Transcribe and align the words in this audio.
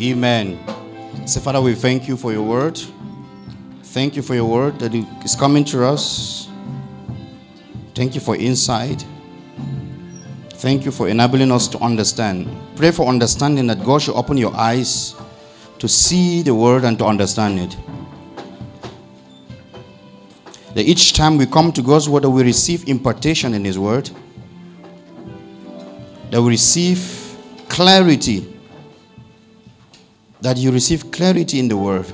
Amen. 0.00 0.58
So, 1.26 1.40
Father, 1.40 1.60
we 1.60 1.74
thank 1.74 2.08
you 2.08 2.16
for 2.16 2.32
your 2.32 2.42
word. 2.42 2.76
Thank 3.84 4.16
you 4.16 4.22
for 4.22 4.34
your 4.34 4.44
word 4.44 4.80
that 4.80 4.92
is 5.24 5.36
coming 5.36 5.64
to 5.66 5.84
us. 5.84 6.48
Thank 7.94 8.16
you 8.16 8.20
for 8.20 8.34
insight. 8.34 9.06
Thank 10.54 10.84
you 10.84 10.90
for 10.90 11.08
enabling 11.08 11.52
us 11.52 11.68
to 11.68 11.78
understand. 11.78 12.48
Pray 12.74 12.90
for 12.90 13.06
understanding 13.06 13.68
that 13.68 13.84
God 13.84 14.02
should 14.02 14.16
open 14.16 14.36
your 14.36 14.54
eyes 14.56 15.14
to 15.78 15.86
see 15.86 16.42
the 16.42 16.54
word 16.54 16.82
and 16.82 16.98
to 16.98 17.06
understand 17.06 17.60
it. 17.60 17.76
That 20.74 20.86
each 20.86 21.12
time 21.12 21.38
we 21.38 21.46
come 21.46 21.70
to 21.72 21.82
God's 21.82 22.08
word, 22.08 22.24
that 22.24 22.30
we 22.30 22.42
receive 22.42 22.88
impartation 22.88 23.54
in 23.54 23.64
His 23.64 23.78
word, 23.78 24.10
that 26.30 26.42
we 26.42 26.48
receive 26.48 27.36
clarity 27.68 28.53
that 30.44 30.58
you 30.58 30.70
receive 30.70 31.10
clarity 31.10 31.58
in 31.58 31.68
the 31.68 31.76
word, 31.76 32.04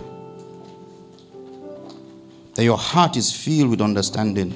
that 2.54 2.62
your 2.62 2.78
heart 2.78 3.16
is 3.16 3.32
filled 3.32 3.70
with 3.70 3.80
understanding. 3.80 4.52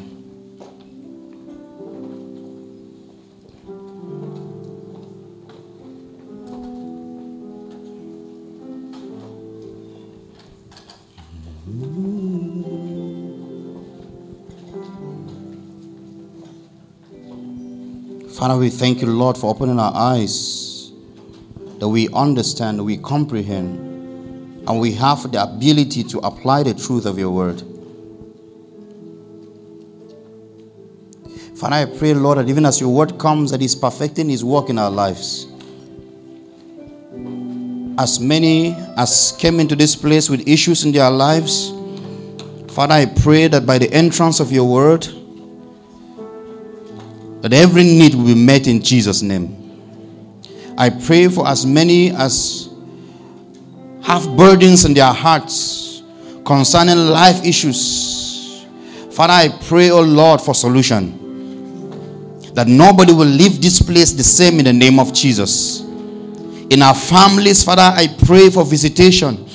Father, 18.39 18.57
we 18.57 18.71
thank 18.71 19.01
you, 19.01 19.09
Lord, 19.09 19.37
for 19.37 19.51
opening 19.51 19.81
our 19.81 19.93
eyes 19.93 20.64
that 21.79 21.89
we 21.89 22.09
understand, 22.11 22.85
we 22.85 22.97
comprehend, 22.99 23.79
and 24.69 24.81
we 24.81 24.93
have 24.93 25.31
the 25.31 25.43
ability 25.43 26.05
to 26.05 26.19
apply 26.19 26.63
the 26.63 26.75
truth 26.75 27.07
of 27.07 27.19
your 27.19 27.31
word. 27.31 27.63
Father, 31.57 31.77
I 31.77 31.85
pray, 31.85 32.15
Lord, 32.15 32.39
that 32.39 32.49
even 32.49 32.67
as 32.67 32.81
your 32.81 32.91
word 32.91 33.19
comes, 33.19 33.51
that 33.51 33.63
is 33.63 33.75
perfecting 33.75 34.29
his 34.29 34.45
work 34.45 34.71
in 34.71 34.79
our 34.79 34.91
lives. 34.91 35.47
As 37.97 38.19
many 38.19 38.75
as 38.97 39.33
came 39.39 39.61
into 39.61 39.77
this 39.77 39.95
place 39.95 40.29
with 40.29 40.49
issues 40.49 40.85
in 40.85 40.93
their 40.93 41.11
lives, 41.11 41.73
Father, 42.69 42.95
I 42.95 43.07
pray 43.07 43.47
that 43.47 43.65
by 43.65 43.79
the 43.79 43.91
entrance 43.93 44.41
of 44.41 44.51
your 44.51 44.65
word, 44.69 45.07
that 47.43 47.53
every 47.53 47.85
need 47.85 48.15
will 48.15 48.27
be 48.27 48.35
met 48.35 48.67
in 48.67 48.83
Jesus' 48.83 49.23
name. 49.23 49.64
I 50.77 50.91
pray 50.91 51.29
for 51.29 51.47
as 51.47 51.65
many 51.65 52.11
as 52.11 52.69
have 54.03 54.37
burdens 54.37 54.85
in 54.85 54.95
their 54.95 55.13
hearts 55.13 56.03
concerning 56.45 56.97
life 56.97 57.45
issues. 57.45 58.67
Father, 59.13 59.33
I 59.33 59.49
pray, 59.69 59.91
oh 59.91 60.03
Lord, 60.03 60.41
for 60.41 60.55
solution. 60.55 61.21
That 62.55 62.69
nobody 62.69 63.13
will 63.13 63.27
leave 63.27 63.63
this 63.63 63.81
place 63.81 64.13
the 64.13 64.23
same 64.25 64.59
in 64.59 64.65
the 64.65 64.73
name 64.73 64.99
of 64.99 65.13
Jesus. 65.13 65.81
In 65.81 66.83
our 66.83 66.95
families, 66.95 67.63
Father, 67.63 67.83
I 67.83 68.09
pray 68.27 68.51
for 68.51 68.65
visitation. 68.65 69.47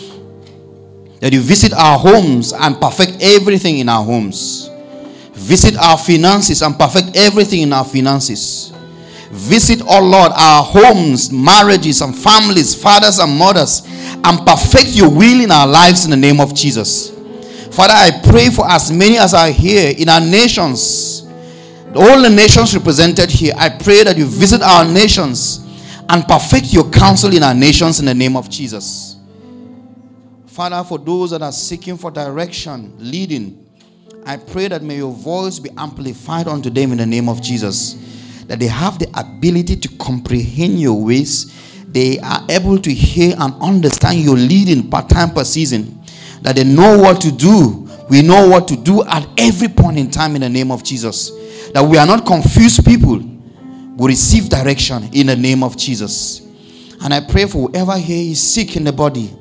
That 1.20 1.34
you 1.34 1.42
visit 1.42 1.74
our 1.74 2.00
homes 2.00 2.54
and 2.54 2.80
perfect 2.80 3.18
everything 3.22 3.80
in 3.80 3.90
our 3.90 4.04
homes. 4.04 4.70
Visit 5.34 5.76
our 5.78 5.98
finances 5.98 6.62
and 6.62 6.78
perfect 6.78 7.16
everything 7.16 7.62
in 7.62 7.74
our 7.74 7.86
finances. 7.86 8.74
Visit, 9.32 9.82
oh 9.86 10.04
Lord, 10.04 10.32
our 10.36 10.64
homes, 10.64 11.32
marriages, 11.32 12.02
and 12.02 12.18
families, 12.18 12.74
fathers 12.74 13.20
and 13.20 13.38
mothers, 13.38 13.84
and 14.24 14.46
perfect 14.46 14.96
your 14.96 15.10
will 15.10 15.42
in 15.42 15.52
our 15.52 15.68
lives 15.68 16.06
in 16.06 16.12
the 16.12 16.18
name 16.18 16.40
of 16.40 16.56
Jesus. 16.56 17.12
Father, 17.72 17.94
I 17.94 18.22
pray 18.24 18.50
for 18.50 18.68
as 18.68 18.92
many 18.92 19.18
as 19.18 19.36
are 19.36 19.52
here 19.52 19.94
in 19.96 20.10
our 20.10 20.20
nations, 20.20 21.28
all 21.94 22.22
the 22.22 22.30
nations 22.30 22.76
represented 22.76 23.30
here. 23.30 23.54
I 23.56 23.70
pray 23.70 24.04
that 24.04 24.18
you 24.18 24.26
visit 24.26 24.64
our 24.64 24.84
nations 24.84 25.60
and 26.10 26.24
perfect 26.28 26.74
your 26.74 26.90
counsel 26.90 27.32
in 27.32 27.44
our 27.44 27.54
nations 27.54 28.00
in 28.00 28.08
the 28.08 28.16
name 28.16 28.36
of 28.36 28.50
Jesus. 28.50 29.18
Father, 30.48 30.84
for 30.84 30.98
those 30.98 31.30
that 31.32 31.44
are 31.44 31.52
seeking 31.52 31.98
for 31.98 32.10
direction, 32.10 32.96
leading, 32.98 33.64
I 34.26 34.38
pray 34.38 34.70
that 34.70 34.82
may 34.82 34.98
your 34.98 35.14
voice 35.14 35.60
be 35.60 35.70
amplified 35.78 36.48
unto 36.48 36.72
them 36.72 36.92
in 36.94 36.98
the 36.98 37.06
name 37.06 37.30
of 37.30 37.44
Jesus 37.44 38.09
that 38.50 38.60
they 38.60 38.66
have 38.66 38.98
the 38.98 39.08
ability 39.14 39.76
to 39.76 39.88
comprehend 39.98 40.82
your 40.82 41.00
ways. 41.06 41.54
They 41.88 42.18
are 42.20 42.44
able 42.50 42.80
to 42.80 42.92
hear 42.92 43.36
and 43.38 43.54
understand 43.62 44.22
your 44.22 44.36
leading 44.36 44.90
part 44.90 45.08
time 45.08 45.30
per 45.30 45.44
season. 45.44 46.02
That 46.42 46.56
they 46.56 46.64
know 46.64 46.98
what 46.98 47.22
to 47.22 47.32
do. 47.32 47.88
We 48.10 48.24
know 48.24 48.50
what 48.50 48.68
to 48.70 48.76
do 48.76 49.04
at 49.06 49.28
every 49.38 49.68
point 49.68 50.00
in 50.00 50.10
time 50.10 50.34
in 50.34 50.42
the 50.42 50.50
name 50.50 50.72
of 50.72 50.84
Jesus. 50.84 51.30
That 51.74 51.84
we 51.84 52.00
are 52.00 52.08
not 52.08 52.26
confused 52.26 52.84
people. 52.84 53.20
We 53.20 54.08
receive 54.08 54.50
direction 54.50 55.10
in 55.14 55.28
the 55.28 55.36
name 55.36 55.62
of 55.62 55.78
Jesus. 55.78 56.42
And 57.04 57.14
I 57.14 57.20
pray 57.22 57.46
for 57.46 57.70
whoever 57.70 58.00
here 58.00 58.32
is 58.32 58.42
sick 58.42 58.76
in 58.76 58.84
the 58.84 58.92
body. 58.92 59.32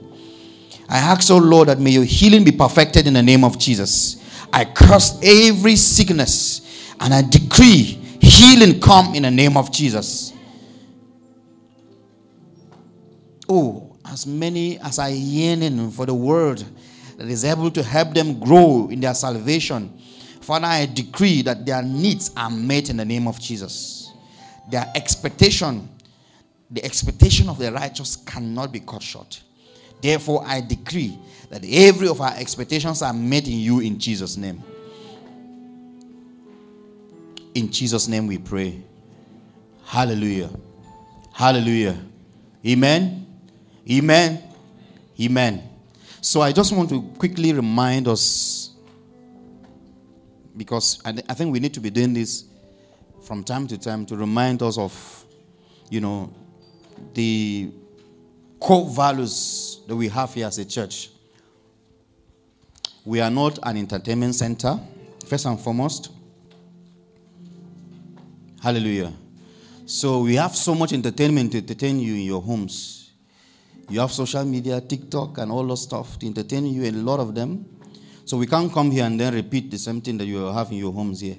I 0.87 0.99
ask, 0.99 1.31
oh 1.31 1.39
Lord, 1.39 1.69
that 1.69 1.81
may 1.81 1.93
your 1.93 2.05
healing 2.05 2.45
be 2.45 2.53
perfected 2.53 3.07
in 3.07 3.15
the 3.15 3.23
name 3.23 3.43
of 3.43 3.59
Jesus. 3.59 4.23
I 4.53 4.67
curse 4.67 5.19
every 5.23 5.77
sickness 5.77 6.93
and 7.01 7.15
I 7.15 7.23
decree 7.23 7.98
Healing 8.29 8.79
come 8.79 9.15
in 9.15 9.23
the 9.23 9.31
name 9.31 9.57
of 9.57 9.73
Jesus. 9.73 10.35
Oh, 13.49 13.97
as 14.05 14.27
many 14.27 14.79
as 14.81 14.99
are 14.99 15.09
yearning 15.09 15.91
for 15.91 16.05
the 16.05 16.13
word 16.13 16.63
that 17.17 17.27
is 17.27 17.43
able 17.45 17.71
to 17.71 17.83
help 17.83 18.13
them 18.13 18.39
grow 18.39 18.89
in 18.91 19.01
their 19.01 19.15
salvation, 19.15 19.99
Father, 20.43 20.67
I 20.67 20.85
decree 20.85 21.41
that 21.43 21.65
their 21.65 21.83
needs 21.83 22.31
are 22.37 22.51
met 22.51 22.91
in 22.91 22.99
the 22.99 23.05
name 23.07 23.27
of 23.27 23.41
Jesus. 23.41 24.13
Their 24.71 24.93
expectation, 24.95 25.89
the 26.71 26.85
expectation 26.85 27.49
of 27.49 27.59
the 27.59 27.73
righteous 27.73 28.17
cannot 28.17 28.73
be 28.73 28.81
cut 28.81 29.03
short. 29.03 29.41
Therefore, 30.03 30.45
I 30.47 30.61
decree 30.61 31.19
that 31.49 31.65
every 31.67 32.09
of 32.09 32.21
our 32.21 32.35
expectations 32.37 33.01
are 33.01 33.15
met 33.15 33.47
in 33.49 33.59
you 33.59 33.81
in 33.81 33.99
Jesus' 33.99 34.37
name. 34.37 34.63
In 37.59 37.73
Jesus' 37.73 38.07
name 38.07 38.29
we 38.29 38.39
pray. 38.39 38.81
Hallelujah. 39.85 40.49
Hallelujah. 41.33 41.99
Amen. 42.65 43.27
Amen. 43.91 44.45
Amen. 45.21 45.69
So 46.21 46.41
I 46.41 46.53
just 46.53 46.73
want 46.73 46.89
to 46.91 47.03
quickly 47.19 47.53
remind 47.53 48.07
us 48.07 48.71
because 50.57 51.01
I, 51.05 51.15
I 51.29 51.35
think 51.35 51.53
we 51.53 51.59
need 51.59 51.75
to 51.75 51.81
be 51.81 51.91
doing 51.91 52.15
this 52.15 52.45
from 53.25 53.43
time 53.43 53.67
to 53.67 53.77
time 53.77 54.07
to 54.07 54.17
remind 54.17 54.63
us 54.63 54.79
of, 54.79 55.25
you 55.91 56.01
know, 56.01 56.33
the 57.13 57.73
core 58.61 58.89
values 58.89 59.81
that 59.89 59.97
we 59.97 60.07
have 60.07 60.33
here 60.33 60.47
as 60.47 60.59
a 60.59 60.65
church. 60.65 61.11
We 63.05 63.21
are 63.21 63.31
not 63.31 63.59
an 63.65 63.79
entertainment 63.79 64.37
center, 64.37 64.79
first 65.27 65.45
and 65.45 65.59
foremost. 65.59 66.13
Hallelujah. 68.61 69.13
So 69.87 70.23
we 70.23 70.35
have 70.35 70.55
so 70.57 70.75
much 70.75 70.93
entertainment 70.93 71.53
to 71.53 71.59
entertain 71.59 72.01
you 72.01 72.15
in 72.15 72.23
your 72.23 72.43
homes. 72.43 73.13
You 73.89 74.01
have 74.01 74.13
social 74.13 74.45
media, 74.45 74.81
TikTok, 74.81 75.39
and 75.39 75.51
all 75.51 75.67
those 75.67 75.83
stuff 75.83 76.19
to 76.19 76.27
entertain 76.27 76.67
you, 76.67 76.85
and 76.85 76.97
a 76.97 77.01
lot 77.01 77.21
of 77.21 77.35
them. 77.35 77.65
So 78.25 78.37
we 78.37 78.47
can't 78.47 78.71
come 78.71 78.91
here 78.91 79.05
and 79.05 79.19
then 79.19 79.33
repeat 79.33 79.71
the 79.71 79.79
same 79.79 80.01
thing 80.03 80.19
that 80.19 80.27
you 80.27 80.45
have 80.45 80.71
in 80.71 80.79
your 80.79 80.93
homes 80.93 81.21
here. 81.21 81.39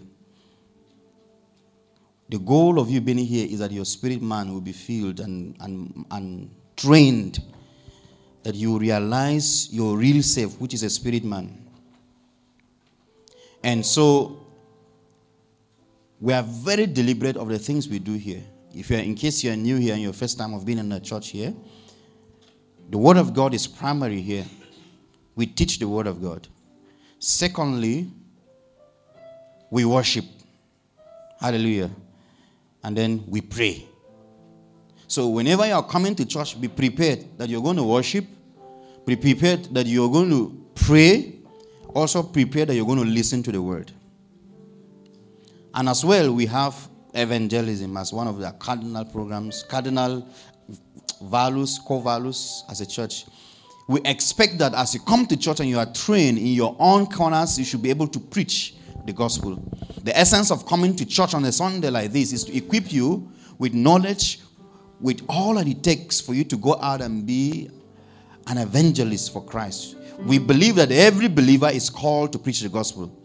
The 2.30 2.40
goal 2.40 2.80
of 2.80 2.90
you 2.90 3.02
being 3.02 3.18
here 3.18 3.48
is 3.48 3.60
that 3.60 3.72
your 3.72 3.86
spirit 3.86 4.22
man 4.22 4.54
will 4.54 4.62
be 4.62 4.72
filled 4.72 5.20
and, 5.20 5.56
and, 5.60 6.06
and 6.10 6.50
trained, 6.76 7.40
that 8.44 8.56
you 8.56 8.80
realize 8.80 9.72
your 9.72 9.98
real 9.98 10.24
self, 10.24 10.60
which 10.60 10.74
is 10.74 10.84
a 10.84 10.90
spirit 10.90 11.24
man. 11.24 11.66
And 13.64 13.86
so 13.86 14.48
we 16.20 16.34
are 16.34 16.44
very 16.44 16.86
deliberate 16.86 17.38
of 17.38 17.48
the 17.48 17.60
things 17.60 17.88
we 17.88 18.00
do 18.00 18.14
here. 18.14 18.44
If 18.74 18.90
you're 18.90 19.00
in 19.00 19.16
case 19.16 19.44
you're 19.44 19.56
new 19.56 19.78
here 19.78 19.94
and 19.94 20.02
your 20.02 20.14
first 20.14 20.38
time 20.38 20.54
of 20.54 20.66
being 20.66 20.78
in 20.78 20.92
a 20.92 21.00
church 21.00 21.30
here, 21.30 21.54
the 22.90 22.98
word 22.98 23.18
of 23.18 23.34
God 23.34 23.54
is 23.54 23.68
primary 23.68 24.22
here. 24.22 24.46
We 25.36 25.46
teach 25.46 25.80
the 25.80 25.88
word 25.88 26.08
of 26.08 26.22
God. 26.22 26.48
Secondly, 27.20 28.12
we 29.70 29.86
worship. 29.86 30.26
Hallelujah. 31.40 31.90
And 32.84 32.98
then 32.98 33.24
we 33.28 33.42
pray. 33.42 33.88
So 35.08 35.30
whenever 35.30 35.66
you 35.66 35.74
are 35.74 35.86
coming 35.86 36.16
to 36.16 36.26
church, 36.26 36.60
be 36.60 36.68
prepared 36.68 37.26
that 37.38 37.50
you're 37.50 37.62
going 37.62 37.78
to 37.78 37.84
worship. 37.84 38.26
Be 39.06 39.16
prepared 39.16 39.66
that 39.74 39.86
you're 39.86 40.10
going 40.10 40.30
to 40.30 40.66
pray. 40.76 41.36
Also 41.94 42.22
prepare 42.24 42.66
that 42.66 42.76
you're 42.76 42.86
going 42.86 43.00
to 43.00 43.06
listen 43.06 43.42
to 43.44 43.52
the 43.52 43.62
word. 43.62 43.92
And 45.80 45.88
as 45.88 46.04
well, 46.04 46.34
we 46.34 46.46
have 46.48 46.76
evangelism 47.14 47.96
as 47.96 48.12
one 48.12 48.28
of 48.28 48.38
the 48.38 48.52
cardinal 48.52 49.06
programs, 49.06 49.64
cardinal 49.64 50.28
values, 51.22 51.80
core 51.80 52.02
values 52.02 52.66
as 52.70 52.82
a 52.82 52.86
church. 52.86 53.26
We 53.88 54.02
expect 54.02 54.58
that 54.58 54.74
as 54.74 54.94
you 54.94 55.00
come 55.00 55.26
to 55.28 55.38
church 55.38 55.62
and 55.62 55.70
you 55.70 55.80
are 55.80 55.86
trained 55.86 56.38
in 56.38 56.48
your 56.48 56.76
own 56.80 57.06
corners, 57.06 57.58
you 57.58 57.64
should 57.64 57.82
be 57.82 57.92
able 57.92 58.10
to 58.10 58.20
preach 58.20 58.76
the 59.06 59.14
gospel. 59.14 59.56
The 60.04 60.18
essence 60.18 60.52
of 60.52 60.66
coming 60.66 60.98
to 60.98 61.06
church 61.06 61.34
on 61.34 61.46
a 61.46 61.52
Sunday 61.54 61.90
like 61.90 62.12
this 62.12 62.34
is 62.34 62.44
to 62.44 62.58
equip 62.58 62.92
you 62.92 63.32
with 63.58 63.74
knowledge, 63.74 64.42
with 65.00 65.24
all 65.30 65.54
that 65.54 65.68
it 65.70 65.82
takes 65.82 66.20
for 66.20 66.34
you 66.34 66.44
to 66.44 66.58
go 66.58 66.76
out 66.82 67.00
and 67.00 67.26
be 67.26 67.70
an 68.48 68.58
evangelist 68.58 69.32
for 69.32 69.46
Christ. 69.46 69.96
We 70.26 70.40
believe 70.40 70.76
that 70.76 70.92
every 70.92 71.30
believer 71.30 71.70
is 71.70 71.90
called 71.90 72.34
to 72.34 72.38
preach 72.38 72.60
the 72.60 72.68
gospel. 72.68 73.16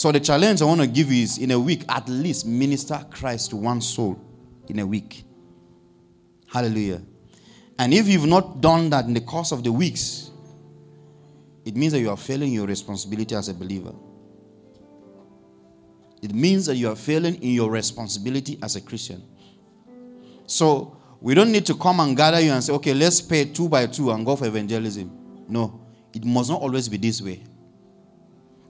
So 0.00 0.10
the 0.10 0.18
challenge 0.18 0.62
I 0.62 0.64
want 0.64 0.80
to 0.80 0.86
give 0.86 1.12
you 1.12 1.24
is 1.24 1.36
in 1.36 1.50
a 1.50 1.60
week, 1.60 1.84
at 1.86 2.08
least 2.08 2.46
minister 2.46 3.04
Christ 3.10 3.50
to 3.50 3.56
one 3.56 3.82
soul 3.82 4.18
in 4.66 4.78
a 4.78 4.86
week. 4.86 5.24
Hallelujah. 6.50 7.02
And 7.78 7.92
if 7.92 8.08
you've 8.08 8.24
not 8.24 8.62
done 8.62 8.88
that 8.88 9.04
in 9.04 9.12
the 9.12 9.20
course 9.20 9.52
of 9.52 9.62
the 9.62 9.70
weeks, 9.70 10.30
it 11.66 11.76
means 11.76 11.92
that 11.92 12.00
you 12.00 12.08
are 12.08 12.16
failing 12.16 12.50
your 12.50 12.66
responsibility 12.66 13.34
as 13.34 13.50
a 13.50 13.52
believer. 13.52 13.92
It 16.22 16.32
means 16.32 16.64
that 16.64 16.76
you 16.76 16.88
are 16.88 16.96
failing 16.96 17.34
in 17.34 17.50
your 17.50 17.70
responsibility 17.70 18.58
as 18.62 18.76
a 18.76 18.80
Christian. 18.80 19.22
So 20.46 20.96
we 21.20 21.34
don't 21.34 21.52
need 21.52 21.66
to 21.66 21.74
come 21.74 22.00
and 22.00 22.16
gather 22.16 22.40
you 22.40 22.52
and 22.52 22.64
say, 22.64 22.72
okay, 22.72 22.94
let's 22.94 23.20
pay 23.20 23.44
two 23.44 23.68
by 23.68 23.84
two 23.84 24.10
and 24.12 24.24
go 24.24 24.34
for 24.34 24.46
evangelism. 24.46 25.44
No, 25.46 25.86
it 26.14 26.24
must 26.24 26.48
not 26.48 26.62
always 26.62 26.88
be 26.88 26.96
this 26.96 27.20
way. 27.20 27.44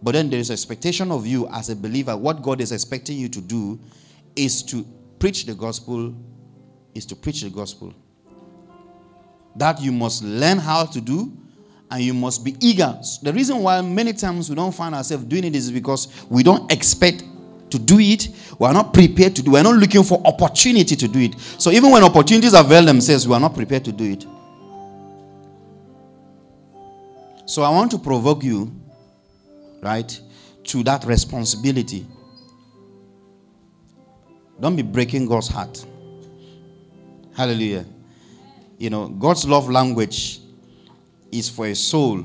But 0.02 0.12
then 0.12 0.30
there 0.30 0.40
is 0.40 0.50
expectation 0.50 1.10
of 1.10 1.26
you 1.26 1.46
as 1.48 1.68
a 1.68 1.76
believer. 1.76 2.16
What 2.16 2.42
God 2.42 2.60
is 2.60 2.72
expecting 2.72 3.18
you 3.18 3.28
to 3.28 3.40
do 3.40 3.78
is 4.34 4.62
to 4.64 4.86
preach 5.18 5.44
the 5.44 5.54
gospel, 5.54 6.14
is 6.94 7.04
to 7.06 7.16
preach 7.16 7.42
the 7.42 7.50
gospel. 7.50 7.92
That 9.56 9.80
you 9.80 9.92
must 9.92 10.22
learn 10.22 10.58
how 10.58 10.86
to 10.86 11.00
do 11.00 11.36
and 11.90 12.02
you 12.02 12.14
must 12.14 12.44
be 12.44 12.56
eager. 12.60 12.98
The 13.22 13.32
reason 13.32 13.58
why 13.58 13.80
many 13.82 14.12
times 14.12 14.48
we 14.48 14.54
don't 14.56 14.74
find 14.74 14.94
ourselves 14.94 15.24
doing 15.24 15.44
it 15.44 15.56
is 15.56 15.70
because 15.70 16.08
we 16.30 16.42
don't 16.42 16.70
expect 16.72 17.24
to 17.70 17.78
do 17.78 17.98
it. 17.98 18.28
We 18.58 18.66
are 18.66 18.72
not 18.72 18.94
prepared 18.94 19.36
to 19.36 19.42
do. 19.42 19.50
It, 19.50 19.52
We 19.52 19.60
are 19.60 19.64
not 19.64 19.76
looking 19.76 20.02
for 20.04 20.22
opportunity 20.24 20.96
to 20.96 21.08
do 21.08 21.18
it. 21.20 21.38
So 21.58 21.70
even 21.70 21.90
when 21.90 22.02
opportunities 22.04 22.54
avail 22.54 22.84
themselves, 22.84 23.26
we 23.26 23.34
are 23.34 23.40
not 23.40 23.54
prepared 23.54 23.84
to 23.84 23.92
do 23.92 24.04
it. 24.04 24.24
So 27.46 27.62
I 27.62 27.70
want 27.70 27.90
to 27.90 27.98
provoke 27.98 28.44
you 28.44 28.72
right, 29.80 30.20
to 30.64 30.82
that 30.84 31.04
responsibility. 31.04 32.06
Don't 34.60 34.76
be 34.76 34.82
breaking 34.82 35.26
God's 35.26 35.48
heart. 35.48 35.84
Hallelujah. 37.34 37.86
You 38.78 38.90
know, 38.90 39.08
God's 39.08 39.46
love 39.46 39.68
language 39.70 40.40
is 41.32 41.48
for 41.48 41.66
a 41.66 41.74
soul 41.74 42.24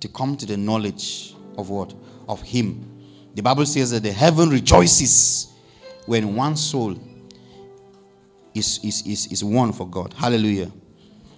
to 0.00 0.08
come 0.08 0.36
to 0.36 0.46
the 0.46 0.56
knowledge 0.56 1.34
of 1.58 1.70
what? 1.70 1.94
Of 2.28 2.42
Him. 2.42 2.92
The 3.34 3.42
Bible 3.42 3.66
says 3.66 3.90
that 3.90 4.02
the 4.02 4.12
heaven 4.12 4.48
rejoices 4.48 5.52
when 6.06 6.34
one 6.34 6.56
soul 6.56 6.98
is, 8.54 8.80
is, 8.82 9.06
is, 9.06 9.26
is 9.26 9.44
won 9.44 9.72
for 9.72 9.86
God. 9.86 10.14
Hallelujah. 10.14 10.70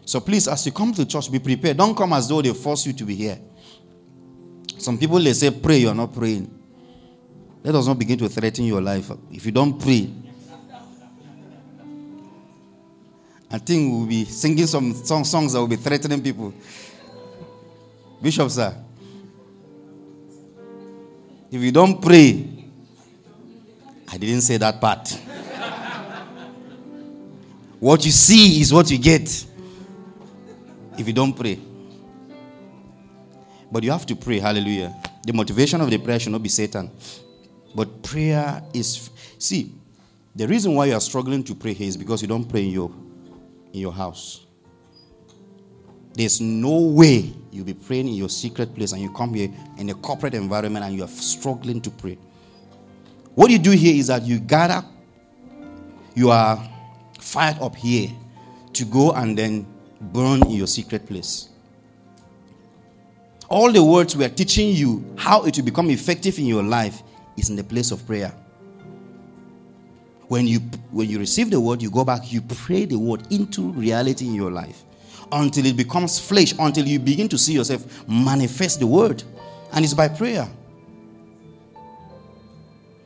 So 0.05 0.21
please, 0.21 0.47
as 0.49 0.65
you 0.65 0.73
come 0.73 0.93
to 0.95 1.05
church, 1.05 1.31
be 1.31 1.39
prepared. 1.39 1.77
Don't 1.77 1.97
come 1.97 2.13
as 2.13 2.29
though 2.29 2.41
they 2.41 2.53
force 2.55 2.87
you 2.87 2.93
to 2.93 3.05
be 3.05 3.15
here. 3.15 3.39
Some 4.79 4.97
people 4.97 5.19
they 5.19 5.33
say 5.33 5.51
pray, 5.51 5.79
you 5.79 5.89
are 5.89 5.95
not 5.95 6.15
praying. 6.15 6.55
That 7.63 7.73
does 7.73 7.87
not 7.89 7.99
begin 7.99 8.19
to 8.19 8.29
threaten 8.29 8.65
your 8.65 8.81
life. 8.81 9.11
If 9.31 9.45
you 9.45 9.53
don't 9.53 9.79
pray, 9.79 10.09
I 13.51 13.59
think 13.59 13.93
we'll 13.93 14.07
be 14.07 14.25
singing 14.25 14.67
some 14.67 14.95
song, 14.95 15.25
songs 15.25 15.53
that 15.53 15.59
will 15.59 15.69
be 15.69 15.77
threatening 15.77 16.23
people. 16.23 16.53
Bishop, 18.23 18.51
sir. 18.51 18.77
If 21.51 21.61
you 21.63 21.73
don't 21.73 22.01
pray, 22.01 22.47
I 24.07 24.19
didn't 24.19 24.43
say 24.43 24.59
that 24.59 24.81
part. 24.81 25.09
what 27.81 28.05
you 28.05 28.11
see 28.11 28.61
is 28.61 28.73
what 28.73 28.91
you 28.91 28.99
get 28.99 29.47
if 30.99 31.07
you 31.07 31.13
don't 31.13 31.33
pray. 31.33 31.59
But 33.71 33.83
you 33.85 33.91
have 33.91 34.07
to 34.07 34.17
pray. 34.17 34.39
Hallelujah. 34.39 34.95
The 35.25 35.33
motivation 35.33 35.81
of 35.81 35.91
the 35.91 35.99
prayer 35.99 36.19
should 36.19 36.33
not 36.33 36.43
be 36.43 36.49
Satan. 36.49 36.91
But 37.75 38.03
prayer 38.03 38.63
is 38.73 39.11
see, 39.39 39.75
the 40.35 40.47
reason 40.47 40.75
why 40.75 40.87
you 40.87 40.95
are 40.95 41.01
struggling 41.01 41.45
to 41.45 41.55
pray 41.55 41.75
here 41.75 41.89
is 41.89 41.97
because 41.97 42.23
you 42.23 42.29
don't 42.29 42.49
pray 42.49 42.65
in 42.65 42.71
your 42.71 42.91
in 43.73 43.81
your 43.81 43.93
house. 43.93 44.47
There's 46.15 46.41
no 46.41 46.81
way 46.81 47.33
you'll 47.53 47.65
be 47.65 47.75
praying 47.75 48.09
in 48.09 48.15
your 48.15 48.29
secret 48.29 48.75
place 48.75 48.93
and 48.93 49.01
you 49.01 49.13
come 49.13 49.35
here 49.35 49.51
in 49.77 49.91
a 49.91 49.95
corporate 49.95 50.35
environment 50.35 50.85
and 50.85 50.97
you 50.97 51.05
are 51.05 51.09
struggling 51.09 51.81
to 51.83 51.91
pray. 51.91 52.19
What 53.35 53.51
you 53.51 53.59
do 53.59 53.71
here 53.71 53.95
is 53.95 54.09
that 54.09 54.23
you 54.23 54.41
gather, 54.41 54.85
you 56.15 56.31
are 56.31 56.59
fired 57.21 57.59
up 57.61 57.77
here 57.77 58.11
to 58.73 58.85
go 58.85 59.13
and 59.13 59.39
then 59.39 59.67
burn 60.01 60.43
in 60.47 60.53
your 60.53 60.67
secret 60.67 61.07
place. 61.07 61.51
All 63.49 63.73
the 63.73 63.83
words 63.83 64.15
we 64.15 64.25
are 64.25 64.31
teaching 64.31 64.75
you 64.75 65.15
how 65.17 65.45
it 65.45 65.57
will 65.57 65.65
become 65.65 65.91
effective 65.91 66.39
in 66.39 66.45
your 66.45 66.63
life 66.63 67.03
is 67.37 67.49
in 67.49 67.57
the 67.57 67.65
place 67.65 67.91
of 67.91 68.07
prayer. 68.07 68.33
When 70.29 70.47
you 70.47 70.59
when 70.91 71.09
you 71.09 71.19
receive 71.19 71.51
the 71.51 71.59
word, 71.59 71.81
you 71.81 71.91
go 71.91 72.05
back, 72.05 72.31
you 72.31 72.43
pray 72.43 72.85
the 72.85 72.99
word 72.99 73.27
into 73.33 73.73
reality 73.73 74.27
in 74.27 74.35
your 74.35 74.51
life 74.51 74.85
until 75.33 75.65
it 75.65 75.77
becomes 75.77 76.19
flesh, 76.19 76.53
until 76.59 76.87
you 76.87 76.99
begin 76.99 77.29
to 77.29 77.39
see 77.39 77.55
yourself 77.55 78.07
manifest 78.07 78.81
the 78.81 78.87
word. 78.87 79.23
And 79.73 79.85
it's 79.85 79.95
by 79.95 80.09
prayer. 80.09 80.49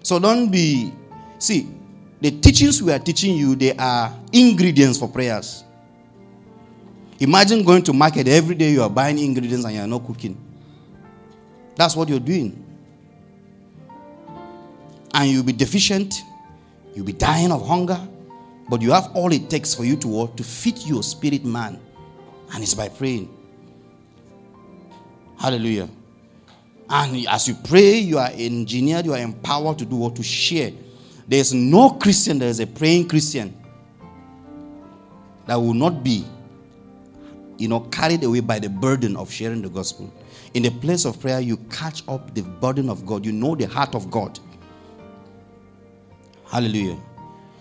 So 0.02 0.18
don't 0.18 0.50
be 0.50 0.92
see 1.38 1.68
the 2.20 2.30
teachings 2.30 2.82
we 2.82 2.92
are 2.92 2.98
teaching 2.98 3.36
you, 3.36 3.54
they 3.54 3.76
are 3.76 4.16
ingredients 4.32 4.98
for 4.98 5.08
prayers. 5.08 5.64
Imagine 7.22 7.62
going 7.62 7.84
to 7.84 7.92
market 7.92 8.26
every 8.26 8.56
day 8.56 8.72
you 8.72 8.82
are 8.82 8.90
buying 8.90 9.16
ingredients 9.16 9.64
and 9.64 9.76
you 9.76 9.80
are 9.80 9.86
not 9.86 10.04
cooking. 10.04 10.36
That's 11.76 11.94
what 11.94 12.08
you're 12.08 12.18
doing. 12.18 12.66
And 15.14 15.30
you'll 15.30 15.44
be 15.44 15.52
deficient, 15.52 16.20
you'll 16.96 17.06
be 17.06 17.12
dying 17.12 17.52
of 17.52 17.64
hunger, 17.64 18.00
but 18.68 18.82
you 18.82 18.90
have 18.90 19.14
all 19.14 19.32
it 19.32 19.48
takes 19.48 19.72
for 19.72 19.84
you 19.84 19.94
to 19.98 20.08
work 20.08 20.36
to 20.36 20.42
fit 20.42 20.84
your 20.84 21.04
spirit 21.04 21.44
man. 21.44 21.78
And 22.52 22.60
it's 22.60 22.74
by 22.74 22.88
praying. 22.88 23.32
Hallelujah. 25.38 25.88
And 26.90 27.28
as 27.28 27.46
you 27.46 27.54
pray, 27.54 27.98
you 27.98 28.18
are 28.18 28.30
engineered, 28.34 29.06
you 29.06 29.14
are 29.14 29.20
empowered 29.20 29.78
to 29.78 29.84
do 29.84 29.94
what? 29.94 30.16
To 30.16 30.24
share. 30.24 30.72
There's 31.28 31.54
no 31.54 31.90
Christian 31.90 32.40
there 32.40 32.48
is 32.48 32.58
a 32.58 32.66
praying 32.66 33.08
Christian 33.08 33.56
that 35.46 35.54
will 35.54 35.74
not 35.74 36.02
be 36.02 36.26
you 37.62 37.68
know, 37.68 37.78
carried 37.78 38.24
away 38.24 38.40
by 38.40 38.58
the 38.58 38.68
burden 38.68 39.16
of 39.16 39.30
sharing 39.30 39.62
the 39.62 39.68
gospel. 39.68 40.12
In 40.54 40.64
the 40.64 40.70
place 40.70 41.04
of 41.04 41.20
prayer, 41.20 41.38
you 41.38 41.56
catch 41.70 42.02
up 42.08 42.34
the 42.34 42.42
burden 42.42 42.90
of 42.90 43.06
God. 43.06 43.24
You 43.24 43.30
know 43.30 43.54
the 43.54 43.68
heart 43.68 43.94
of 43.94 44.10
God. 44.10 44.40
Hallelujah. 46.50 46.98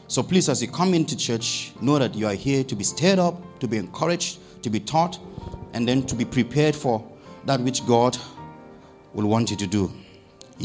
So 0.07 0.23
please, 0.23 0.49
as 0.49 0.59
you 0.59 0.69
come 0.69 0.95
into 0.95 1.15
church, 1.15 1.73
know 1.81 1.99
that 1.99 2.15
you 2.15 2.25
are 2.25 2.33
here 2.33 2.63
to 2.63 2.75
be 2.75 2.83
stirred 2.83 3.19
up, 3.19 3.59
to 3.59 3.67
be 3.67 3.77
encouraged, 3.77 4.39
to 4.63 4.71
be 4.71 4.79
taught, 4.79 5.19
and 5.73 5.87
then 5.87 6.01
to 6.07 6.15
be 6.15 6.25
prepared 6.25 6.75
for 6.75 7.07
that 7.45 7.61
which 7.61 7.85
God 7.85 8.17
will 9.13 9.27
want 9.27 9.51
you 9.51 9.57
to 9.57 9.67
do. 9.67 9.93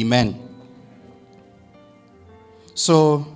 Amen. 0.00 0.49
So 2.73 3.26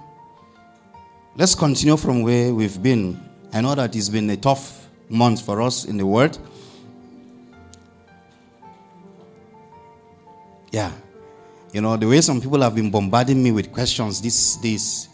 let's 1.37 1.55
continue 1.55 1.99
from 1.99 2.23
where 2.23 2.55
we've 2.55 2.83
been. 2.83 3.23
I 3.53 3.61
know 3.61 3.75
that 3.75 3.95
it's 3.95 4.09
been 4.09 4.31
a 4.31 4.39
tough 4.39 4.80
month 5.11 5.45
for 5.45 5.61
us 5.61 5.85
in 5.85 5.99
the 5.99 6.07
world. 6.07 6.39
Yeah. 10.71 10.93
You 11.73 11.81
know, 11.81 11.97
the 11.97 12.07
way 12.09 12.21
some 12.21 12.41
people 12.41 12.63
have 12.63 12.75
been 12.75 12.91
bombarding 12.91 13.43
me 13.43 13.53
with 13.53 13.73
questions 13.73 14.23
this, 14.23 14.57
this, 14.57 15.09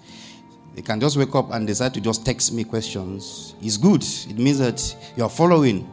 they 0.75 0.83
can 0.83 1.01
just 1.01 1.17
wake 1.17 1.35
up 1.35 1.51
and 1.53 1.67
decide 1.67 1.95
to 1.95 2.01
just 2.01 2.25
text 2.25 2.53
me 2.53 2.65
questions. 2.65 3.55
It's 3.61 3.77
good. 3.77 4.03
It 4.03 4.39
means 4.39 4.59
that 4.59 4.97
you're 5.17 5.29
following. 5.29 5.91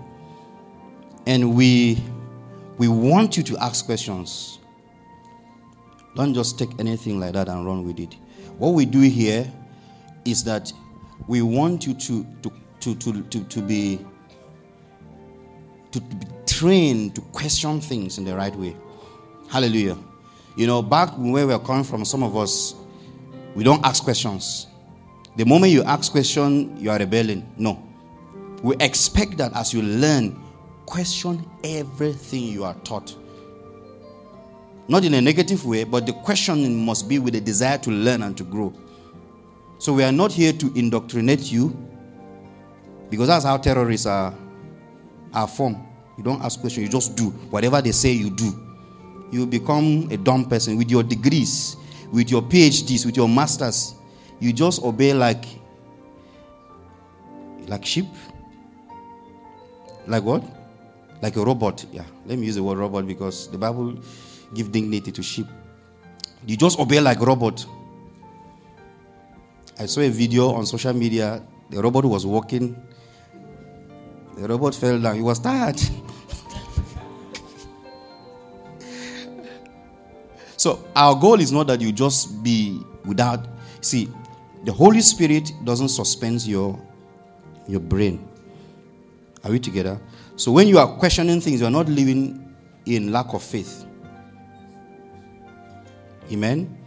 And 1.25 1.55
we 1.55 2.03
we 2.77 2.87
want 2.87 3.37
you 3.37 3.43
to 3.43 3.57
ask 3.63 3.85
questions. 3.85 4.59
Don't 6.15 6.33
just 6.33 6.59
take 6.59 6.69
anything 6.79 7.19
like 7.19 7.33
that 7.33 7.47
and 7.47 7.65
run 7.65 7.85
with 7.85 7.99
it. 7.99 8.15
What 8.57 8.69
we 8.69 8.85
do 8.85 8.99
here 8.99 9.49
is 10.25 10.43
that 10.43 10.71
we 11.27 11.41
want 11.41 11.85
you 11.87 11.93
to, 11.93 12.25
to 12.41 12.51
to, 12.83 12.95
to, 12.95 13.21
to, 13.23 13.43
to 13.45 13.61
be 13.61 13.99
to 15.91 16.01
be 16.01 16.27
trained 16.45 17.15
to 17.15 17.21
question 17.21 17.79
things 17.79 18.17
in 18.17 18.25
the 18.25 18.35
right 18.35 18.55
way. 18.55 18.75
Hallelujah. 19.49 19.97
You 20.57 20.67
know, 20.67 20.81
back 20.81 21.09
where 21.17 21.45
we're 21.45 21.59
coming 21.59 21.83
from, 21.83 22.03
some 22.03 22.23
of 22.23 22.35
us, 22.35 22.75
we 23.55 23.63
don't 23.63 23.83
ask 23.85 24.03
questions. 24.03 24.67
The 25.37 25.45
moment 25.45 25.71
you 25.71 25.83
ask 25.83 26.11
question, 26.11 26.75
you 26.77 26.89
are 26.89 26.97
rebelling. 26.97 27.47
No. 27.57 27.81
We 28.63 28.75
expect 28.77 29.37
that 29.37 29.55
as 29.55 29.73
you 29.73 29.83
learn, 29.83 30.39
question 30.85 31.45
everything 31.63 32.43
you 32.43 32.63
are 32.63 32.75
taught. 32.83 33.15
Not 34.87 35.05
in 35.05 35.13
a 35.13 35.21
negative 35.21 35.65
way, 35.65 35.83
but 35.83 36.05
the 36.07 36.13
questioning 36.13 36.85
must 36.85 37.07
be 37.07 37.19
with 37.19 37.35
a 37.35 37.41
desire 37.41 37.77
to 37.77 37.91
learn 37.91 38.23
and 38.23 38.35
to 38.37 38.43
grow. 38.43 38.73
So 39.77 39.93
we 39.93 40.03
are 40.03 40.11
not 40.11 40.31
here 40.31 40.53
to 40.53 40.73
indoctrinate 40.73 41.51
you 41.51 41.92
because 43.09 43.27
that's 43.27 43.45
how 43.45 43.57
terrorists 43.57 44.05
are, 44.05 44.33
are 45.33 45.47
formed. 45.47 45.77
You 46.17 46.23
don't 46.23 46.41
ask 46.41 46.59
questions, 46.59 46.85
you 46.85 46.91
just 46.91 47.15
do. 47.15 47.29
Whatever 47.49 47.81
they 47.81 47.91
say, 47.91 48.11
you 48.11 48.29
do. 48.29 48.59
You 49.31 49.47
become 49.47 50.07
a 50.11 50.17
dumb 50.17 50.45
person 50.45 50.77
with 50.77 50.91
your 50.91 51.01
degrees, 51.01 51.75
with 52.11 52.29
your 52.29 52.41
PhDs, 52.43 53.05
with 53.05 53.17
your 53.17 53.27
masters. 53.27 53.95
You 54.39 54.53
just 54.53 54.83
obey 54.83 55.13
like 55.13 55.45
like 57.67 57.85
sheep. 57.85 58.05
Like 60.05 60.23
what? 60.23 60.43
Like 61.21 61.35
a 61.37 61.43
robot. 61.43 61.85
Yeah. 61.91 62.03
Let 62.25 62.37
me 62.37 62.45
use 62.45 62.55
the 62.55 62.63
word 62.63 62.77
robot 62.77 63.07
because 63.07 63.47
the 63.49 63.57
Bible 63.57 63.97
gives 64.53 64.69
dignity 64.69 65.11
to 65.11 65.23
sheep. 65.23 65.47
You 66.45 66.57
just 66.57 66.79
obey 66.79 66.99
like 66.99 67.19
robot. 67.19 67.65
I 69.79 69.85
saw 69.85 70.01
a 70.01 70.09
video 70.09 70.49
on 70.49 70.65
social 70.65 70.93
media. 70.93 71.41
The 71.69 71.81
robot 71.81 72.05
was 72.05 72.25
walking. 72.25 72.75
The 74.37 74.47
robot 74.47 74.75
fell 74.75 74.99
down. 74.99 75.15
He 75.15 75.21
was 75.21 75.39
tired. 75.39 75.79
so 80.57 80.85
our 80.95 81.15
goal 81.19 81.39
is 81.39 81.51
not 81.51 81.67
that 81.67 81.81
you 81.81 81.91
just 81.91 82.43
be 82.43 82.81
without. 83.05 83.47
See, 83.81 84.09
the 84.63 84.71
Holy 84.71 85.01
Spirit 85.01 85.51
doesn't 85.63 85.89
suspend 85.89 86.45
your 86.45 86.79
your 87.67 87.79
brain. 87.79 88.27
Are 89.43 89.51
we 89.51 89.59
together? 89.59 89.99
So 90.35 90.51
when 90.51 90.67
you 90.67 90.79
are 90.79 90.87
questioning 90.97 91.41
things, 91.41 91.59
you 91.61 91.67
are 91.67 91.71
not 91.71 91.87
living 91.87 92.53
in 92.85 93.11
lack 93.11 93.33
of 93.33 93.43
faith. 93.43 93.85
Amen. 96.31 96.77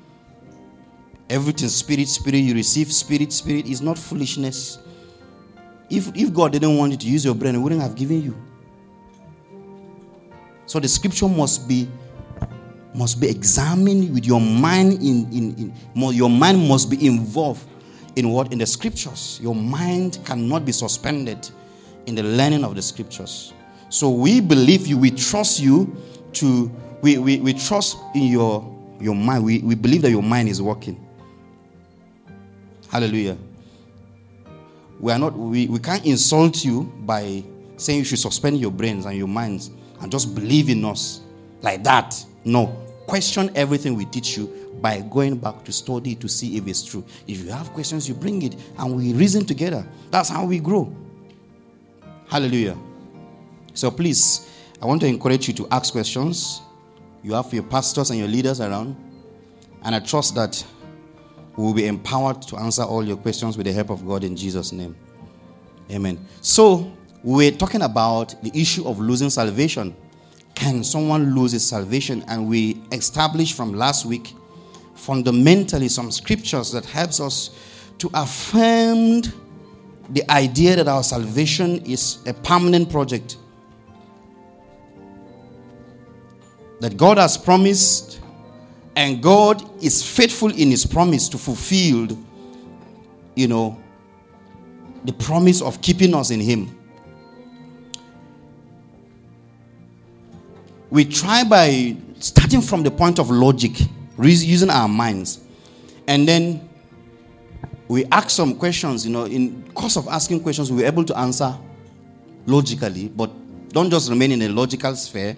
Everything 1.29 1.69
spirit, 1.69 2.09
spirit, 2.09 2.39
you 2.39 2.55
receive 2.55 2.93
spirit, 2.93 3.33
spirit 3.33 3.67
is 3.67 3.81
not 3.81 3.99
foolishness. 3.99 4.79
If, 5.89 6.15
if 6.17 6.33
God 6.33 6.53
didn't 6.53 6.77
want 6.77 6.93
you 6.93 6.99
to 6.99 7.07
use 7.07 7.25
your 7.25 7.35
brain, 7.35 7.55
He 7.55 7.61
wouldn't 7.61 7.81
have 7.83 7.95
given 7.95 8.23
you. 8.23 8.37
So 10.67 10.81
the 10.81 10.89
scripture 10.89 11.29
must 11.29 11.69
be 11.69 11.89
must 12.95 13.21
be 13.21 13.29
examined 13.29 14.15
with 14.15 14.25
your 14.25 14.41
mind 14.41 14.95
in, 14.95 15.31
in, 15.31 15.73
in 15.95 16.15
your 16.15 16.31
mind 16.31 16.67
must 16.67 16.89
be 16.89 17.07
involved 17.07 17.69
in 18.17 18.31
what 18.31 18.53
in 18.53 18.59
the 18.59 18.67
scriptures. 18.67 19.39
Your 19.43 19.55
mind 19.55 20.19
cannot 20.25 20.65
be 20.65 20.73
suspended 20.73 21.49
in 22.07 22.15
the 22.15 22.23
learning 22.23 22.65
of 22.65 22.75
the 22.75 22.81
scriptures. 22.83 23.53
So 23.91 24.11
we 24.11 24.41
believe 24.41 24.87
you, 24.87 24.97
we 24.99 25.11
trust 25.11 25.61
you 25.61 25.95
to 26.35 26.71
we, 27.03 27.19
we, 27.19 27.39
we 27.39 27.53
trust 27.53 27.99
in 28.15 28.25
your 28.25 28.75
your 29.01 29.15
mind. 29.15 29.45
We, 29.45 29.59
we 29.59 29.75
believe 29.75 30.03
that 30.03 30.11
your 30.11 30.23
mind 30.23 30.49
is 30.49 30.61
working. 30.63 30.99
Hallelujah. 32.89 33.37
We 34.99 35.13
are 35.13 35.19
not 35.19 35.35
we, 35.35 35.67
we 35.67 35.79
can't 35.79 36.05
insult 36.05 36.65
you 36.65 36.85
by 37.01 37.45
saying 37.77 38.01
you 38.01 38.05
should 38.05 38.19
suspend 38.19 38.59
your 38.59 38.71
brains 38.71 39.05
and 39.07 39.17
your 39.17 39.29
minds 39.29 39.71
and 40.01 40.11
just 40.11 40.35
believe 40.35 40.69
in 40.69 40.85
us 40.85 41.21
like 41.63 41.83
that. 41.85 42.25
No. 42.45 42.83
Question 43.07 43.51
everything 43.55 43.95
we 43.95 44.05
teach 44.07 44.37
you 44.37 44.67
by 44.81 45.01
going 45.01 45.37
back 45.37 45.65
to 45.65 45.73
study 45.73 46.15
to 46.17 46.29
see 46.29 46.57
if 46.57 46.67
it's 46.67 46.85
true. 46.85 47.05
If 47.27 47.45
you 47.45 47.51
have 47.51 47.73
questions, 47.73 48.09
you 48.09 48.15
bring 48.15 48.43
it 48.43 48.57
and 48.79 48.97
we 48.97 49.13
reason 49.13 49.45
together. 49.45 49.87
That's 50.11 50.29
how 50.29 50.45
we 50.45 50.59
grow. 50.59 50.95
Hallelujah. 52.29 52.77
So 53.75 53.91
please, 53.91 54.51
I 54.83 54.87
want 54.87 55.01
to 55.03 55.07
encourage 55.07 55.49
you 55.49 55.55
to 55.55 55.69
ask 55.71 55.93
questions. 55.93 56.63
You 57.23 57.35
have 57.35 57.53
your 57.53 57.63
pastors 57.63 58.11
and 58.11 58.19
your 58.19 58.29
leaders 58.29 58.61
around. 58.61 58.97
And 59.83 59.95
I 59.95 60.01
trust 60.01 60.35
that 60.35 60.65
we 61.57 61.65
will 61.65 61.75
be 61.75 61.87
empowered 61.87 62.43
to 62.43 62.57
answer 62.57 62.83
all 62.83 63.05
your 63.05 63.17
questions 63.17 63.57
with 63.57 63.67
the 63.67 63.73
help 63.73 63.91
of 63.91 64.07
God 64.07 64.25
in 64.25 64.37
Jesus' 64.37 64.73
name. 64.73 64.95
Amen. 65.91 66.19
So, 66.41 66.93
we're 67.23 67.53
talking 67.53 67.83
about 67.83 68.41
the 68.43 68.51
issue 68.55 68.87
of 68.87 69.01
losing 69.01 69.31
salvation. 69.31 69.97
Can 70.55 70.85
someone 70.85 71.35
lose 71.35 71.53
his 71.53 71.67
salvation? 71.67 72.25
And 72.29 72.49
we 72.49 72.83
established 72.93 73.57
from 73.57 73.75
last 73.75 74.05
week 74.07 74.35
fundamentally 74.95 75.89
some 75.89 76.11
scriptures 76.11 76.73
that 76.73 76.85
helps 76.85 77.21
us 77.21 77.51
to 77.99 78.11
affirm 78.15 79.23
the 80.11 80.31
idea 80.31 80.77
that 80.77 80.89
our 80.89 81.03
salvation 81.03 81.85
is 81.85 82.19
a 82.27 82.35
permanent 82.35 82.91
project. 82.91 83.39
That 86.81 86.97
God 86.97 87.19
has 87.19 87.37
promised 87.37 88.21
and 88.97 89.23
God 89.23 89.63
is 89.85 90.03
faithful 90.03 90.51
in 90.51 90.71
his 90.71 90.87
promise 90.87 91.29
to 91.29 91.39
fulfill, 91.39 92.09
you 93.35 93.47
know, 93.47 93.79
the 95.05 95.13
promise 95.13 95.61
of 95.61 95.83
keeping 95.83 96.15
us 96.15 96.31
in 96.31 96.41
him. 96.41 96.77
We 100.89 101.05
try 101.05 101.45
by 101.45 101.97
starting 102.21 102.63
from 102.63 102.83
the 102.83 102.91
point 102.91 103.19
of 103.19 103.31
logic, 103.31 103.79
using 104.19 104.71
our 104.71 104.89
minds, 104.89 105.41
and 106.09 106.27
then 106.27 106.67
we 107.89 108.07
ask 108.07 108.31
some 108.31 108.57
questions. 108.57 109.05
You 109.05 109.13
know, 109.13 109.25
in 109.27 109.71
course 109.75 109.97
of 109.97 110.09
asking 110.09 110.41
questions, 110.41 110.73
we're 110.73 110.87
able 110.87 111.05
to 111.05 111.19
answer 111.19 111.55
logically, 112.47 113.09
but 113.09 113.31
don't 113.69 113.91
just 113.91 114.09
remain 114.09 114.33
in 114.33 114.43
a 114.43 114.49
logical 114.49 114.97
sphere 114.97 115.37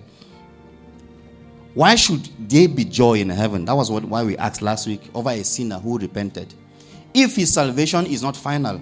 why 1.78 1.94
should 1.94 2.28
there 2.50 2.68
be 2.68 2.84
joy 2.84 3.20
in 3.20 3.28
heaven? 3.28 3.64
That 3.64 3.76
was 3.76 3.88
what, 3.88 4.02
why 4.02 4.24
we 4.24 4.36
asked 4.36 4.62
last 4.62 4.88
week 4.88 5.00
over 5.14 5.30
a 5.30 5.44
sinner 5.44 5.78
who 5.78 5.96
repented. 5.96 6.52
If 7.14 7.36
his 7.36 7.54
salvation 7.54 8.04
is 8.06 8.20
not 8.20 8.36
final, 8.36 8.80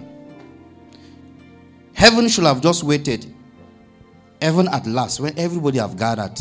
heaven 1.92 2.26
should 2.28 2.44
have 2.44 2.62
just 2.62 2.82
waited. 2.84 3.26
Heaven 4.40 4.66
at 4.68 4.86
last, 4.86 5.20
when 5.20 5.38
everybody 5.38 5.76
have 5.76 5.98
gathered, 5.98 6.40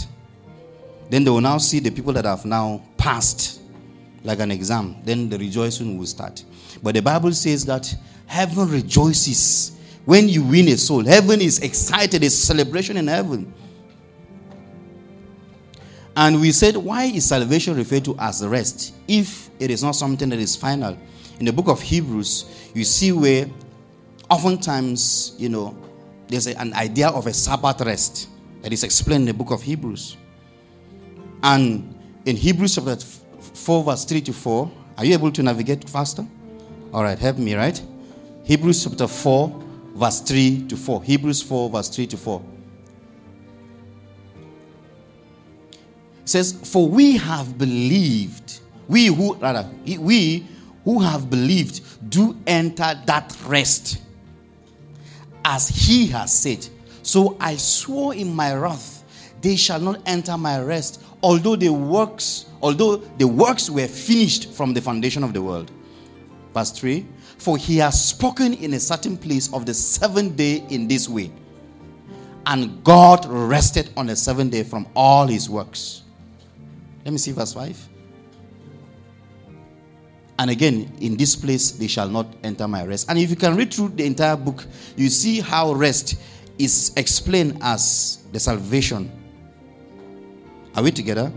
then 1.10 1.26
they 1.26 1.30
will 1.30 1.42
now 1.42 1.58
see 1.58 1.80
the 1.80 1.90
people 1.90 2.14
that 2.14 2.24
have 2.24 2.46
now 2.46 2.82
passed 2.96 3.60
like 4.24 4.40
an 4.40 4.50
exam. 4.50 4.96
Then 5.04 5.28
the 5.28 5.38
rejoicing 5.38 5.98
will 5.98 6.06
start. 6.06 6.42
But 6.82 6.96
the 6.96 7.02
Bible 7.02 7.34
says 7.34 7.66
that 7.66 7.94
heaven 8.28 8.70
rejoices 8.70 9.78
when 10.06 10.30
you 10.30 10.42
win 10.42 10.70
a 10.70 10.78
soul. 10.78 11.04
Heaven 11.04 11.42
is 11.42 11.60
excited, 11.60 12.24
it's 12.24 12.34
celebration 12.34 12.96
in 12.96 13.08
heaven. 13.08 13.54
And 16.18 16.40
we 16.40 16.52
said, 16.52 16.78
why 16.78 17.06
is 17.06 17.26
salvation 17.26 17.76
referred 17.76 18.06
to 18.06 18.16
as 18.18 18.46
rest 18.46 18.96
if 19.08 19.50
it 19.60 19.70
is 19.70 19.84
not 19.84 19.92
something 19.92 20.30
that 20.30 20.40
is 20.40 20.56
final? 20.56 20.98
In 21.40 21.46
the 21.46 21.52
book 21.52 21.68
of 21.68 21.82
Hebrews, 21.82 22.70
you 22.74 22.86
see 22.86 23.12
where 23.12 23.48
oftentimes, 24.30 25.36
you 25.38 25.50
know, 25.50 25.78
there's 26.28 26.48
an 26.48 26.74
idea 26.74 27.10
of 27.10 27.28
a 27.28 27.34
Sabbath 27.34 27.82
rest 27.82 28.30
that 28.62 28.72
is 28.72 28.84
explained 28.84 29.22
in 29.22 29.28
the 29.28 29.34
book 29.34 29.52
of 29.52 29.62
Hebrews. 29.62 30.18
And 31.44 31.94
in 32.26 32.38
Hebrews 32.38 32.76
chapter 32.76 32.96
4, 32.96 33.84
verse 33.84 34.06
3 34.06 34.22
to 34.22 34.34
4, 34.34 34.72
are 34.98 35.06
you 35.06 35.14
able 35.14 35.32
to 35.34 35.44
navigate 35.44 35.90
faster? 35.90 36.26
All 36.94 37.04
right, 37.04 37.20
help 37.20 37.38
me, 37.38 37.56
right? 37.56 37.80
Hebrews 38.46 38.86
chapter 38.86 39.08
4, 39.08 39.64
verse 39.96 40.22
3 40.22 40.68
to 40.70 40.78
4. 40.78 41.04
Hebrews 41.04 41.42
4, 41.42 41.70
verse 41.70 41.90
3 41.90 42.08
to 42.08 42.18
4. 42.18 42.42
Says, 46.26 46.54
For 46.72 46.88
we 46.88 47.18
have 47.18 47.58
believed, 47.58 48.60
we 48.88 49.08
who 49.08 49.36
rather, 49.36 49.70
we 49.86 50.46
who 50.84 51.00
have 51.00 51.30
believed 51.30 52.10
do 52.10 52.36
enter 52.46 52.94
that 53.06 53.36
rest 53.46 54.02
as 55.44 55.70
he 55.70 56.08
has 56.08 56.34
said. 56.34 56.68
So 57.04 57.38
I 57.40 57.56
swore 57.56 58.16
in 58.16 58.34
my 58.36 58.56
wrath, 58.56 59.04
they 59.42 59.56
shall 59.56 59.80
not 59.80 60.02
enter 60.08 60.38
my 60.38 60.60
rest, 60.60 61.04
although 61.22 61.56
the 61.56 61.70
works, 61.70 62.48
although 62.62 62.98
the 62.98 63.28
works 63.28 63.70
were 63.70 63.88
finished 63.88 64.52
from 64.54 64.74
the 64.74 64.82
foundation 64.82 65.24
of 65.24 65.34
the 65.34 65.42
world. 65.42 65.72
Verse 66.54 66.72
3 66.72 67.06
For 67.38 67.58
he 67.58 67.78
has 67.78 68.04
spoken 68.04 68.54
in 68.56 68.74
a 68.74 68.80
certain 68.80 69.18
place 69.18 69.54
of 69.54 69.66
the 69.66 69.74
seventh 69.74 70.36
day 70.36 70.64
in 70.70 70.88
this 70.88 71.08
way. 71.08 71.32
And 72.48 72.84
God 72.84 73.26
rested 73.26 73.90
on 73.98 74.08
the 74.08 74.16
seventh 74.16 74.52
day 74.52 74.64
from 74.64 74.88
all 74.96 75.28
his 75.28 75.50
works. 75.50 76.04
Let 77.06 77.12
me 77.12 77.20
see 77.20 77.32
verse 77.32 77.54
5. 77.54 77.90
And 80.40 80.50
again, 80.50 80.92
in 81.00 81.16
this 81.16 81.36
place 81.36 81.72
they 81.72 81.88
shall 81.88 82.10
not 82.10 82.28
enter 82.44 82.68
my 82.68 82.84
rest. 82.84 83.10
And 83.10 83.20
if 83.20 83.30
you 83.30 83.36
can 83.36 83.56
read 83.56 83.74
through 83.74 83.90
the 83.90 84.06
entire 84.06 84.36
book, 84.36 84.66
you 84.98 85.10
see 85.10 85.40
how 85.40 85.74
rest 85.74 86.20
is 86.58 86.92
explained 86.98 87.60
as 87.62 88.26
the 88.32 88.40
salvation. 88.40 89.12
Are 90.76 90.84
we 90.84 90.92
together? 90.92 91.32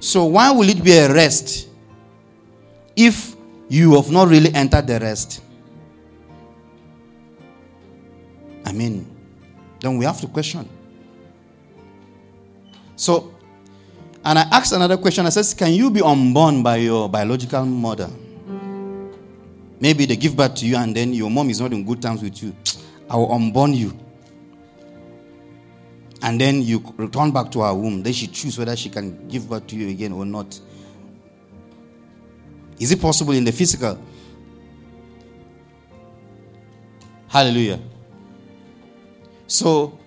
So, 0.00 0.24
why 0.24 0.50
will 0.50 0.68
it 0.68 0.82
be 0.82 0.92
a 0.92 1.12
rest 1.12 1.68
if 2.96 3.36
you 3.68 3.94
have 3.94 4.10
not 4.10 4.28
really 4.28 4.52
entered 4.54 4.86
the 4.86 4.98
rest? 4.98 5.42
I 8.64 8.72
mean, 8.72 9.06
then 9.80 9.98
we 9.98 10.04
have 10.06 10.20
to 10.22 10.26
question. 10.26 10.68
So, 12.96 13.34
and 14.24 14.38
I 14.38 14.42
asked 14.52 14.72
another 14.72 14.96
question. 14.96 15.26
I 15.26 15.30
says, 15.30 15.54
Can 15.54 15.72
you 15.72 15.90
be 15.90 16.02
unborn 16.02 16.62
by 16.62 16.76
your 16.76 17.08
biological 17.08 17.64
mother? 17.64 18.08
Maybe 19.80 20.04
they 20.04 20.16
give 20.16 20.36
birth 20.36 20.56
to 20.56 20.66
you 20.66 20.76
and 20.76 20.94
then 20.94 21.14
your 21.14 21.30
mom 21.30 21.48
is 21.48 21.60
not 21.60 21.72
in 21.72 21.84
good 21.84 22.02
terms 22.02 22.22
with 22.22 22.42
you. 22.42 22.54
I 23.08 23.16
will 23.16 23.32
unborn 23.32 23.72
you. 23.72 23.98
And 26.22 26.38
then 26.38 26.60
you 26.60 26.84
return 26.98 27.30
back 27.30 27.50
to 27.52 27.62
her 27.62 27.72
womb. 27.72 28.02
Then 28.02 28.12
she 28.12 28.26
choose 28.26 28.58
whether 28.58 28.76
she 28.76 28.90
can 28.90 29.26
give 29.26 29.48
birth 29.48 29.66
to 29.68 29.76
you 29.76 29.88
again 29.88 30.12
or 30.12 30.26
not. 30.26 30.60
Is 32.78 32.92
it 32.92 33.00
possible 33.00 33.32
in 33.32 33.44
the 33.44 33.52
physical? 33.52 33.98
Hallelujah. 37.28 37.80
So, 39.46 39.98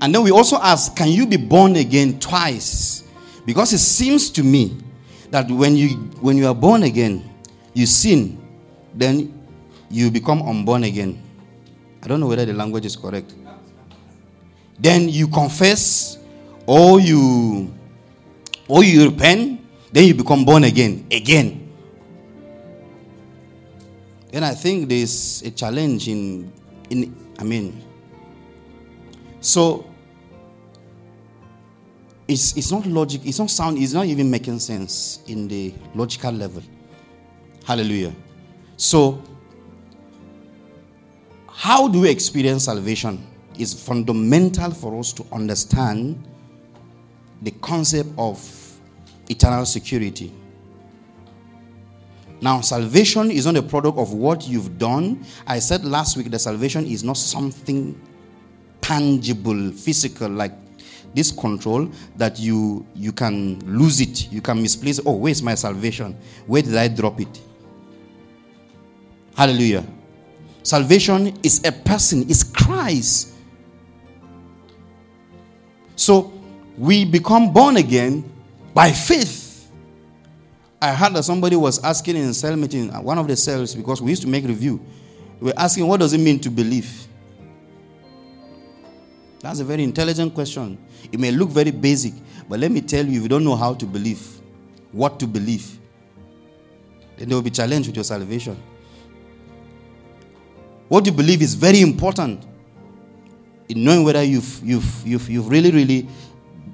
and 0.00 0.14
then 0.14 0.22
we 0.22 0.30
also 0.30 0.56
ask, 0.56 0.94
can 0.94 1.08
you 1.08 1.26
be 1.26 1.36
born 1.38 1.76
again 1.76 2.20
twice? 2.20 3.07
Because 3.48 3.72
it 3.72 3.78
seems 3.80 4.28
to 4.36 4.44
me 4.44 4.76
that 5.30 5.48
when 5.50 5.72
you 5.74 5.96
when 6.20 6.36
you 6.36 6.46
are 6.48 6.54
born 6.54 6.82
again, 6.82 7.24
you 7.72 7.86
sin, 7.86 8.36
then 8.92 9.32
you 9.88 10.10
become 10.10 10.42
unborn 10.44 10.84
again. 10.84 11.16
I 12.04 12.08
don't 12.08 12.20
know 12.20 12.26
whether 12.28 12.44
the 12.44 12.52
language 12.52 12.84
is 12.84 12.94
correct. 12.94 13.32
Then 14.78 15.08
you 15.08 15.28
confess, 15.28 16.18
or 16.66 17.00
you 17.00 17.72
or 18.68 18.84
you 18.84 19.08
repent, 19.08 19.64
then 19.92 20.04
you 20.04 20.12
become 20.12 20.44
born 20.44 20.64
again. 20.64 21.06
Again. 21.10 21.72
Then 24.30 24.44
I 24.44 24.52
think 24.52 24.90
there's 24.90 25.40
a 25.40 25.50
challenge 25.52 26.06
in 26.06 26.52
in 26.90 27.16
I 27.40 27.44
mean 27.44 27.80
so 29.40 29.88
it's, 32.28 32.56
it's 32.56 32.70
not 32.70 32.84
logic, 32.86 33.22
it's 33.24 33.38
not 33.38 33.48
sound, 33.48 33.78
it's 33.78 33.94
not 33.94 34.04
even 34.04 34.30
making 34.30 34.58
sense 34.58 35.20
in 35.26 35.48
the 35.48 35.72
logical 35.94 36.30
level. 36.30 36.62
Hallelujah. 37.64 38.14
So, 38.76 39.22
how 41.48 41.88
do 41.88 42.02
we 42.02 42.10
experience 42.10 42.64
salvation? 42.64 43.26
Is 43.58 43.74
fundamental 43.74 44.70
for 44.70 44.96
us 45.00 45.12
to 45.14 45.26
understand 45.32 46.22
the 47.42 47.50
concept 47.50 48.10
of 48.16 48.38
eternal 49.28 49.66
security. 49.66 50.32
Now, 52.40 52.60
salvation 52.60 53.32
is 53.32 53.46
not 53.46 53.56
a 53.56 53.62
product 53.62 53.98
of 53.98 54.12
what 54.12 54.46
you've 54.46 54.78
done. 54.78 55.24
I 55.44 55.58
said 55.58 55.84
last 55.84 56.16
week 56.16 56.30
that 56.30 56.38
salvation 56.38 56.86
is 56.86 57.02
not 57.02 57.16
something 57.16 58.00
tangible, 58.80 59.72
physical, 59.72 60.28
like 60.28 60.52
this 61.14 61.30
control 61.30 61.90
that 62.16 62.38
you 62.38 62.86
you 62.94 63.12
can 63.12 63.60
lose 63.64 64.00
it, 64.00 64.30
you 64.30 64.40
can 64.40 64.60
misplace. 64.60 65.00
Oh, 65.04 65.12
where's 65.12 65.42
my 65.42 65.54
salvation? 65.54 66.16
Where 66.46 66.62
did 66.62 66.76
I 66.76 66.88
drop 66.88 67.20
it? 67.20 67.40
Hallelujah. 69.36 69.84
Salvation 70.62 71.38
is 71.42 71.64
a 71.64 71.72
person, 71.72 72.28
is 72.28 72.42
Christ. 72.42 73.34
So 75.96 76.32
we 76.76 77.04
become 77.04 77.52
born 77.52 77.76
again 77.76 78.30
by 78.74 78.92
faith. 78.92 79.70
I 80.80 80.92
heard 80.92 81.14
that 81.14 81.24
somebody 81.24 81.56
was 81.56 81.82
asking 81.82 82.16
in 82.16 82.28
a 82.28 82.34
cell 82.34 82.54
meeting, 82.54 82.90
uh, 82.92 83.00
one 83.00 83.18
of 83.18 83.26
the 83.26 83.36
cells, 83.36 83.74
because 83.74 84.00
we 84.00 84.10
used 84.10 84.22
to 84.22 84.28
make 84.28 84.44
review. 84.44 84.80
We 85.40 85.46
were 85.48 85.58
asking, 85.58 85.86
what 85.86 86.00
does 86.00 86.12
it 86.12 86.18
mean 86.18 86.38
to 86.40 86.50
believe? 86.50 87.06
That's 89.40 89.60
a 89.60 89.64
very 89.64 89.84
intelligent 89.84 90.34
question. 90.34 90.78
It 91.10 91.18
may 91.18 91.30
look 91.30 91.50
very 91.50 91.70
basic, 91.70 92.14
but 92.48 92.60
let 92.60 92.70
me 92.70 92.80
tell 92.80 93.04
you, 93.06 93.18
if 93.18 93.22
you 93.22 93.28
don't 93.28 93.44
know 93.44 93.56
how 93.56 93.74
to 93.74 93.86
believe, 93.86 94.40
what 94.92 95.18
to 95.20 95.26
believe, 95.26 95.78
then 97.16 97.28
there 97.28 97.36
will 97.36 97.42
be 97.42 97.50
challenge 97.50 97.86
with 97.86 97.96
your 97.96 98.04
salvation. 98.04 98.56
What 100.88 101.04
you 101.04 101.12
believe 101.12 101.42
is 101.42 101.54
very 101.54 101.80
important 101.80 102.46
in 103.68 103.84
knowing 103.84 104.04
whether 104.04 104.22
you've, 104.22 104.60
you've, 104.64 105.02
you've, 105.06 105.28
you've 105.28 105.48
really, 105.48 105.70
really, 105.70 106.08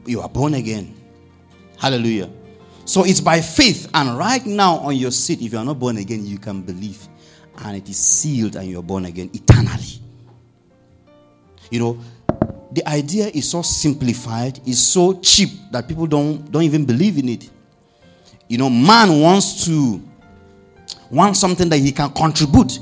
you 0.06 0.20
are 0.20 0.28
born 0.28 0.54
again. 0.54 0.94
Hallelujah. 1.78 2.30
So 2.84 3.04
it's 3.04 3.20
by 3.20 3.40
faith, 3.40 3.90
and 3.94 4.16
right 4.16 4.44
now 4.44 4.76
on 4.76 4.94
your 4.96 5.10
seat, 5.10 5.40
if 5.40 5.52
you 5.52 5.58
are 5.58 5.64
not 5.64 5.78
born 5.78 5.96
again, 5.96 6.24
you 6.26 6.38
can 6.38 6.60
believe, 6.62 7.08
and 7.64 7.76
it 7.76 7.88
is 7.88 7.98
sealed, 7.98 8.56
and 8.56 8.68
you 8.68 8.78
are 8.78 8.82
born 8.82 9.06
again 9.06 9.30
eternally. 9.32 10.00
You 11.70 11.80
know, 11.80 11.98
the 12.74 12.86
idea 12.88 13.28
is 13.28 13.48
so 13.48 13.62
simplified, 13.62 14.60
is 14.66 14.84
so 14.84 15.20
cheap 15.20 15.50
that 15.70 15.86
people 15.86 16.06
don't, 16.06 16.50
don't 16.50 16.64
even 16.64 16.84
believe 16.84 17.18
in 17.18 17.28
it. 17.28 17.48
You 18.48 18.58
know, 18.58 18.68
man 18.68 19.20
wants 19.20 19.64
to 19.66 20.02
want 21.10 21.36
something 21.36 21.68
that 21.68 21.78
he 21.78 21.92
can 21.92 22.10
contribute. 22.10 22.80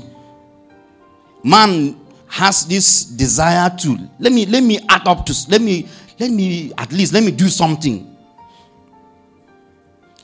Man 1.43 1.95
has 2.27 2.65
this 2.65 3.05
desire 3.05 3.69
to 3.77 3.97
let 4.17 4.31
me 4.33 4.47
let 4.47 4.63
me 4.63 4.79
add 4.89 5.07
up 5.07 5.23
to 5.23 5.35
let 5.49 5.61
me 5.61 5.87
let 6.19 6.31
me 6.31 6.71
at 6.79 6.91
least 6.91 7.13
let 7.13 7.23
me 7.23 7.29
do 7.29 7.47
something 7.47 8.12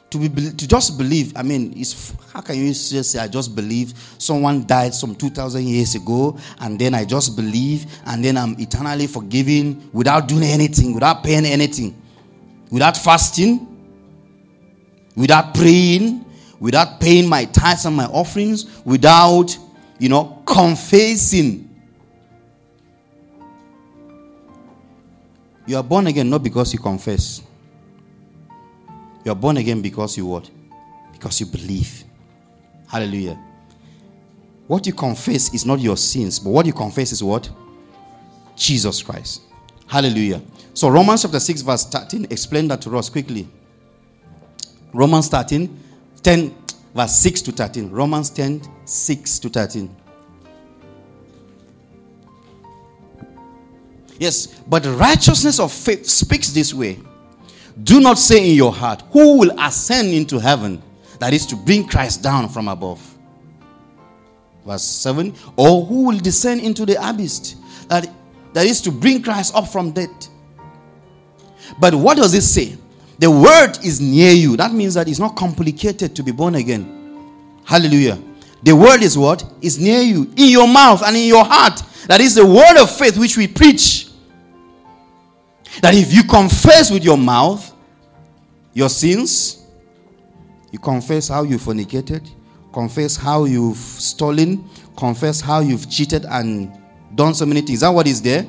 to 0.10 0.18
be 0.18 0.30
to 0.52 0.68
just 0.68 0.98
believe 0.98 1.34
i 1.36 1.44
mean 1.44 1.74
it's 1.76 2.14
how 2.34 2.42
can 2.42 2.56
you 2.56 2.68
just 2.70 3.12
say 3.12 3.20
i 3.20 3.28
just 3.28 3.56
believe 3.56 3.94
someone 4.18 4.66
died 4.66 4.94
some 4.94 5.16
2000 5.16 5.64
years 5.64 5.96
ago 5.96 6.38
and 6.62 6.80
then 6.80 6.94
i 6.96 7.06
just 7.06 7.36
believe 7.36 7.86
and 8.08 8.24
then 8.24 8.38
i'm 8.38 8.56
eternally 8.60 9.08
forgiven 9.08 9.90
without 9.94 10.28
doing 10.28 10.44
anything 10.44 10.94
without 10.94 11.24
paying 11.24 11.46
anything 11.46 12.00
without 12.72 12.98
fasting 12.98 13.68
without 15.16 15.54
praying 15.54 16.26
without 16.60 17.00
paying 17.00 17.28
my 17.28 17.46
tithes 17.46 17.86
and 17.86 17.96
my 17.96 18.06
offerings 18.06 18.84
without 18.86 19.58
you 19.98 20.10
know 20.10 20.42
confessing. 20.46 21.66
You 25.66 25.78
are 25.78 25.84
born 25.84 26.08
again 26.08 26.30
not 26.30 26.42
because 26.42 26.74
you 26.74 26.80
confess 26.80 27.42
you 29.30 29.34
are 29.34 29.36
born 29.36 29.58
again 29.58 29.80
because 29.80 30.18
you 30.18 30.26
what? 30.26 30.50
Because 31.12 31.40
you 31.40 31.46
believe. 31.46 32.04
Hallelujah. 32.88 33.40
What 34.66 34.88
you 34.88 34.94
confess 34.94 35.54
is 35.54 35.68
not 35.68 35.80
your 35.80 35.98
sins, 35.98 36.40
but 36.40 36.50
what 36.50 36.66
you 36.66 36.74
confess 36.74 37.12
is 37.12 37.24
what? 37.24 37.48
Jesus 38.56 39.04
Christ. 39.04 39.44
Hallelujah. 39.86 40.42
So 40.74 40.90
Romans 40.90 41.22
chapter 41.22 41.40
6, 41.40 41.62
verse 41.62 41.86
13, 41.86 42.26
explain 42.32 42.68
that 42.70 42.82
to 42.82 42.98
us 42.98 43.08
quickly. 43.08 43.48
Romans 44.94 45.28
13, 45.28 45.80
10, 46.24 46.56
verse 46.96 47.16
6 47.18 47.42
to 47.44 47.52
13. 47.52 47.92
Romans 47.92 48.32
10, 48.32 48.64
6 48.84 49.40
to 49.40 49.50
13. 49.50 49.96
Yes, 54.18 54.48
but 54.48 54.82
the 54.82 54.92
righteousness 54.94 55.60
of 55.60 55.72
faith 55.72 56.08
speaks 56.08 56.50
this 56.50 56.74
way. 56.74 56.98
Do 57.84 58.00
not 58.00 58.18
say 58.18 58.50
in 58.50 58.56
your 58.56 58.74
heart, 58.74 59.04
Who 59.12 59.38
will 59.38 59.52
ascend 59.60 60.14
into 60.14 60.40
heaven? 60.40 60.82
That 61.20 61.34
is 61.34 61.46
to 61.48 61.56
bring 61.56 61.88
Christ 61.88 62.24
down 62.24 62.50
from 62.50 62.68
above. 62.68 63.02
Verse 64.66 64.84
7 64.84 65.34
Or 65.56 65.86
who 65.86 66.06
will 66.06 66.18
descend 66.18 66.62
into 66.62 66.86
the 66.86 66.98
abyss? 67.08 67.56
That, 67.88 68.10
that 68.54 68.66
is 68.66 68.82
to 68.82 68.92
bring 68.92 69.22
Christ 69.22 69.56
up 69.56 69.68
from 69.68 69.92
death. 69.92 70.30
But 71.80 71.94
what 71.94 72.18
does 72.18 72.34
it 72.34 72.42
say? 72.42 72.78
The 73.20 73.30
word 73.30 73.78
is 73.84 74.00
near 74.00 74.32
you. 74.32 74.56
That 74.58 74.72
means 74.72 74.94
that 74.94 75.08
it's 75.08 75.20
not 75.20 75.36
complicated 75.36 76.16
to 76.16 76.24
be 76.24 76.32
born 76.32 76.56
again. 76.56 76.96
Hallelujah. 77.66 78.18
The 78.64 78.76
word 78.76 79.02
is 79.04 79.18
what? 79.18 79.44
Is 79.62 79.80
near 79.80 80.02
you, 80.02 80.24
in 80.36 80.50
your 80.50 80.68
mouth 80.68 81.04
and 81.04 81.16
in 81.16 81.28
your 81.28 81.44
heart. 81.46 81.82
That 82.08 82.22
is 82.22 82.36
the 82.36 82.46
word 82.46 82.82
of 82.82 82.90
faith 82.96 83.18
which 83.18 83.38
we 83.38 83.48
preach. 83.48 84.09
That 85.82 85.94
if 85.94 86.14
you 86.14 86.24
confess 86.24 86.92
with 86.92 87.04
your 87.04 87.18
mouth 87.18 87.74
your 88.74 88.90
sins, 88.90 89.66
you 90.72 90.80
confess 90.80 91.28
how 91.28 91.44
you 91.44 91.58
fornicated, 91.58 92.30
confess 92.72 93.16
how 93.16 93.46
you've 93.46 93.78
stolen, 93.78 94.70
confess 94.96 95.42
how 95.42 95.60
you've 95.62 95.90
cheated 95.90 96.26
and 96.26 96.72
done 97.16 97.34
so 97.34 97.46
many 97.46 97.62
things. 97.62 97.78
Is 97.78 97.82
that 97.82 97.90
what 97.90 98.08
is 98.08 98.22
there? 98.22 98.46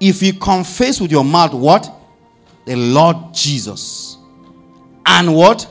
If 0.00 0.22
you 0.22 0.32
confess 0.34 1.00
with 1.00 1.10
your 1.10 1.24
mouth 1.24 1.54
what? 1.54 1.92
The 2.64 2.76
Lord 2.76 3.32
Jesus. 3.32 4.18
And 5.06 5.34
what? 5.34 5.68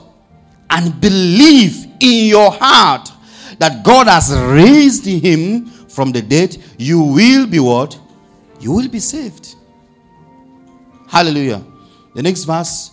And 0.70 1.00
believe 1.00 1.86
in 2.00 2.26
your 2.26 2.52
heart 2.52 3.10
that 3.60 3.84
God 3.84 4.08
has 4.08 4.34
raised 4.36 5.06
him 5.06 5.66
from 5.66 6.12
the 6.12 6.22
dead, 6.22 6.58
you 6.78 7.02
will 7.02 7.48
be 7.48 7.60
what? 7.60 8.00
You 8.60 8.72
will 8.72 8.88
be 8.88 9.00
saved. 9.00 9.56
Hallelujah. 11.08 11.63
The 12.13 12.24
next 12.24 12.43
verse. 12.43 12.91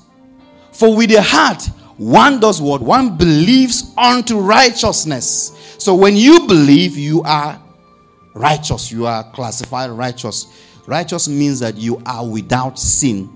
For 0.72 0.96
with 0.96 1.10
the 1.10 1.22
heart, 1.22 1.62
one 1.96 2.40
does 2.40 2.60
what? 2.60 2.80
One 2.80 3.16
believes 3.16 3.92
unto 3.96 4.38
righteousness. 4.38 5.76
So 5.78 5.94
when 5.94 6.16
you 6.16 6.46
believe, 6.46 6.96
you 6.96 7.22
are 7.22 7.60
righteous. 8.34 8.90
You 8.90 9.06
are 9.06 9.24
classified 9.32 9.90
righteous. 9.90 10.46
Righteous 10.86 11.28
means 11.28 11.60
that 11.60 11.76
you 11.76 12.02
are 12.04 12.26
without 12.26 12.78
sin. 12.78 13.30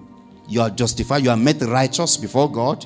You 0.49 0.62
are 0.62 0.71
justified. 0.71 1.23
You 1.23 1.31
are 1.31 1.37
made 1.37 1.62
righteous 1.62 2.17
before 2.17 2.51
God. 2.51 2.85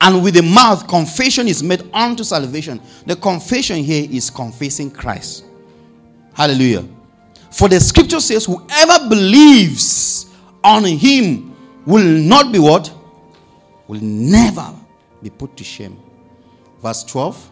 And 0.00 0.22
with 0.22 0.34
the 0.34 0.42
mouth, 0.42 0.88
confession 0.88 1.46
is 1.46 1.62
made 1.62 1.82
unto 1.92 2.24
salvation. 2.24 2.80
The 3.06 3.16
confession 3.16 3.84
here 3.84 4.08
is 4.10 4.30
confessing 4.30 4.90
Christ. 4.90 5.44
Hallelujah. 6.32 6.84
For 7.50 7.68
the 7.68 7.80
scripture 7.80 8.20
says, 8.20 8.44
Whoever 8.46 9.08
believes 9.08 10.26
on 10.62 10.84
him 10.84 11.54
will 11.84 12.04
not 12.04 12.52
be 12.52 12.58
what? 12.58 12.92
Will 13.88 14.00
never 14.00 14.74
be 15.22 15.30
put 15.30 15.56
to 15.56 15.64
shame. 15.64 15.98
Verse 16.82 17.04
12 17.04 17.50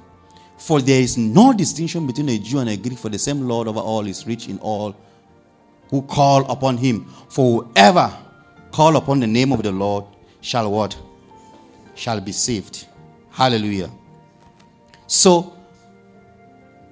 For 0.57 0.81
there 0.81 1.01
is 1.01 1.19
no 1.19 1.53
distinction 1.53 2.07
between 2.07 2.29
a 2.29 2.39
Jew 2.39 2.61
and 2.61 2.71
a 2.71 2.77
Greek, 2.77 2.99
for 2.99 3.09
the 3.09 3.19
same 3.19 3.41
Lord 3.43 3.69
over 3.69 3.81
all 3.81 4.07
is 4.07 4.27
rich 4.27 4.49
in 4.49 4.59
all 4.59 4.95
who 5.91 6.03
call 6.03 6.51
upon 6.51 6.77
him. 6.77 7.05
For 7.29 7.63
whoever 7.65 8.15
call 8.71 8.97
upon 8.97 9.21
the 9.21 9.27
name 9.27 9.53
of 9.53 9.63
the 9.63 9.73
Lord 9.73 10.05
shall 10.41 10.71
what? 10.71 10.97
Shall 11.95 12.21
be 12.21 12.33
saved. 12.33 12.87
Hallelujah. 13.31 13.91
So 15.07 15.57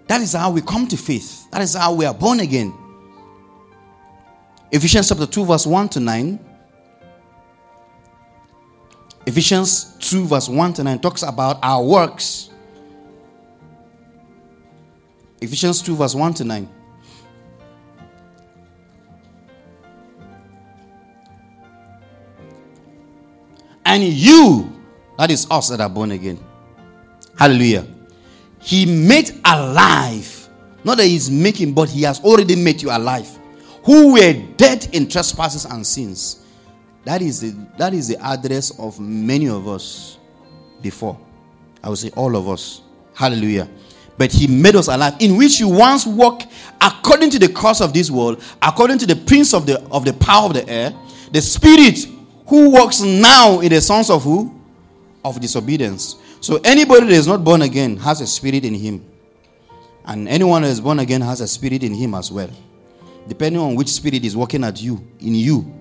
that 0.09 0.21
is 0.21 0.33
how 0.33 0.51
we 0.51 0.63
come 0.63 0.89
to 0.89 0.97
faith. 0.97 1.51
That 1.51 1.63
is 1.63 1.75
how 1.75 1.93
we 1.95 2.05
are 2.05 2.15
born 2.15 2.41
again. 2.41 2.73
Ephesians 4.77 5.09
chapter 5.09 5.25
2, 5.25 5.47
verse 5.47 5.67
1 5.67 5.89
to 5.89 6.01
9. 6.01 6.39
Ephesians 9.25 9.97
2, 10.01 10.27
verse 10.27 10.51
1 10.51 10.75
to 10.75 10.85
9 10.85 10.99
talks 10.99 11.23
about 11.23 11.59
our 11.63 11.83
works. 11.83 12.51
Ephesians 15.41 15.81
2, 15.81 15.97
verse 15.97 16.15
1 16.15 16.35
to 16.35 16.45
9. 16.45 16.69
And 23.87 24.03
you, 24.05 24.79
that 25.17 25.31
is 25.31 25.47
us 25.51 25.71
that 25.71 25.81
are 25.81 25.89
born 25.89 26.11
again. 26.11 26.39
Hallelujah. 27.39 27.87
He 28.61 28.85
made 28.85 29.41
alive. 29.43 30.51
Not 30.85 30.99
that 30.99 31.07
he's 31.07 31.31
making, 31.31 31.73
but 31.73 31.89
he 31.89 32.03
has 32.03 32.21
already 32.21 32.57
made 32.57 32.83
you 32.83 32.91
alive. 32.91 33.39
Who 33.87 34.13
were 34.15 34.33
dead 34.57 34.89
in 34.93 35.09
trespasses 35.09 35.65
and 35.65 35.87
sins. 35.87 36.45
That 37.05 37.23
is 37.23 37.41
the, 37.41 37.57
that 37.79 37.95
is 37.95 38.09
the 38.09 38.19
address 38.21 38.77
of 38.81 38.99
many 38.99 39.49
of 39.49 39.69
us 39.69 40.19
before. 40.83 41.17
I 41.83 41.89
would 41.89 41.99
say 41.99 42.11
all 42.17 42.35
of 42.35 42.49
us. 42.49 42.83
Hallelujah. 43.15 43.69
But 44.19 44.33
he 44.33 44.49
made 44.49 44.75
us 44.75 44.89
alive, 44.89 45.15
in 45.21 45.37
which 45.37 45.61
you 45.61 45.69
once 45.69 46.05
walked 46.05 46.49
according 46.81 47.31
to 47.31 47.39
the 47.39 47.49
course 47.49 47.81
of 47.81 47.93
this 47.93 48.11
world, 48.11 48.43
according 48.61 48.99
to 48.99 49.07
the 49.07 49.15
prince 49.15 49.55
of 49.55 49.67
the 49.67 49.81
of 49.91 50.05
the 50.05 50.15
power 50.15 50.47
of 50.47 50.55
the 50.55 50.69
air, 50.69 50.93
the 51.31 51.41
spirit 51.41 52.07
who 52.47 52.73
works 52.73 53.01
now 53.03 53.61
in 53.61 53.69
the 53.69 53.81
sons 53.81 54.11
of 54.11 54.25
who? 54.25 54.59
Of 55.25 55.41
disobedience. 55.41 56.17
So 56.41 56.61
anybody 56.65 57.07
that 57.07 57.13
is 57.13 57.27
not 57.27 57.45
born 57.45 57.63
again 57.63 57.97
has 57.99 58.21
a 58.21 58.27
spirit 58.27 58.65
in 58.65 58.75
him. 58.75 59.05
And 60.05 60.29
anyone 60.29 60.63
that 60.63 60.69
is 60.69 60.81
born 60.81 60.99
again 60.99 61.21
has 61.21 61.41
a 61.41 61.47
spirit 61.47 61.83
in 61.83 61.95
him 61.95 62.15
as 62.15 62.33
well. 62.33 62.51
Depending 63.29 63.61
on 63.61 63.75
which 63.75 63.89
spirit 63.89 64.25
is 64.25 64.37
working 64.37 64.65
at 64.65 64.81
you, 64.81 65.05
in 65.21 65.35
you. 65.35 65.73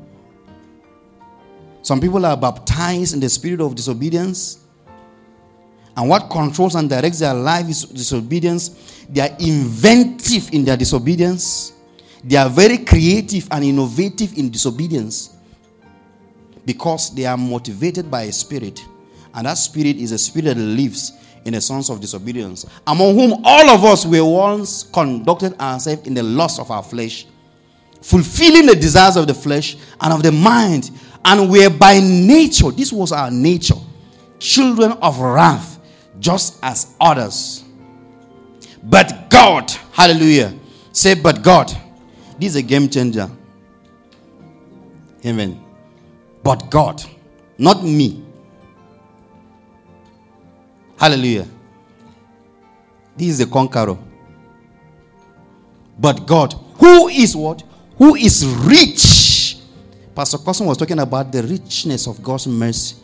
Some 1.82 2.02
people 2.02 2.26
are 2.26 2.36
baptized 2.36 3.14
in 3.14 3.20
the 3.20 3.30
spirit 3.30 3.62
of 3.62 3.76
disobedience. 3.76 4.60
And 5.96 6.10
what 6.10 6.30
controls 6.30 6.76
and 6.76 6.90
directs 6.90 7.20
their 7.20 7.34
life 7.34 7.70
is 7.70 7.86
disobedience. 7.86 9.06
They 9.08 9.22
are 9.22 9.36
inventive 9.40 10.52
in 10.52 10.66
their 10.66 10.76
disobedience. 10.76 11.74
They 12.24 12.38
are 12.38 12.50
very 12.50 12.80
creative 12.80 13.48
and 13.52 13.64
innovative 13.64 14.36
in 14.38 14.50
disobedience 14.50 15.36
because 16.66 17.14
they 17.14 17.26
are 17.26 17.38
motivated 17.38 18.10
by 18.10 18.24
a 18.24 18.32
spirit. 18.32 18.84
And 19.36 19.46
that 19.46 19.60
spirit 19.60 19.98
is 19.98 20.12
a 20.12 20.18
spirit 20.18 20.56
that 20.56 20.58
lives 20.58 21.14
in 21.46 21.54
the 21.54 21.62
sons 21.62 21.92
of 21.92 22.02
disobedience, 22.02 22.66
among 22.88 23.14
whom 23.14 23.42
all 23.44 23.70
of 23.70 23.84
us 23.86 24.06
were 24.06 24.26
once 24.26 24.82
conducted 24.82 25.54
ourselves 25.62 26.08
in 26.08 26.16
the 26.16 26.24
lust 26.24 26.60
of 26.60 26.72
our 26.72 26.82
flesh, 26.82 27.28
fulfilling 28.06 28.68
the 28.68 28.76
desires 28.76 29.16
of 29.16 29.26
the 29.26 29.34
flesh 29.34 29.78
and 30.00 30.14
of 30.14 30.22
the 30.22 30.32
mind, 30.32 30.92
and 31.26 31.50
were 31.50 31.72
by 31.72 32.00
nature, 32.00 32.70
this 32.70 32.94
was 32.94 33.12
our 33.12 33.32
nature, 33.32 33.74
children 34.38 34.92
of 35.02 35.20
wrath, 35.20 35.80
just 36.20 36.60
as 36.62 36.94
others. 37.02 37.64
But 38.84 39.28
God, 39.32 39.72
hallelujah, 39.92 40.54
say, 40.92 41.16
but 41.16 41.42
God, 41.42 41.70
this 42.40 42.52
is 42.52 42.56
a 42.58 42.62
game 42.62 42.88
changer. 42.90 43.28
Amen. 45.26 45.60
But 46.44 46.70
God, 46.70 47.04
not 47.58 47.84
me. 47.84 48.24
Hallelujah. 51.00 51.48
This 53.18 53.30
is 53.30 53.38
the 53.40 53.48
conqueror. 53.48 53.98
But 55.98 56.28
God, 56.28 56.54
who 56.76 57.08
is 57.08 57.36
what? 57.36 57.64
Who 57.98 58.16
is 58.16 58.46
rich. 58.46 59.58
Pastor 60.14 60.38
Cousin 60.38 60.66
was 60.66 60.78
talking 60.78 61.00
about 61.00 61.32
the 61.32 61.44
richness 61.44 62.08
of 62.08 62.22
God's 62.24 62.48
mercy. 62.48 62.96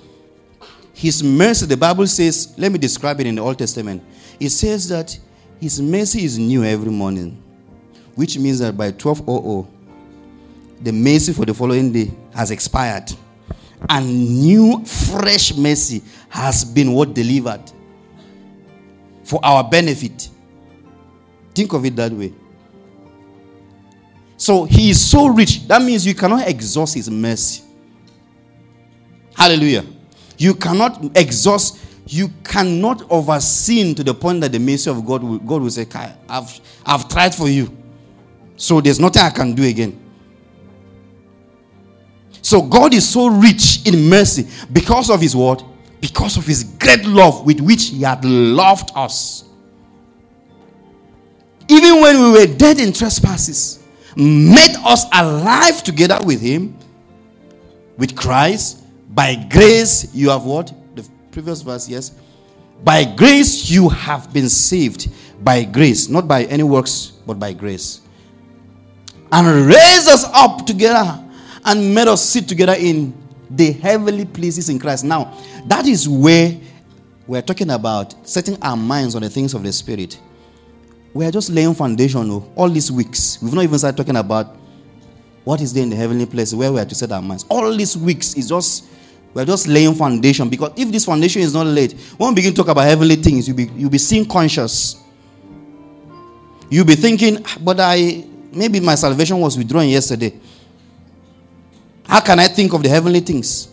His 0.93 1.23
mercy, 1.23 1.65
the 1.65 1.77
Bible 1.77 2.07
says, 2.07 2.53
let 2.57 2.71
me 2.71 2.77
describe 2.77 3.19
it 3.19 3.27
in 3.27 3.35
the 3.35 3.41
Old 3.41 3.57
Testament. 3.57 4.03
It 4.39 4.49
says 4.49 4.87
that 4.89 5.17
His 5.59 5.81
mercy 5.81 6.23
is 6.23 6.37
new 6.37 6.63
every 6.63 6.91
morning, 6.91 7.41
which 8.15 8.37
means 8.37 8.59
that 8.59 8.77
by 8.77 8.91
1200, 8.91 9.67
the 10.81 10.91
mercy 10.91 11.33
for 11.33 11.45
the 11.45 11.53
following 11.53 11.91
day 11.91 12.11
has 12.33 12.51
expired 12.51 13.11
and 13.89 14.39
new 14.39 14.83
fresh 14.85 15.55
mercy 15.55 16.01
has 16.29 16.63
been 16.63 16.93
what 16.93 17.13
delivered 17.13 17.61
for 19.23 19.39
our 19.43 19.63
benefit 19.63 20.29
think 21.53 21.73
of 21.73 21.85
it 21.85 21.95
that 21.95 22.11
way 22.11 22.33
so 24.41 24.63
he 24.63 24.89
is 24.89 24.99
so 24.99 25.27
rich. 25.27 25.67
That 25.67 25.83
means 25.83 26.03
you 26.03 26.15
cannot 26.15 26.47
exhaust 26.47 26.95
his 26.95 27.11
mercy. 27.11 27.61
Hallelujah. 29.35 29.85
You 30.35 30.55
cannot 30.55 31.15
exhaust 31.15 31.77
you 32.07 32.29
cannot 32.43 33.03
oversee 33.11 33.93
to 33.93 34.03
the 34.03 34.15
point 34.15 34.41
that 34.41 34.51
the 34.51 34.57
mercy 34.57 34.89
of 34.89 35.05
god 35.05 35.21
will, 35.21 35.37
god 35.37 35.61
will 35.61 35.69
say 35.69 35.85
i've 36.27 36.59
i've 36.83 37.07
tried 37.07 37.35
for 37.35 37.47
you. 37.49 37.69
So 38.57 38.81
there's 38.81 38.99
nothing 38.99 39.21
i 39.21 39.29
can 39.29 39.53
do 39.53 39.61
again. 39.63 39.99
So 42.41 42.63
God 42.63 42.95
is 42.95 43.07
so 43.07 43.27
rich 43.27 43.85
in 43.85 44.09
mercy 44.09 44.47
because 44.73 45.11
of 45.11 45.21
his 45.21 45.35
word, 45.35 45.61
because 45.99 46.35
of 46.37 46.47
his 46.47 46.63
great 46.63 47.05
love 47.05 47.45
with 47.45 47.61
which 47.61 47.89
he 47.89 48.01
had 48.01 48.25
loved 48.25 48.89
us. 48.95 49.43
Even 51.67 52.01
when 52.01 52.17
we 52.23 52.31
were 52.31 52.47
dead 52.47 52.79
in 52.79 52.91
trespasses, 52.91 53.80
made 54.15 54.75
us 54.85 55.05
alive 55.13 55.83
together 55.83 56.19
with 56.23 56.41
him, 56.41 56.77
with 57.97 58.15
Christ. 58.15 58.83
By 59.09 59.35
grace, 59.49 60.13
you 60.13 60.29
have 60.29 60.43
what? 60.45 60.73
The 60.95 61.07
previous 61.31 61.61
verse, 61.61 61.89
yes. 61.89 62.11
By 62.83 63.03
grace, 63.03 63.69
you 63.69 63.89
have 63.89 64.31
been 64.33 64.49
saved. 64.49 65.09
By 65.43 65.63
grace, 65.63 66.07
not 66.07 66.27
by 66.27 66.45
any 66.45 66.63
works, 66.63 67.13
but 67.25 67.39
by 67.39 67.53
grace. 67.53 68.01
And 69.31 69.47
raised 69.67 70.07
us 70.07 70.23
up 70.33 70.65
together 70.65 71.23
and 71.65 71.93
made 71.93 72.07
us 72.07 72.21
sit 72.21 72.47
together 72.47 72.75
in 72.77 73.13
the 73.49 73.71
heavenly 73.73 74.25
places 74.25 74.69
in 74.69 74.79
Christ. 74.79 75.03
Now, 75.03 75.37
that 75.65 75.85
is 75.85 76.07
where 76.07 76.57
we're 77.27 77.41
talking 77.41 77.69
about 77.69 78.15
setting 78.27 78.61
our 78.61 78.77
minds 78.77 79.15
on 79.15 79.21
the 79.21 79.29
things 79.29 79.53
of 79.53 79.63
the 79.63 79.71
Spirit. 79.71 80.19
We 81.13 81.25
are 81.25 81.31
just 81.31 81.49
laying 81.49 81.73
foundation 81.73 82.29
oh, 82.31 82.51
all 82.55 82.69
these 82.69 82.91
weeks. 82.91 83.41
We've 83.41 83.53
not 83.53 83.63
even 83.63 83.77
started 83.77 83.97
talking 83.97 84.15
about 84.15 84.55
what 85.43 85.59
is 85.61 85.73
there 85.73 85.83
in 85.83 85.89
the 85.89 85.95
heavenly 85.95 86.25
place 86.25 86.53
where 86.53 86.71
we 86.71 86.79
are 86.79 86.85
to 86.85 86.95
set 86.95 87.11
our 87.11 87.21
minds. 87.21 87.45
All 87.49 87.75
these 87.75 87.97
weeks 87.97 88.35
is 88.35 88.47
just 88.47 88.85
we're 89.33 89.45
just 89.45 89.67
laying 89.67 89.93
foundation 89.93 90.49
because 90.49 90.71
if 90.75 90.91
this 90.91 91.05
foundation 91.05 91.41
is 91.41 91.53
not 91.53 91.65
laid, 91.65 91.93
when 92.17 92.29
we 92.29 92.35
begin 92.35 92.51
to 92.53 92.57
talk 92.57 92.67
about 92.67 92.85
heavenly 92.85 93.15
things, 93.15 93.47
you'll 93.47 93.57
be 93.57 93.69
you'll 93.75 93.89
be 93.89 93.97
seeing 93.97 94.25
conscious. 94.25 95.01
You'll 96.69 96.85
be 96.85 96.95
thinking, 96.95 97.43
ah, 97.45 97.57
but 97.61 97.79
I 97.79 98.25
maybe 98.51 98.79
my 98.79 98.95
salvation 98.95 99.39
was 99.39 99.57
withdrawn 99.57 99.87
yesterday. 99.87 100.39
How 102.07 102.19
can 102.21 102.39
I 102.39 102.47
think 102.47 102.73
of 102.73 102.83
the 102.83 102.89
heavenly 102.89 103.21
things? 103.21 103.69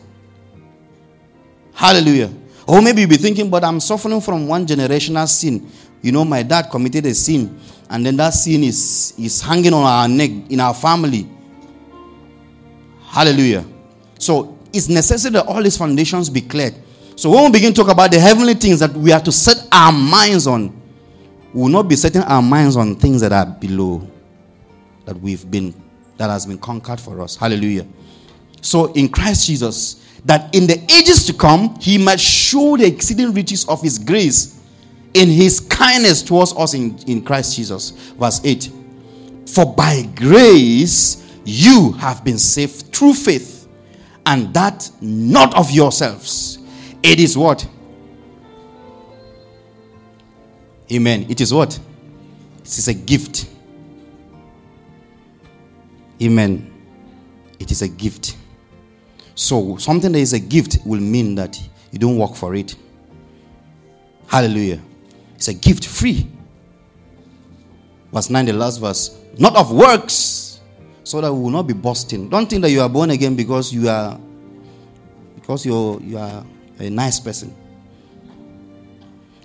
Hallelujah. 1.72 2.30
Or 2.68 2.82
maybe 2.82 3.00
you'll 3.00 3.10
be 3.10 3.16
thinking, 3.16 3.48
but 3.48 3.64
I'm 3.64 3.80
suffering 3.80 4.20
from 4.20 4.46
one 4.46 4.66
generational 4.66 5.26
sin. 5.26 5.70
You 6.02 6.12
know, 6.12 6.22
my 6.22 6.42
dad 6.42 6.68
committed 6.70 7.06
a 7.06 7.14
sin, 7.14 7.58
and 7.88 8.04
then 8.04 8.16
that 8.16 8.34
sin 8.34 8.62
is, 8.62 9.14
is 9.18 9.40
hanging 9.40 9.72
on 9.72 9.84
our 9.84 10.06
neck 10.06 10.30
in 10.50 10.60
our 10.60 10.74
family. 10.74 11.26
Hallelujah. 13.06 13.64
So 14.18 14.58
it's 14.70 14.90
necessary 14.90 15.32
that 15.32 15.46
all 15.46 15.62
these 15.62 15.78
foundations 15.78 16.28
be 16.28 16.42
cleared. 16.42 16.74
So 17.16 17.30
when 17.30 17.44
we 17.44 17.52
begin 17.52 17.72
to 17.72 17.82
talk 17.82 17.90
about 17.90 18.12
the 18.12 18.20
heavenly 18.20 18.52
things 18.52 18.80
that 18.80 18.92
we 18.92 19.12
are 19.12 19.20
to 19.20 19.32
set 19.32 19.66
our 19.72 19.90
minds 19.90 20.46
on, 20.46 20.68
we 21.54 21.62
will 21.62 21.68
not 21.70 21.88
be 21.88 21.96
setting 21.96 22.20
our 22.20 22.42
minds 22.42 22.76
on 22.76 22.96
things 22.96 23.22
that 23.22 23.32
are 23.32 23.46
below, 23.46 24.06
that 25.06 25.18
we've 25.18 25.50
been, 25.50 25.74
that 26.18 26.28
has 26.28 26.44
been 26.44 26.58
conquered 26.58 27.00
for 27.00 27.22
us. 27.22 27.34
Hallelujah. 27.34 27.86
So 28.60 28.92
in 28.92 29.08
Christ 29.08 29.46
Jesus, 29.46 30.04
that 30.24 30.54
in 30.54 30.66
the 30.66 30.80
ages 30.90 31.24
to 31.26 31.32
come, 31.32 31.78
he 31.80 31.98
might 31.98 32.20
show 32.20 32.76
the 32.76 32.86
exceeding 32.86 33.32
riches 33.32 33.66
of 33.68 33.80
his 33.82 33.98
grace 33.98 34.60
in 35.14 35.28
his 35.28 35.60
kindness 35.60 36.22
towards 36.22 36.52
us 36.54 36.74
in, 36.74 36.98
in 37.06 37.22
Christ 37.24 37.56
Jesus. 37.56 37.90
Verse 37.90 38.40
8. 38.44 38.70
For 39.46 39.74
by 39.74 40.02
grace 40.14 41.24
you 41.44 41.92
have 41.92 42.24
been 42.24 42.38
saved 42.38 42.94
through 42.94 43.14
faith, 43.14 43.68
and 44.26 44.52
that 44.52 44.90
not 45.00 45.56
of 45.56 45.70
yourselves. 45.70 46.58
It 47.02 47.20
is 47.20 47.38
what? 47.38 47.66
Amen. 50.92 51.26
It 51.28 51.40
is 51.40 51.52
what? 51.52 51.78
It 52.60 52.66
is 52.78 52.88
a 52.88 52.94
gift. 52.94 53.46
Amen. 56.22 56.70
It 57.58 57.70
is 57.70 57.82
a 57.82 57.88
gift. 57.88 58.36
So, 59.38 59.76
something 59.76 60.10
that 60.10 60.18
is 60.18 60.32
a 60.32 60.40
gift 60.40 60.78
will 60.84 60.98
mean 60.98 61.36
that 61.36 61.56
you 61.92 61.98
don't 62.00 62.18
work 62.18 62.34
for 62.34 62.56
it. 62.56 62.74
Hallelujah. 64.26 64.80
It's 65.36 65.46
a 65.46 65.54
gift 65.54 65.86
free. 65.86 66.26
Verse 68.12 68.30
9, 68.30 68.46
the 68.46 68.52
last 68.52 68.78
verse. 68.78 69.16
Not 69.38 69.54
of 69.54 69.70
works, 69.70 70.58
so 71.04 71.20
that 71.20 71.32
we 71.32 71.38
will 71.38 71.50
not 71.50 71.68
be 71.68 71.72
boasting. 71.72 72.28
Don't 72.28 72.50
think 72.50 72.62
that 72.62 72.70
you 72.72 72.80
are 72.80 72.88
born 72.88 73.10
again 73.10 73.36
because 73.36 73.72
you 73.72 73.88
are 73.88 74.18
because 75.36 75.64
you're 75.64 76.00
you 76.00 76.18
are 76.18 76.44
a 76.80 76.90
nice 76.90 77.20
person. 77.20 77.54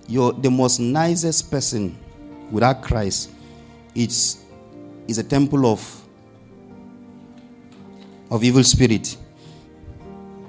You're 0.07 0.33
the 0.33 0.49
most 0.49 0.79
nicest 0.79 1.51
person 1.51 1.95
without 2.49 2.81
Christ. 2.81 3.29
It's 3.93 4.43
is 5.07 5.19
a 5.19 5.23
temple 5.23 5.67
of 5.67 6.01
of 8.31 8.43
evil 8.43 8.63
spirit. 8.63 9.17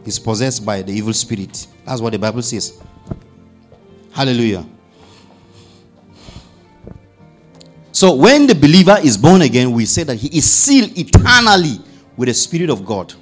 Is 0.07 0.19
possessed 0.19 0.67
by 0.67 0.83
the 0.83 0.93
evil 0.93 1.15
spirit. 1.15 1.67
That's 1.87 2.01
what 2.01 2.13
the 2.13 2.19
Bible 2.19 2.43
says. 2.43 2.79
Hallelujah. 4.13 4.67
So 7.91 8.15
when 8.15 8.47
the 8.47 8.55
believer 8.55 8.99
is 9.03 9.17
born 9.17 9.43
again, 9.43 9.73
we 9.73 9.87
say 9.87 10.03
that 10.03 10.17
he 10.17 10.37
is 10.37 10.51
sealed 10.51 10.99
eternally 10.99 11.79
with 12.17 12.29
the 12.29 12.35
Spirit 12.35 12.69
of 12.69 12.85
God. 12.85 13.15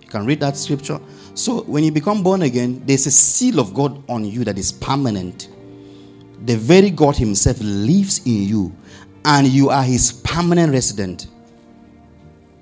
You 0.00 0.08
can 0.08 0.24
read 0.24 0.40
that 0.40 0.56
scripture. 0.56 0.98
So 1.34 1.62
when 1.64 1.84
you 1.84 1.92
become 1.92 2.22
born 2.22 2.42
again, 2.42 2.82
there's 2.86 3.06
a 3.06 3.10
seal 3.10 3.60
of 3.60 3.74
God 3.74 4.02
on 4.08 4.24
you 4.24 4.44
that 4.44 4.56
is 4.56 4.72
permanent. 4.72 5.48
The 6.46 6.56
very 6.56 6.90
God 6.90 7.16
Himself 7.16 7.58
lives 7.60 8.24
in 8.24 8.44
you, 8.44 8.74
and 9.24 9.46
you 9.46 9.68
are 9.68 9.82
His 9.82 10.12
permanent 10.12 10.72
resident. 10.72 11.28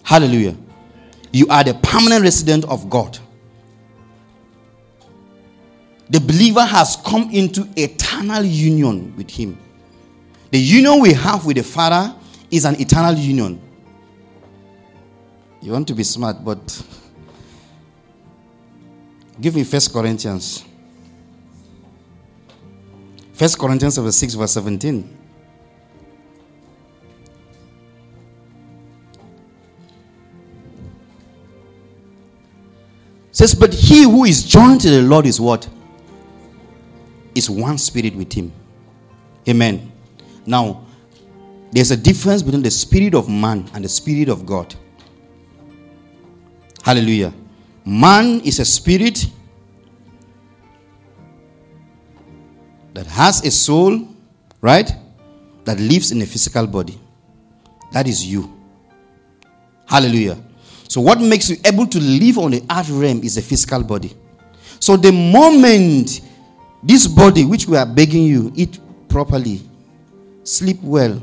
Hallelujah. 0.02 0.56
You 1.32 1.46
are 1.48 1.62
the 1.62 1.74
permanent 1.74 2.22
resident 2.22 2.64
of 2.64 2.90
God. 2.90 3.18
The 6.10 6.20
believer 6.20 6.64
has 6.64 6.96
come 6.96 7.30
into 7.30 7.68
eternal 7.76 8.42
union 8.42 9.14
with 9.16 9.30
Him. 9.30 9.58
The 10.50 10.58
union 10.58 11.00
we 11.00 11.12
have 11.12 11.44
with 11.44 11.56
the 11.56 11.62
Father 11.62 12.14
is 12.50 12.64
an 12.64 12.80
eternal 12.80 13.14
union. 13.14 13.60
You 15.60 15.72
want 15.72 15.86
to 15.88 15.94
be 15.94 16.04
smart, 16.04 16.42
but 16.44 16.82
give 19.40 19.54
me 19.54 19.64
First 19.64 19.92
Corinthians. 19.92 20.64
First 23.34 23.58
Corinthians 23.58 23.96
chapter 23.96 24.12
6, 24.12 24.34
verse 24.34 24.52
17. 24.52 25.18
says, 33.38 33.54
But 33.54 33.72
he 33.72 34.02
who 34.02 34.24
is 34.24 34.42
joined 34.42 34.80
to 34.80 34.90
the 34.90 35.02
Lord 35.02 35.24
is 35.24 35.40
what? 35.40 35.68
Is 37.38 37.48
one 37.48 37.78
spirit 37.78 38.16
with 38.16 38.32
him. 38.32 38.50
Amen. 39.48 39.92
Now, 40.44 40.84
there's 41.70 41.92
a 41.92 41.96
difference 41.96 42.42
between 42.42 42.64
the 42.64 42.70
spirit 42.72 43.14
of 43.14 43.28
man 43.28 43.70
and 43.74 43.84
the 43.84 43.88
spirit 43.88 44.28
of 44.28 44.44
God. 44.44 44.74
Hallelujah. 46.82 47.32
Man 47.84 48.40
is 48.40 48.58
a 48.58 48.64
spirit 48.64 49.24
that 52.92 53.06
has 53.06 53.46
a 53.46 53.52
soul, 53.52 54.08
right? 54.60 54.90
That 55.64 55.78
lives 55.78 56.10
in 56.10 56.20
a 56.20 56.26
physical 56.26 56.66
body. 56.66 56.98
That 57.92 58.08
is 58.08 58.26
you. 58.26 58.52
Hallelujah. 59.86 60.42
So, 60.88 61.00
what 61.00 61.20
makes 61.20 61.50
you 61.50 61.56
able 61.64 61.86
to 61.86 62.00
live 62.00 62.38
on 62.38 62.50
the 62.50 62.64
earth 62.68 62.90
realm 62.90 63.22
is 63.22 63.36
a 63.36 63.42
physical 63.42 63.84
body. 63.84 64.16
So, 64.80 64.96
the 64.96 65.12
moment 65.12 66.22
this 66.82 67.06
body, 67.06 67.44
which 67.44 67.66
we 67.66 67.76
are 67.76 67.86
begging 67.86 68.24
you, 68.24 68.52
eat 68.54 68.78
properly, 69.08 69.62
sleep 70.44 70.78
well, 70.82 71.20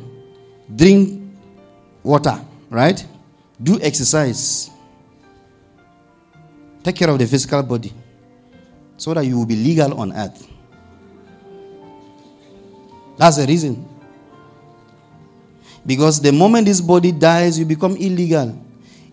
drink 0.73 1.21
water, 2.03 2.39
right? 2.69 3.05
Do 3.61 3.79
exercise. 3.81 4.69
Take 6.83 6.97
care 6.97 7.09
of 7.09 7.17
the 7.17 7.25
physical 7.25 7.63
body 7.63 7.93
so 8.97 9.13
that 9.13 9.25
you 9.25 9.37
will 9.37 9.45
be 9.45 9.55
legal 9.55 9.99
on 9.99 10.13
earth. 10.13 10.47
That's 13.17 13.37
the 13.37 13.47
reason. 13.47 13.87
Because 15.85 16.19
the 16.19 16.31
moment 16.31 16.65
this 16.65 16.81
body 16.81 17.11
dies, 17.11 17.57
you 17.57 17.65
become 17.65 17.95
illegal. 17.95 18.61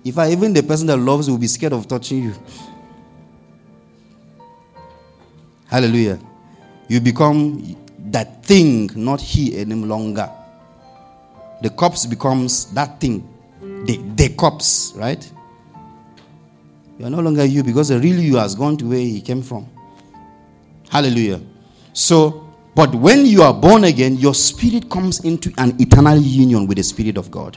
If 0.05 0.19
I 0.19 0.33
even 0.33 0.53
the 0.53 0.63
person 0.63 0.87
that 0.89 0.97
loves 0.97 1.29
you 1.29 1.35
will 1.35 1.41
be 1.41 1.47
scared 1.47 1.73
of 1.73 1.87
touching 1.87 2.25
you. 2.25 2.35
Hallelujah. 5.67 6.19
You 6.93 7.01
become 7.01 7.75
that 8.11 8.45
thing, 8.45 8.91
not 8.95 9.19
he 9.19 9.57
any 9.57 9.75
longer. 9.75 10.31
The 11.63 11.71
corpse 11.71 12.05
becomes 12.05 12.71
that 12.75 13.01
thing, 13.01 13.27
the, 13.63 13.97
the 14.15 14.29
corpse, 14.35 14.93
right? 14.95 15.33
You 16.99 17.07
are 17.07 17.09
no 17.09 17.21
longer 17.21 17.47
you 17.47 17.63
because 17.63 17.89
the 17.89 17.99
real 17.99 18.21
you 18.21 18.37
has 18.37 18.55
gone 18.55 18.77
to 18.77 18.85
where 18.91 18.99
he 18.99 19.23
came 19.23 19.41
from. 19.41 19.67
Hallelujah. 20.91 21.41
So, 21.95 22.47
but 22.75 22.95
when 22.95 23.25
you 23.25 23.41
are 23.41 23.55
born 23.55 23.85
again, 23.85 24.17
your 24.17 24.35
spirit 24.35 24.91
comes 24.91 25.25
into 25.25 25.51
an 25.57 25.81
eternal 25.81 26.19
union 26.19 26.67
with 26.67 26.77
the 26.77 26.85
Spirit 26.85 27.17
of 27.17 27.31
God. 27.31 27.57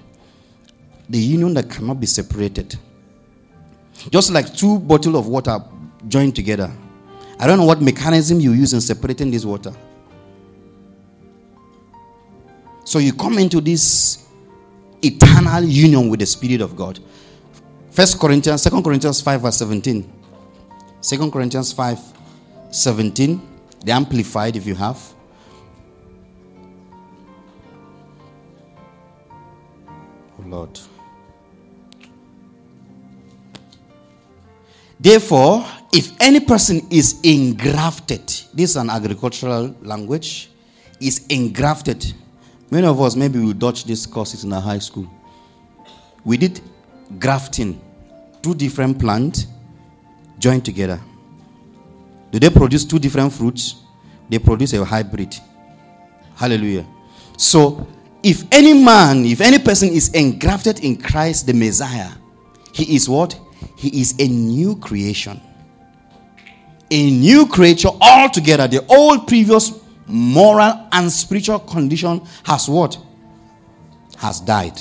The 1.09 1.19
union 1.19 1.53
that 1.55 1.69
cannot 1.69 1.99
be 1.99 2.07
separated. 2.07 2.77
Just 4.11 4.31
like 4.31 4.55
two 4.55 4.79
bottles 4.79 5.15
of 5.15 5.27
water 5.27 5.59
joined 6.07 6.37
together. 6.37 6.71
I 7.39 7.47
don't 7.47 7.57
know 7.57 7.65
what 7.65 7.81
mechanism 7.81 8.39
you 8.39 8.53
use 8.53 8.73
in 8.73 8.81
separating 8.81 9.31
this 9.31 9.45
water. 9.45 9.73
So 12.85 12.99
you 12.99 13.13
come 13.13 13.39
into 13.39 13.59
this 13.59 14.27
eternal 15.01 15.63
union 15.63 16.09
with 16.09 16.19
the 16.19 16.25
Spirit 16.25 16.61
of 16.61 16.75
God. 16.75 16.99
First 17.91 18.19
Corinthians, 18.19 18.61
Second 18.61 18.83
Corinthians 18.83 19.21
5, 19.21 19.41
verse 19.41 19.57
17. 19.57 20.11
Second 21.01 21.31
Corinthians 21.31 21.73
5, 21.73 21.99
17. 22.71 23.41
The 23.83 23.91
Amplified, 23.91 24.55
if 24.55 24.65
you 24.65 24.75
have. 24.75 24.97
Oh 30.39 30.43
Lord. 30.47 30.79
Therefore, 34.99 35.65
if 35.97 36.11
any 36.19 36.39
person 36.39 36.81
is 36.89 37.19
engrafted, 37.23 38.27
this 38.53 38.71
is 38.71 38.75
an 38.75 38.89
agricultural 38.89 39.75
language, 39.81 40.49
is 40.99 41.25
engrafted 41.29 42.13
Many 42.71 42.87
of 42.87 42.99
us, 42.99 43.15
maybe 43.15 43.39
we 43.39 43.53
dodge 43.53 43.83
these 43.85 44.05
courses 44.05 44.43
in 44.43 44.51
our 44.51 44.61
high 44.61 44.79
school. 44.79 45.07
We 46.23 46.37
did 46.37 46.61
grafting, 47.19 47.79
two 48.41 48.55
different 48.55 48.99
plants 48.99 49.45
joined 50.39 50.65
together. 50.65 50.99
Do 52.31 52.39
they 52.39 52.49
produce 52.49 52.83
two 52.83 52.99
different 52.99 53.31
fruits? 53.33 53.75
They 54.29 54.39
produce 54.39 54.73
a 54.73 54.83
hybrid. 54.83 55.35
Hallelujah. 56.35 56.85
So, 57.37 57.87
if 58.23 58.43
any 58.51 58.73
man, 58.73 59.23
if 59.25 59.39
any 59.39 59.59
person 59.59 59.89
is 59.89 60.09
engrafted 60.09 60.83
in 60.83 60.97
Christ 60.97 61.45
the 61.45 61.53
Messiah, 61.53 62.09
he 62.73 62.95
is 62.95 63.07
what? 63.07 63.39
He 63.77 64.01
is 64.01 64.15
a 64.19 64.27
new 64.27 64.75
creation. 64.77 65.39
A 66.91 67.11
new 67.11 67.47
creature 67.47 67.89
altogether. 67.99 68.67
The 68.67 68.85
old 68.87 69.27
previous 69.27 69.73
moral 70.07 70.87
and 70.91 71.11
spiritual 71.11 71.59
condition 71.59 72.21
has 72.43 72.69
what? 72.69 72.97
Has 74.17 74.39
died. 74.41 74.79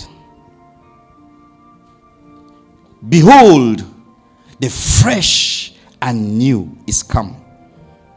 Behold, 3.08 3.84
the 4.58 4.68
fresh 4.68 5.74
and 6.00 6.38
new 6.38 6.76
is 6.86 7.02
come. 7.02 7.36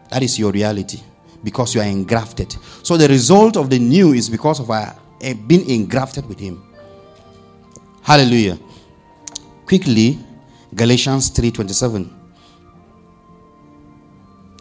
That 0.10 0.23
is 0.23 0.38
your 0.39 0.52
reality. 0.52 1.02
because 1.43 1.76
you 1.76 1.82
are 1.82 1.88
engrafted. 1.88 2.56
So 2.84 2.97
the 2.97 3.08
result 3.08 3.58
of 3.58 3.69
the 3.69 3.80
new 3.80 4.13
is 4.13 4.30
because 4.30 4.60
of 4.60 4.69
our 4.69 4.95
uh, 5.23 5.34
being 5.47 5.69
engrafted 5.69 6.28
with 6.28 6.39
Him. 6.39 6.63
Hallelujah. 8.02 8.58
Quickly, 9.65 10.19
Galatians 10.73 11.32
3:27. 11.32 12.16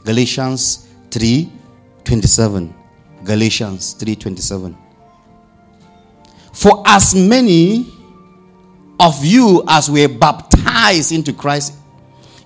Galatians 0.07 0.87
3:27. 1.11 2.73
Galatians 3.25 3.97
3:27. 3.99 4.75
For 6.53 6.83
as 6.87 7.14
many 7.14 7.87
of 8.99 9.23
you 9.25 9.62
as 9.69 9.90
were 9.90 10.09
baptized 10.09 11.12
into 11.12 11.33
Christ 11.33 11.75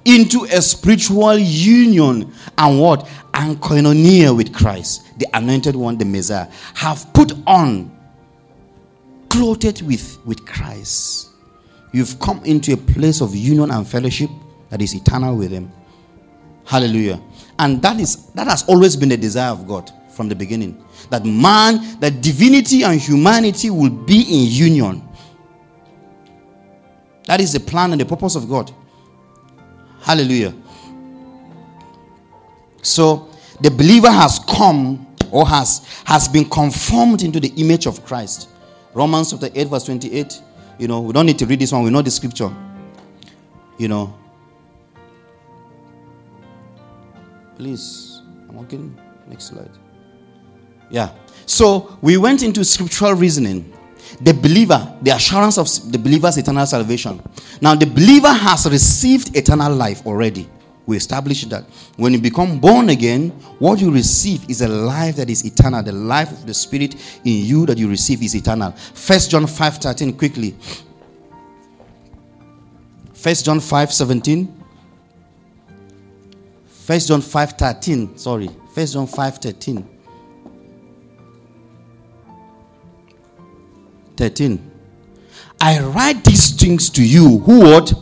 into 0.04 0.44
a 0.44 0.62
spiritual 0.62 1.38
union 1.38 2.32
and 2.56 2.80
what? 2.80 3.08
And 3.34 3.60
koinonia 3.60 4.34
with 4.36 4.52
Christ, 4.52 5.02
the 5.18 5.26
anointed 5.34 5.76
one, 5.76 5.98
the 5.98 6.04
Messiah, 6.04 6.48
have 6.74 7.12
put 7.12 7.32
on, 7.46 7.94
clothed 9.28 9.82
with, 9.82 10.18
with 10.24 10.44
Christ. 10.46 11.28
You've 11.92 12.18
come 12.20 12.42
into 12.44 12.72
a 12.72 12.76
place 12.76 13.20
of 13.20 13.34
union 13.34 13.70
and 13.70 13.86
fellowship 13.86 14.30
that 14.70 14.80
is 14.80 14.94
eternal 14.94 15.36
with 15.36 15.50
Him. 15.50 15.70
Hallelujah. 16.64 17.20
And 17.60 17.82
that 17.82 18.00
is 18.00 18.24
that 18.32 18.46
has 18.46 18.62
always 18.66 18.96
been 18.96 19.10
the 19.10 19.18
desire 19.18 19.50
of 19.50 19.68
God 19.68 19.92
from 20.08 20.30
the 20.30 20.34
beginning. 20.34 20.82
That 21.10 21.26
man, 21.26 22.00
that 22.00 22.22
divinity 22.22 22.84
and 22.84 22.98
humanity 22.98 23.68
will 23.68 23.90
be 23.90 24.22
in 24.22 24.50
union. 24.50 25.06
That 27.26 27.38
is 27.38 27.52
the 27.52 27.60
plan 27.60 27.92
and 27.92 28.00
the 28.00 28.06
purpose 28.06 28.34
of 28.34 28.48
God. 28.48 28.72
Hallelujah. 30.00 30.54
So 32.80 33.28
the 33.60 33.70
believer 33.70 34.10
has 34.10 34.38
come 34.38 35.06
or 35.30 35.46
has 35.46 35.86
has 36.06 36.28
been 36.28 36.46
conformed 36.48 37.22
into 37.22 37.40
the 37.40 37.52
image 37.58 37.84
of 37.84 38.06
Christ. 38.06 38.48
Romans 38.94 39.32
chapter 39.32 39.50
8, 39.54 39.68
verse 39.68 39.84
28. 39.84 40.40
You 40.78 40.88
know, 40.88 41.02
we 41.02 41.12
don't 41.12 41.26
need 41.26 41.38
to 41.40 41.44
read 41.44 41.58
this 41.60 41.72
one, 41.72 41.82
we 41.82 41.90
know 41.90 42.00
the 42.00 42.10
scripture. 42.10 42.50
You 43.76 43.88
know. 43.88 44.19
Please, 47.60 48.22
I'm 48.48 48.56
working. 48.56 48.98
Next 49.28 49.48
slide. 49.48 49.68
Yeah. 50.88 51.10
So 51.44 51.98
we 52.00 52.16
went 52.16 52.42
into 52.42 52.64
scriptural 52.64 53.12
reasoning 53.12 53.70
the 54.22 54.32
believer, 54.32 54.96
the 55.02 55.10
assurance 55.10 55.58
of 55.58 55.68
the 55.92 55.98
believer's 55.98 56.38
eternal 56.38 56.64
salvation. 56.64 57.22
Now, 57.60 57.74
the 57.74 57.84
believer 57.84 58.32
has 58.32 58.66
received 58.66 59.36
eternal 59.36 59.74
life 59.74 60.06
already. 60.06 60.48
We 60.86 60.96
established 60.96 61.50
that. 61.50 61.64
When 61.98 62.14
you 62.14 62.18
become 62.18 62.58
born 62.58 62.88
again, 62.88 63.28
what 63.58 63.78
you 63.78 63.90
receive 63.90 64.48
is 64.48 64.62
a 64.62 64.68
life 64.68 65.16
that 65.16 65.28
is 65.28 65.44
eternal. 65.44 65.82
The 65.82 65.92
life 65.92 66.32
of 66.32 66.46
the 66.46 66.54
Spirit 66.54 66.94
in 67.26 67.44
you 67.44 67.66
that 67.66 67.76
you 67.76 67.90
receive 67.90 68.22
is 68.22 68.34
eternal. 68.34 68.70
First 68.70 69.30
John 69.30 69.46
5 69.46 69.76
13, 69.76 70.16
quickly. 70.16 70.56
First 73.12 73.44
John 73.44 73.60
5 73.60 73.92
17. 73.92 74.59
First 76.80 77.08
John 77.08 77.20
5 77.20 77.52
13. 77.52 78.16
Sorry. 78.16 78.48
First 78.74 78.94
John 78.94 79.06
5 79.06 79.38
13. 79.38 79.88
13. 84.16 84.70
I 85.60 85.80
write 85.80 86.24
these 86.24 86.50
things 86.50 86.90
to 86.90 87.06
you 87.06 87.38
who 87.38 87.60
what? 87.60 87.92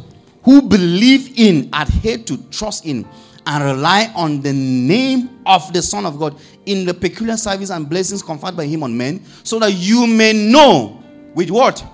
Who 0.44 0.62
believe 0.62 1.38
in, 1.38 1.68
adhere 1.72 2.18
to, 2.18 2.36
trust 2.50 2.86
in, 2.86 3.06
and 3.46 3.64
rely 3.64 4.12
on 4.14 4.40
the 4.40 4.52
name 4.52 5.40
of 5.44 5.72
the 5.72 5.82
Son 5.82 6.06
of 6.06 6.18
God 6.18 6.38
in 6.64 6.86
the 6.86 6.94
peculiar 6.94 7.36
service 7.36 7.70
and 7.70 7.88
blessings 7.88 8.22
conferred 8.22 8.56
by 8.56 8.64
Him 8.66 8.82
on 8.84 8.96
men, 8.96 9.24
so 9.42 9.58
that 9.58 9.72
you 9.72 10.06
may 10.06 10.32
know 10.32 11.02
with 11.34 11.50
what? 11.50 11.84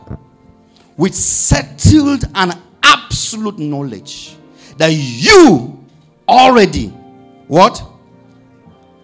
With 0.96 1.14
settled 1.14 2.24
and 2.34 2.56
absolute 2.82 3.58
knowledge 3.58 4.36
that 4.76 4.92
you 4.92 5.83
already 6.28 6.88
what? 7.48 7.82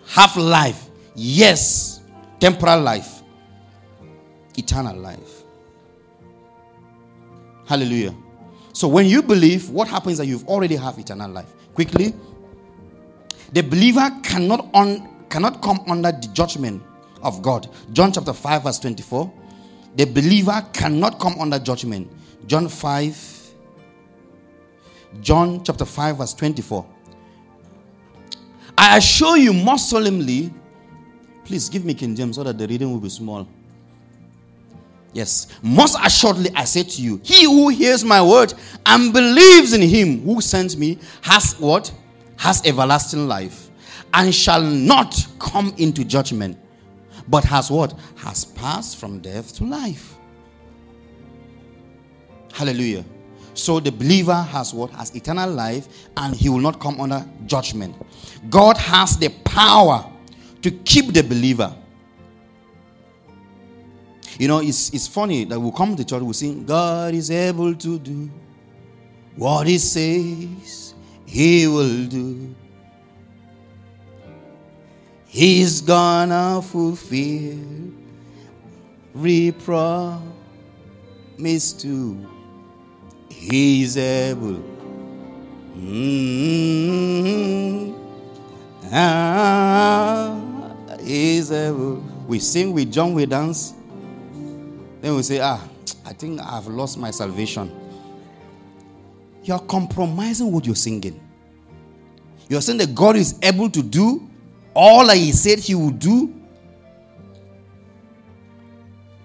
Have 0.09 0.37
life. 0.37 0.89
Yes, 1.15 2.01
temporal 2.41 2.81
life 2.81 3.21
eternal 4.57 4.97
life. 4.97 5.45
Hallelujah. 7.67 8.15
So 8.73 8.89
when 8.89 9.07
you 9.07 9.23
believe, 9.23 9.71
what 9.71 9.89
happens 9.89 10.19
that 10.19 10.27
you've 10.27 10.47
already 10.47 10.77
have 10.77 10.99
eternal 10.99 11.31
life. 11.31 11.53
Quickly, 11.75 12.15
the 13.53 13.63
believer 13.63 14.11
cannot 14.23 14.69
on 14.75 15.09
cannot 15.29 15.63
come 15.63 15.81
under 15.89 16.13
the 16.13 16.29
judgment 16.33 16.83
of 17.23 17.43
God. 17.43 17.69
John 17.93 18.13
chapter 18.13 18.33
5 18.33 18.65
verse 18.65 18.79
24. 18.79 19.33
The 19.97 20.05
believer 20.05 20.65
cannot 20.73 21.19
come 21.19 21.35
under 21.41 21.59
judgment. 21.59 22.11
John 22.47 22.69
5 22.69 23.37
John 25.21 25.63
chapter 25.65 25.85
5 25.85 26.19
verse 26.19 26.35
24. 26.35 26.87
I 28.81 28.97
assure 28.97 29.37
you 29.37 29.53
most 29.53 29.91
solemnly, 29.91 30.51
please 31.45 31.69
give 31.69 31.85
me 31.85 31.93
King 31.93 32.17
James 32.17 32.37
so 32.37 32.45
that 32.45 32.57
the 32.57 32.67
reading 32.67 32.91
will 32.91 32.99
be 32.99 33.11
small. 33.11 33.47
Yes. 35.13 35.49
Most 35.63 35.99
assuredly, 36.03 36.51
I 36.57 36.65
say 36.65 36.85
to 36.85 37.03
you, 37.03 37.21
he 37.23 37.45
who 37.45 37.69
hears 37.69 38.03
my 38.03 38.23
word 38.23 38.55
and 38.87 39.13
believes 39.13 39.75
in 39.75 39.83
him 39.83 40.23
who 40.23 40.41
sent 40.41 40.79
me 40.79 40.97
has 41.21 41.53
what? 41.61 41.93
Has 42.39 42.65
everlasting 42.65 43.29
life 43.29 43.69
and 44.15 44.35
shall 44.35 44.63
not 44.63 45.27
come 45.39 45.75
into 45.77 46.03
judgment, 46.03 46.57
but 47.29 47.45
has 47.45 47.71
what? 47.71 47.93
Has 48.17 48.47
passed 48.47 48.97
from 48.97 49.21
death 49.21 49.55
to 49.57 49.65
life. 49.65 50.17
Hallelujah. 52.55 53.05
So 53.55 53.81
the 53.81 53.93
believer 53.93 54.35
has 54.35 54.73
what? 54.73 54.91
Has 54.93 55.15
eternal 55.15 55.51
life 55.51 56.09
and 56.17 56.35
he 56.35 56.49
will 56.49 56.61
not 56.61 56.81
come 56.81 57.01
under 57.01 57.25
judgment. 57.47 57.95
God 58.49 58.77
has 58.77 59.17
the 59.17 59.29
power 59.45 60.05
to 60.63 60.71
keep 60.71 61.13
the 61.13 61.23
believer 61.23 61.75
you 64.41 64.49
know, 64.49 64.61
it's, 64.61 64.89
it's 64.95 65.07
funny 65.07 65.45
that 65.45 65.61
we 65.61 65.71
come 65.73 65.95
to 65.97 66.03
church, 66.03 66.23
we 66.23 66.33
sing, 66.33 66.65
God 66.65 67.13
is 67.13 67.31
able 67.31 67.75
to 67.75 67.99
do 67.99 68.31
what 69.37 69.67
He 69.67 69.77
says 69.77 70.95
He 71.27 71.67
will 71.67 72.07
do. 72.07 72.55
He's 75.27 75.83
gonna 75.83 76.63
fulfill 76.63 77.59
every 79.15 79.53
promise 79.53 80.23
to. 81.75 82.40
He's 83.41 83.97
able. 83.97 84.63
Mm-hmm. 85.75 87.01
Ah, 88.93 90.37
he's 91.03 91.51
able. 91.51 92.05
We 92.29 92.39
sing, 92.39 92.75
we 92.75 92.85
jump, 92.85 93.15
we 93.15 93.25
dance. 93.25 93.73
Then 95.01 95.17
we 95.17 95.23
say, 95.23 95.41
ah, 95.41 95.67
I 96.05 96.13
think 96.13 96.39
I've 96.43 96.67
lost 96.67 96.99
my 96.99 97.11
salvation. 97.11 97.75
You're 99.43 99.61
compromising 99.61 100.53
what 100.53 100.67
you're 100.67 100.77
singing. 100.77 101.19
You're 102.51 102.61
saying 102.61 102.77
that 102.79 102.95
God 102.95 103.17
is 103.17 103.39
able 103.43 103.71
to 103.71 103.83
do 103.83 104.29
all 104.75 105.07
that 105.07 105.17
He 105.17 105.33
said 105.33 105.61
He 105.61 105.75
would 105.75 105.99
do. 105.99 106.35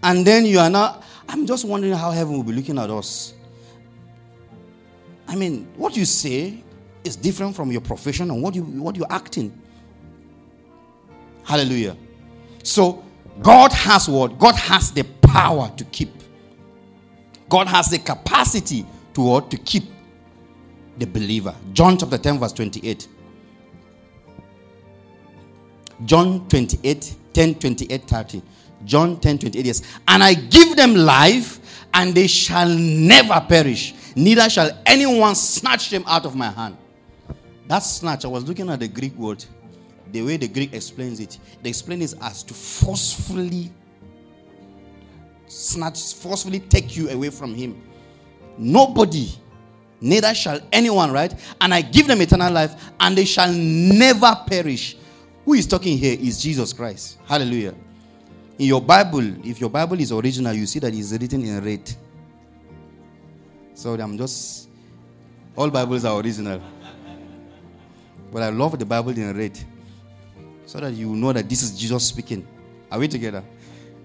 And 0.01 0.25
then 0.25 0.45
you 0.45 0.59
are 0.59 0.69
not. 0.69 1.03
I'm 1.27 1.45
just 1.45 1.65
wondering 1.65 1.93
how 1.93 2.11
heaven 2.11 2.37
will 2.37 2.43
be 2.43 2.53
looking 2.53 2.79
at 2.79 2.89
us. 2.89 3.34
I 5.27 5.35
mean, 5.35 5.67
what 5.75 5.95
you 5.97 6.05
say 6.05 6.63
is 7.03 7.15
different 7.15 7.55
from 7.55 7.71
your 7.71 7.81
profession 7.81 8.31
and 8.31 8.41
what 8.41 8.55
you 8.55 8.63
what 8.63 8.95
you're 8.95 9.11
acting. 9.11 9.51
Hallelujah. 11.43 11.95
So 12.63 13.03
God 13.41 13.71
has 13.71 14.07
what? 14.09 14.39
God 14.39 14.55
has 14.55 14.91
the 14.91 15.03
power 15.21 15.71
to 15.77 15.83
keep. 15.85 16.09
God 17.49 17.67
has 17.67 17.89
the 17.89 17.99
capacity 17.99 18.85
to 19.13 19.21
what? 19.21 19.51
To 19.51 19.57
keep 19.57 19.83
the 20.97 21.05
believer. 21.05 21.53
John 21.73 21.97
chapter 21.97 22.17
10, 22.17 22.39
verse 22.39 22.53
28. 22.53 23.07
John 26.05 26.47
28, 26.47 27.15
10, 27.33 27.55
28, 27.55 28.03
30. 28.03 28.41
John 28.85 29.19
10, 29.19 29.39
28 29.39 29.65
yes. 29.65 29.81
And 30.07 30.23
I 30.23 30.33
give 30.33 30.75
them 30.75 30.95
life, 30.95 31.85
and 31.93 32.13
they 32.13 32.27
shall 32.27 32.69
never 32.69 33.43
perish, 33.47 33.93
neither 34.15 34.49
shall 34.49 34.71
anyone 34.85 35.35
snatch 35.35 35.89
them 35.89 36.03
out 36.07 36.25
of 36.25 36.35
my 36.35 36.49
hand. 36.49 36.77
That 37.67 37.79
snatch, 37.79 38.25
I 38.25 38.27
was 38.27 38.47
looking 38.47 38.69
at 38.69 38.79
the 38.79 38.87
Greek 38.87 39.15
word 39.15 39.43
the 40.15 40.21
way 40.21 40.37
the 40.37 40.47
Greek 40.47 40.73
explains 40.73 41.19
it, 41.19 41.37
they 41.61 41.69
explain 41.69 42.01
it 42.01 42.13
as 42.21 42.43
to 42.43 42.53
forcefully 42.53 43.71
snatch, 45.47 46.13
forcefully 46.13 46.59
take 46.59 46.95
you 46.95 47.09
away 47.09 47.29
from 47.29 47.53
Him. 47.53 47.81
Nobody, 48.57 49.29
neither 49.99 50.33
shall 50.33 50.61
anyone, 50.71 51.11
right? 51.11 51.33
And 51.59 51.73
I 51.73 51.81
give 51.81 52.07
them 52.07 52.21
eternal 52.21 52.51
life, 52.51 52.91
and 52.99 53.17
they 53.17 53.25
shall 53.25 53.51
never 53.51 54.33
perish. 54.47 54.97
Who 55.43 55.53
is 55.53 55.67
talking 55.67 55.97
here 55.97 56.17
is 56.19 56.41
Jesus 56.41 56.73
Christ. 56.73 57.19
Hallelujah. 57.25 57.75
In 58.57 58.67
your 58.67 58.81
Bible, 58.81 59.45
if 59.45 59.59
your 59.59 59.69
Bible 59.69 59.99
is 59.99 60.11
original, 60.11 60.53
you 60.53 60.65
see 60.65 60.79
that 60.79 60.93
it's 60.93 61.11
written 61.11 61.43
in 61.43 61.63
red. 61.63 61.93
So 63.75 63.93
I'm 63.93 64.17
just, 64.17 64.69
all 65.55 65.69
Bibles 65.69 66.05
are 66.05 66.17
original. 66.21 66.61
But 68.31 68.43
I 68.43 68.49
love 68.49 68.79
the 68.79 68.85
Bible 68.85 69.11
in 69.11 69.37
red. 69.37 69.59
So 70.65 70.79
that 70.79 70.93
you 70.93 71.13
know 71.13 71.33
that 71.33 71.47
this 71.47 71.61
is 71.61 71.77
Jesus 71.77 72.07
speaking. 72.07 72.47
Are 72.89 72.97
we 72.97 73.09
together? 73.09 73.43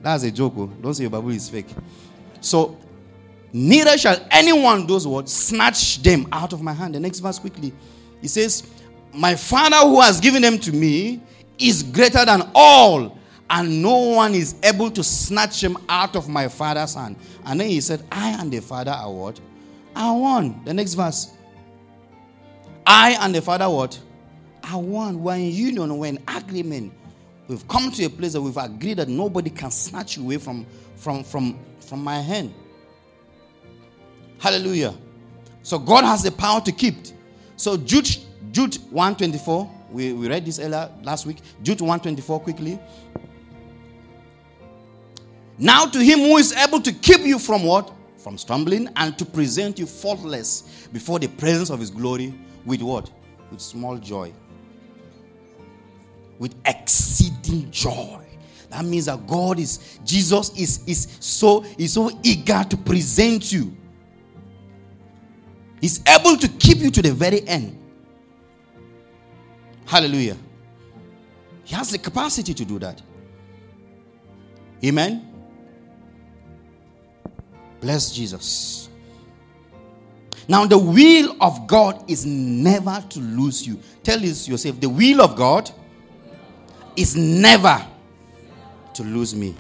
That's 0.03 0.25
a 0.25 0.31
joke. 0.33 0.55
Oh. 0.57 0.67
Don't 0.67 0.93
say 0.93 1.05
your 1.05 1.11
Bible 1.11 1.31
is 1.31 1.49
fake. 1.49 1.69
So, 2.41 2.77
neither 3.53 3.97
shall 3.97 4.27
anyone, 4.33 4.89
those 4.89 5.07
words, 5.07 5.33
snatch 5.33 6.03
them 6.03 6.27
out 6.33 6.53
of 6.53 6.63
my 6.63 6.73
hand. 6.73 6.97
The 6.97 7.01
next 7.01 7.21
verse 7.21 7.39
quickly. 7.39 7.73
He 8.21 8.27
says, 8.27 8.69
My 9.15 9.37
Father 9.37 9.77
who 9.77 10.01
has 10.01 10.21
given 10.21 10.43
them 10.43 10.59
to 10.59 10.73
me 10.73 11.23
is 11.59 11.85
greater 11.85 12.25
than 12.25 12.51
all, 12.57 13.17
and 13.49 13.83
no 13.83 13.97
one 13.97 14.35
is 14.35 14.57
able 14.65 14.91
to 14.91 15.05
snatch 15.05 15.61
them 15.61 15.77
out 15.89 16.17
of 16.17 16.29
my 16.29 16.49
Father's 16.49 16.95
hand. 16.95 17.17
And 17.45 17.61
then 17.61 17.69
he 17.69 17.81
said, 17.81 18.03
I 18.11 18.31
and 18.31 18.51
the 18.51 18.61
Father 18.61 18.91
are 18.91 19.13
what? 19.13 19.41
Are 19.95 20.17
one. 20.17 20.65
The 20.65 20.75
next 20.75 20.95
verse. 20.95 21.33
I 22.87 23.17
and 23.21 23.35
the 23.35 23.43
Father 23.43 23.69
what? 23.69 23.99
Are 24.65 24.81
one. 24.81 25.23
We're 25.23 25.37
in 25.37 25.51
union, 25.51 25.99
we're 25.99 26.09
in 26.09 26.19
agreement. 26.29 26.93
We've 27.49 27.67
come 27.67 27.91
to 27.91 28.05
a 28.05 28.09
place 28.09 28.35
that 28.35 28.41
we've 28.41 28.57
agreed 28.57 28.99
that 28.99 29.09
nobody 29.09 29.51
can 29.51 29.71
snatch 29.71 30.17
you 30.17 30.23
away 30.23 30.37
from, 30.37 30.65
from, 30.95 31.25
from, 31.25 31.59
from 31.81 32.05
my 32.05 32.21
hand. 32.21 32.55
Hallelujah. 34.39 34.95
So 35.63 35.79
God 35.79 36.05
has 36.05 36.23
the 36.23 36.31
power 36.31 36.61
to 36.61 36.73
keep. 36.73 36.95
So 37.57 37.77
Jude, 37.77 38.09
Jude 38.53 38.77
124, 38.91 39.71
we, 39.91 40.13
we 40.13 40.29
read 40.29 40.47
this 40.47 40.59
earlier 40.59 40.91
last 41.03 41.27
week. 41.27 41.39
Jude 41.63 41.81
124 41.81 42.41
quickly. 42.41 42.79
Now 45.59 45.85
to 45.87 45.99
him 45.99 46.21
who 46.21 46.39
is 46.39 46.53
able 46.53 46.81
to 46.81 46.93
keep 46.93 47.21
you 47.21 47.39
from 47.39 47.65
what? 47.65 47.93
From 48.23 48.37
stumbling 48.37 48.89
and 48.97 49.19
to 49.19 49.25
present 49.25 49.79
you 49.79 49.87
faultless 49.87 50.89
before 50.93 51.19
the 51.19 51.29
presence 51.29 51.71
of 51.71 51.81
his 51.81 51.91
glory 51.91 52.35
with 52.65 52.83
what? 52.83 53.11
With 53.51 53.61
small 53.61 53.97
joy 53.97 54.33
with 56.41 56.55
exceeding 56.65 57.71
joy. 57.71 58.27
That 58.71 58.85
means 58.85 59.07
that 59.07 59.25
God 59.27 59.61
is, 59.61 59.99
Jesus 60.05 60.51
is, 60.59 60.81
is 60.87 61.19
so 61.21 61.65
is 61.79 61.93
so 61.93 62.11
eager 62.23 62.65
to 62.69 62.77
present 62.77 63.53
you. 63.53 63.77
He's 65.81 66.03
able 66.09 66.37
to 66.37 66.49
keep 66.49 66.79
you 66.79 66.91
to 66.91 67.03
the 67.03 67.13
very 67.13 67.47
end. 67.47 67.77
Hallelujah. 69.87 70.37
He 71.65 71.75
has 71.75 71.91
the 71.91 71.99
capacity 71.99 72.55
to 72.55 72.65
do 72.65 72.79
that. 72.79 73.03
Amen. 74.85 75.30
Bless 77.81 78.13
Jesus. 78.13 78.89
Now, 80.49 80.67
the 80.67 80.79
will 80.79 81.37
of 81.41 81.67
God 81.67 82.11
is 82.11 82.27
never 82.27 83.03
to 83.11 83.21
lose 83.21 83.67
you. 83.67 83.81
Tell 84.03 84.21
yourself, 84.21 84.81
the 84.81 84.89
will 84.89 85.23
of 85.23 85.37
God 85.37 85.71
is 86.97 87.17
never 87.17 87.87
to 88.95 89.03
lose 89.05 89.35
me. 89.35 89.55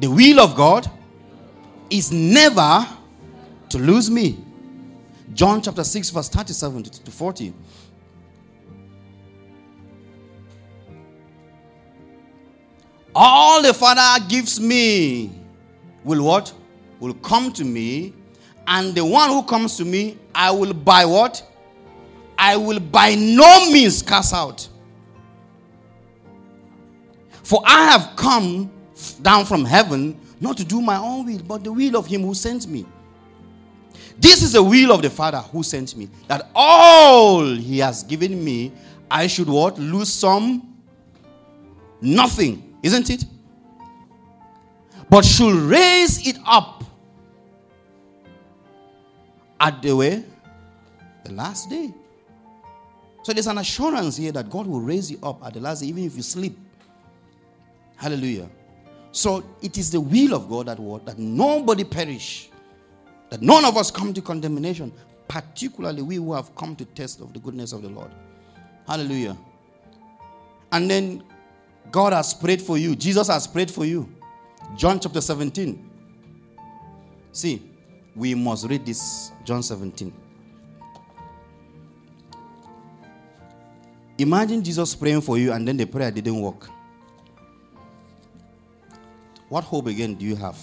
The 0.00 0.08
will 0.08 0.40
of 0.40 0.56
God 0.56 0.90
is 1.88 2.10
never 2.10 2.86
to 3.68 3.78
lose 3.78 4.10
me. 4.10 4.44
John 5.32 5.62
chapter 5.62 5.84
6, 5.84 6.10
verse 6.10 6.28
37 6.28 6.82
to 6.82 7.10
40. 7.10 7.54
All 13.14 13.62
the 13.62 13.74
Father 13.74 14.24
gives 14.28 14.60
me 14.60 15.30
will 16.04 16.24
what? 16.24 16.52
Will 17.00 17.14
come 17.14 17.50
to 17.54 17.64
me, 17.64 18.12
and 18.66 18.94
the 18.94 19.04
one 19.04 19.30
who 19.30 19.42
comes 19.42 19.76
to 19.78 19.84
me, 19.84 20.18
I 20.34 20.50
will 20.50 20.74
by 20.74 21.04
what? 21.06 21.42
I 22.38 22.56
will 22.56 22.78
by 22.78 23.14
no 23.14 23.70
means 23.70 24.02
cast 24.02 24.32
out. 24.32 24.68
For 27.42 27.62
I 27.66 27.86
have 27.86 28.14
come 28.16 28.70
down 29.22 29.44
from 29.44 29.64
heaven 29.64 30.18
not 30.40 30.56
to 30.58 30.64
do 30.64 30.80
my 30.80 30.96
own 30.96 31.26
will, 31.26 31.42
but 31.42 31.64
the 31.64 31.72
will 31.72 31.96
of 31.96 32.06
him 32.06 32.22
who 32.22 32.34
sent 32.34 32.68
me. 32.68 32.86
This 34.18 34.42
is 34.42 34.52
the 34.52 34.62
will 34.62 34.92
of 34.92 35.02
the 35.02 35.10
Father 35.10 35.38
who 35.38 35.62
sent 35.62 35.96
me, 35.96 36.08
that 36.28 36.50
all 36.54 37.44
he 37.44 37.78
has 37.78 38.02
given 38.04 38.42
me, 38.44 38.72
I 39.10 39.26
should 39.26 39.48
what? 39.48 39.78
Lose 39.78 40.12
some? 40.12 40.76
Nothing, 42.00 42.76
isn't 42.82 43.10
it? 43.10 43.24
But 45.08 45.24
should 45.24 45.54
raise 45.54 46.26
it 46.26 46.38
up 46.46 46.79
at 49.60 49.82
the 49.82 49.94
way, 49.94 50.24
the 51.24 51.32
last 51.32 51.68
day. 51.68 51.92
So 53.22 53.32
there's 53.32 53.46
an 53.46 53.58
assurance 53.58 54.16
here 54.16 54.32
that 54.32 54.48
God 54.48 54.66
will 54.66 54.80
raise 54.80 55.10
you 55.10 55.18
up 55.22 55.44
at 55.44 55.54
the 55.54 55.60
last 55.60 55.80
day, 55.80 55.88
even 55.88 56.04
if 56.04 56.16
you 56.16 56.22
sleep. 56.22 56.58
Hallelujah. 57.96 58.48
So 59.12 59.44
it 59.60 59.76
is 59.76 59.90
the 59.90 60.00
will 60.00 60.34
of 60.34 60.48
God 60.48 60.66
that 60.66 60.78
what? 60.78 61.04
That 61.04 61.18
nobody 61.18 61.84
perish. 61.84 62.48
That 63.28 63.42
none 63.42 63.64
of 63.64 63.76
us 63.76 63.90
come 63.90 64.14
to 64.14 64.22
condemnation. 64.22 64.92
Particularly 65.28 66.02
we 66.02 66.16
who 66.16 66.32
have 66.32 66.54
come 66.56 66.74
to 66.76 66.84
test 66.84 67.20
of 67.20 67.32
the 67.34 67.38
goodness 67.38 67.72
of 67.72 67.82
the 67.82 67.88
Lord. 67.88 68.10
Hallelujah. 68.86 69.36
And 70.72 70.90
then 70.90 71.22
God 71.90 72.12
has 72.12 72.32
prayed 72.32 72.62
for 72.62 72.78
you. 72.78 72.96
Jesus 72.96 73.28
has 73.28 73.46
prayed 73.46 73.70
for 73.70 73.84
you. 73.84 74.08
John 74.76 74.98
chapter 74.98 75.20
17. 75.20 75.90
See, 77.32 77.69
we 78.14 78.34
must 78.34 78.68
read 78.68 78.84
this. 78.84 79.32
John 79.44 79.62
17. 79.62 80.12
Imagine 84.18 84.62
Jesus 84.62 84.94
praying 84.94 85.22
for 85.22 85.38
you 85.38 85.52
and 85.52 85.66
then 85.66 85.76
the 85.76 85.86
prayer 85.86 86.10
didn't 86.10 86.40
work. 86.40 86.68
What 89.48 89.64
hope 89.64 89.86
again 89.86 90.14
do 90.14 90.24
you 90.26 90.36
have? 90.36 90.58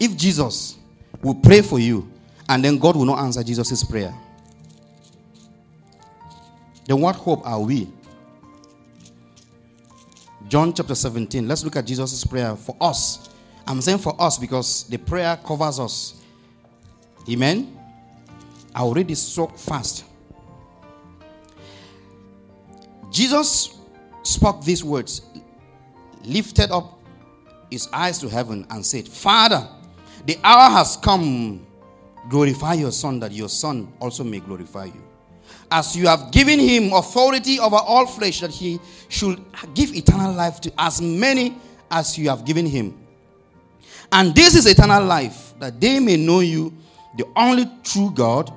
If 0.00 0.16
Jesus 0.16 0.78
will 1.22 1.34
pray 1.34 1.60
for 1.60 1.78
you 1.78 2.10
and 2.48 2.64
then 2.64 2.78
God 2.78 2.96
will 2.96 3.04
not 3.04 3.18
answer 3.18 3.42
Jesus' 3.44 3.84
prayer, 3.84 4.14
then 6.86 7.00
what 7.00 7.16
hope 7.16 7.46
are 7.46 7.60
we? 7.60 7.88
John 10.48 10.72
chapter 10.72 10.94
17. 10.94 11.46
Let's 11.46 11.62
look 11.62 11.76
at 11.76 11.84
Jesus' 11.84 12.24
prayer 12.24 12.56
for 12.56 12.74
us. 12.80 13.28
I'm 13.68 13.82
saying 13.82 13.98
for 13.98 14.18
us 14.18 14.38
because 14.38 14.84
the 14.84 14.96
prayer 14.96 15.38
covers 15.44 15.78
us. 15.78 16.22
Amen. 17.28 17.78
I'll 18.74 18.94
read 18.94 19.08
this 19.08 19.22
so 19.22 19.46
fast. 19.48 20.04
Jesus 23.10 23.78
spoke 24.22 24.64
these 24.64 24.82
words 24.82 25.20
lifted 26.24 26.70
up 26.70 26.98
his 27.70 27.88
eyes 27.92 28.18
to 28.20 28.28
heaven 28.30 28.66
and 28.70 28.84
said, 28.84 29.06
Father, 29.06 29.68
the 30.24 30.38
hour 30.42 30.70
has 30.70 30.96
come. 30.96 31.66
Glorify 32.30 32.74
your 32.74 32.92
Son, 32.92 33.20
that 33.20 33.32
your 33.32 33.50
Son 33.50 33.92
also 34.00 34.24
may 34.24 34.40
glorify 34.40 34.86
you. 34.86 35.04
As 35.70 35.94
you 35.94 36.06
have 36.06 36.30
given 36.30 36.58
him 36.58 36.94
authority 36.94 37.58
over 37.58 37.76
all 37.76 38.06
flesh, 38.06 38.40
that 38.40 38.50
he 38.50 38.80
should 39.08 39.44
give 39.74 39.94
eternal 39.94 40.32
life 40.32 40.58
to 40.62 40.72
as 40.78 41.02
many 41.02 41.58
as 41.90 42.16
you 42.16 42.30
have 42.30 42.46
given 42.46 42.64
him. 42.64 43.07
And 44.12 44.34
this 44.34 44.54
is 44.54 44.66
eternal 44.66 45.04
life, 45.04 45.54
that 45.58 45.80
they 45.80 46.00
may 46.00 46.16
know 46.16 46.40
you, 46.40 46.74
the 47.16 47.26
only 47.36 47.70
true 47.82 48.10
God, 48.14 48.52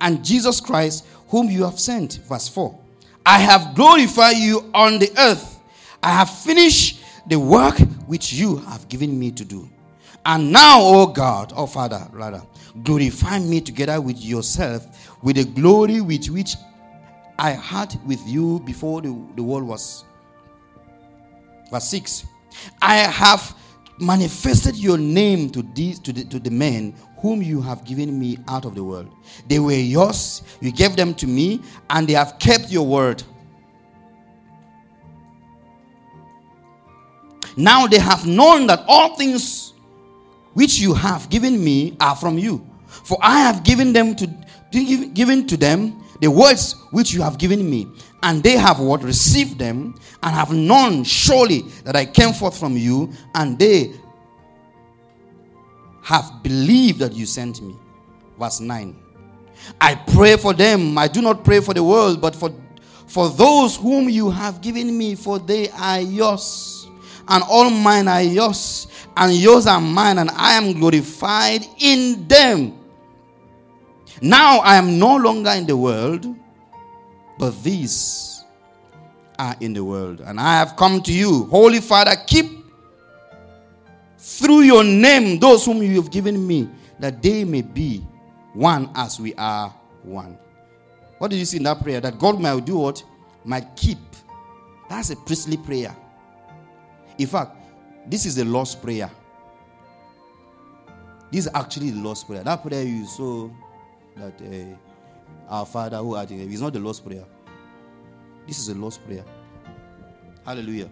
and 0.00 0.24
Jesus 0.24 0.60
Christ, 0.60 1.06
whom 1.28 1.48
you 1.50 1.64
have 1.64 1.78
sent. 1.78 2.20
Verse 2.28 2.48
4 2.48 2.78
I 3.24 3.38
have 3.38 3.74
glorified 3.74 4.36
you 4.36 4.70
on 4.74 4.98
the 4.98 5.10
earth. 5.18 5.60
I 6.02 6.10
have 6.10 6.30
finished 6.30 7.00
the 7.28 7.38
work 7.38 7.78
which 8.06 8.32
you 8.32 8.56
have 8.56 8.88
given 8.88 9.18
me 9.18 9.30
to 9.32 9.44
do. 9.44 9.68
And 10.24 10.52
now, 10.52 10.80
O 10.80 11.06
God, 11.06 11.52
O 11.56 11.66
Father, 11.66 12.06
rather, 12.12 12.42
glorify 12.82 13.38
me 13.38 13.60
together 13.60 14.00
with 14.00 14.22
yourself 14.22 14.86
with 15.22 15.36
the 15.36 15.44
glory 15.44 16.00
with 16.00 16.28
which 16.28 16.56
I 17.38 17.50
had 17.50 17.98
with 18.06 18.26
you 18.26 18.60
before 18.60 19.02
the, 19.02 19.08
the 19.34 19.42
world 19.42 19.64
was. 19.64 20.04
Verse 21.70 21.88
6 21.88 22.24
I 22.80 22.96
have 22.98 23.54
manifested 23.98 24.76
your 24.76 24.98
name 24.98 25.50
to, 25.50 25.62
these, 25.62 25.98
to, 26.00 26.12
the, 26.12 26.24
to 26.24 26.38
the 26.38 26.50
men 26.50 26.94
whom 27.18 27.42
you 27.42 27.60
have 27.60 27.84
given 27.84 28.18
me 28.18 28.38
out 28.48 28.64
of 28.64 28.74
the 28.74 28.84
world. 28.84 29.08
They 29.48 29.58
were 29.58 29.72
yours, 29.72 30.42
you 30.60 30.72
gave 30.72 30.96
them 30.96 31.14
to 31.14 31.26
me, 31.26 31.62
and 31.90 32.06
they 32.06 32.12
have 32.12 32.38
kept 32.38 32.70
your 32.70 32.86
word. 32.86 33.22
Now 37.56 37.86
they 37.86 37.98
have 37.98 38.26
known 38.26 38.66
that 38.66 38.84
all 38.86 39.16
things 39.16 39.72
which 40.52 40.78
you 40.78 40.94
have 40.94 41.28
given 41.30 41.62
me 41.62 41.96
are 42.00 42.14
from 42.14 42.38
you. 42.38 42.66
For 42.86 43.18
I 43.22 43.40
have 43.40 43.64
given 43.64 43.92
them 43.92 44.14
to 44.16 44.26
given 44.70 45.46
to 45.46 45.56
them 45.56 46.02
the 46.20 46.30
words 46.30 46.74
which 46.90 47.12
you 47.12 47.22
have 47.22 47.38
given 47.38 47.68
me, 47.68 47.88
and 48.22 48.42
they 48.42 48.56
have 48.56 48.80
what 48.80 49.02
received 49.02 49.58
them, 49.58 49.94
and 50.22 50.34
have 50.34 50.52
known 50.52 51.04
surely 51.04 51.62
that 51.84 51.96
I 51.96 52.06
came 52.06 52.32
forth 52.32 52.58
from 52.58 52.76
you, 52.76 53.12
and 53.34 53.58
they 53.58 53.92
have 56.02 56.42
believed 56.42 57.00
that 57.00 57.12
you 57.12 57.26
sent 57.26 57.60
me. 57.60 57.76
Verse 58.38 58.60
9. 58.60 58.96
I 59.80 59.94
pray 59.94 60.36
for 60.36 60.54
them. 60.54 60.96
I 60.98 61.08
do 61.08 61.20
not 61.20 61.44
pray 61.44 61.60
for 61.60 61.74
the 61.74 61.82
world, 61.82 62.20
but 62.20 62.36
for, 62.36 62.54
for 63.06 63.28
those 63.30 63.76
whom 63.76 64.08
you 64.08 64.30
have 64.30 64.60
given 64.60 64.96
me, 64.96 65.14
for 65.14 65.38
they 65.38 65.68
are 65.70 66.00
yours. 66.00 66.86
And 67.28 67.42
all 67.48 67.70
mine 67.70 68.06
are 68.06 68.22
yours, 68.22 68.86
and 69.16 69.32
yours 69.34 69.66
are 69.66 69.80
mine, 69.80 70.18
and 70.18 70.30
I 70.30 70.52
am 70.52 70.74
glorified 70.74 71.66
in 71.78 72.28
them. 72.28 72.78
Now 74.22 74.58
I 74.60 74.76
am 74.76 74.98
no 74.98 75.16
longer 75.16 75.50
in 75.50 75.66
the 75.66 75.76
world, 75.76 76.26
but 77.38 77.62
these 77.62 78.44
are 79.38 79.54
in 79.60 79.72
the 79.72 79.84
world. 79.84 80.20
And 80.20 80.40
I 80.40 80.58
have 80.58 80.76
come 80.76 81.02
to 81.02 81.12
you. 81.12 81.44
Holy 81.46 81.80
Father, 81.80 82.14
keep 82.26 82.46
through 84.18 84.60
your 84.60 84.82
name 84.82 85.38
those 85.38 85.64
whom 85.64 85.82
you 85.82 86.00
have 86.00 86.10
given 86.10 86.46
me, 86.46 86.68
that 86.98 87.22
they 87.22 87.44
may 87.44 87.62
be 87.62 87.98
one 88.54 88.90
as 88.94 89.20
we 89.20 89.34
are 89.34 89.74
one. 90.02 90.38
What 91.18 91.30
did 91.30 91.38
you 91.38 91.44
see 91.44 91.58
in 91.58 91.62
that 91.64 91.82
prayer? 91.82 92.00
That 92.00 92.18
God 92.18 92.40
might 92.40 92.64
do 92.64 92.78
what? 92.78 93.02
Might 93.44 93.76
keep. 93.76 93.98
That's 94.88 95.10
a 95.10 95.16
priestly 95.16 95.56
prayer. 95.56 95.94
In 97.18 97.26
fact, 97.26 97.56
this 98.06 98.26
is 98.26 98.36
the 98.36 98.44
Lord's 98.44 98.74
prayer. 98.74 99.10
This 101.30 101.46
is 101.46 101.52
actually 101.54 101.90
the 101.90 102.00
Lord's 102.00 102.24
prayer. 102.24 102.42
That 102.42 102.62
prayer 102.62 102.82
you 102.82 103.06
saw 103.06 103.50
that 104.16 104.40
uh, 104.40 105.52
our 105.54 105.66
Father 105.66 105.98
who 105.98 106.14
art 106.14 106.30
in 106.30 106.38
heaven 106.38 106.52
is 106.52 106.60
not 106.60 106.72
the 106.72 106.80
Lord's 106.80 107.00
prayer. 107.00 107.24
This 108.46 108.58
is 108.58 108.68
the 108.68 108.74
Lord's 108.74 108.98
prayer. 108.98 109.24
Hallelujah. 110.44 110.88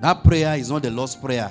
That 0.00 0.22
prayer 0.24 0.56
is 0.56 0.70
not 0.70 0.82
the 0.82 0.90
Lord's 0.90 1.16
prayer. 1.16 1.50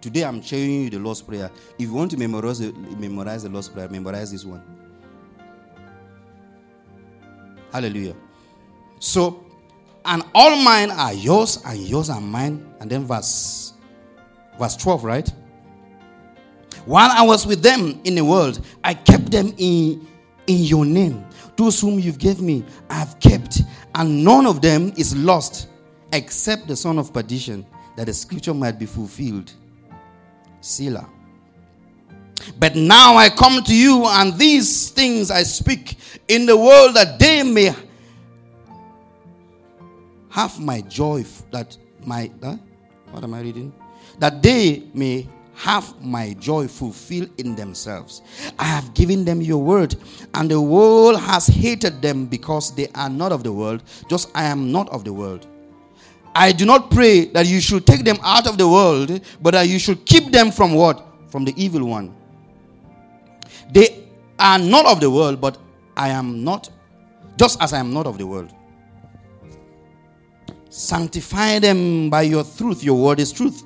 Today 0.00 0.22
I'm 0.24 0.40
showing 0.40 0.84
you 0.84 0.90
the 0.90 0.98
Lord's 0.98 1.22
Prayer. 1.22 1.50
If 1.76 1.88
you 1.88 1.92
want 1.92 2.12
to 2.12 2.16
memorize 2.16 2.60
the, 2.60 2.72
memorize 2.72 3.42
the 3.42 3.48
Lord's 3.48 3.68
Prayer, 3.68 3.88
memorize 3.88 4.30
this 4.30 4.44
one. 4.44 4.62
Hallelujah. 7.72 8.14
So, 9.00 9.44
and 10.04 10.22
all 10.34 10.56
mine 10.62 10.90
are 10.92 11.12
yours, 11.12 11.62
and 11.66 11.78
yours 11.80 12.10
are 12.10 12.20
mine. 12.20 12.74
And 12.80 12.88
then 12.88 13.04
verse 13.04 13.72
verse 14.58 14.76
12, 14.76 15.04
right? 15.04 15.32
While 16.88 17.10
I 17.12 17.22
was 17.22 17.46
with 17.46 17.62
them 17.62 18.00
in 18.04 18.14
the 18.14 18.24
world, 18.24 18.64
I 18.82 18.94
kept 18.94 19.30
them 19.30 19.52
in, 19.58 20.08
in 20.46 20.62
your 20.62 20.86
name. 20.86 21.22
Those 21.54 21.78
whom 21.78 21.98
you've 21.98 22.18
given 22.18 22.46
me, 22.46 22.64
I 22.88 22.94
have 22.94 23.20
kept, 23.20 23.60
and 23.94 24.24
none 24.24 24.46
of 24.46 24.62
them 24.62 24.94
is 24.96 25.14
lost 25.14 25.68
except 26.14 26.66
the 26.66 26.74
son 26.74 26.98
of 26.98 27.12
perdition, 27.12 27.66
that 27.94 28.06
the 28.06 28.14
scripture 28.14 28.54
might 28.54 28.78
be 28.78 28.86
fulfilled. 28.86 29.52
Selah. 30.62 31.06
But 32.58 32.74
now 32.74 33.16
I 33.16 33.28
come 33.28 33.62
to 33.64 33.76
you, 33.76 34.06
and 34.06 34.32
these 34.38 34.88
things 34.88 35.30
I 35.30 35.42
speak 35.42 35.98
in 36.26 36.46
the 36.46 36.56
world 36.56 36.96
that 36.96 37.18
they 37.18 37.42
may 37.42 37.74
have 40.30 40.58
my 40.58 40.80
joy. 40.80 41.26
That 41.50 41.76
my 42.06 42.30
uh, 42.42 42.56
what 43.10 43.24
am 43.24 43.34
I 43.34 43.42
reading? 43.42 43.74
That 44.20 44.42
they 44.42 44.84
may 44.94 45.28
have 45.58 46.00
my 46.00 46.34
joy 46.34 46.68
fulfilled 46.68 47.28
in 47.38 47.56
themselves. 47.56 48.22
I 48.60 48.64
have 48.64 48.94
given 48.94 49.24
them 49.24 49.42
your 49.42 49.58
word, 49.60 49.96
and 50.34 50.48
the 50.48 50.60
world 50.60 51.18
has 51.20 51.48
hated 51.48 52.00
them 52.00 52.26
because 52.26 52.72
they 52.76 52.86
are 52.94 53.10
not 53.10 53.32
of 53.32 53.42
the 53.42 53.52
world, 53.52 53.82
just 54.08 54.30
I 54.36 54.44
am 54.44 54.70
not 54.70 54.88
of 54.90 55.02
the 55.02 55.12
world. 55.12 55.48
I 56.32 56.52
do 56.52 56.64
not 56.64 56.92
pray 56.92 57.24
that 57.26 57.46
you 57.46 57.60
should 57.60 57.88
take 57.88 58.04
them 58.04 58.18
out 58.22 58.46
of 58.46 58.56
the 58.56 58.68
world, 58.68 59.20
but 59.42 59.50
that 59.50 59.68
you 59.68 59.80
should 59.80 60.06
keep 60.06 60.30
them 60.30 60.52
from 60.52 60.74
what? 60.74 61.04
From 61.28 61.44
the 61.44 61.52
evil 61.56 61.84
one. 61.84 62.14
They 63.72 64.04
are 64.38 64.60
not 64.60 64.86
of 64.86 65.00
the 65.00 65.10
world, 65.10 65.40
but 65.40 65.58
I 65.96 66.10
am 66.10 66.44
not, 66.44 66.70
just 67.36 67.60
as 67.60 67.72
I 67.72 67.80
am 67.80 67.92
not 67.92 68.06
of 68.06 68.16
the 68.16 68.26
world. 68.28 68.54
Sanctify 70.70 71.58
them 71.58 72.10
by 72.10 72.22
your 72.22 72.44
truth. 72.44 72.84
Your 72.84 73.02
word 73.02 73.18
is 73.18 73.32
truth. 73.32 73.64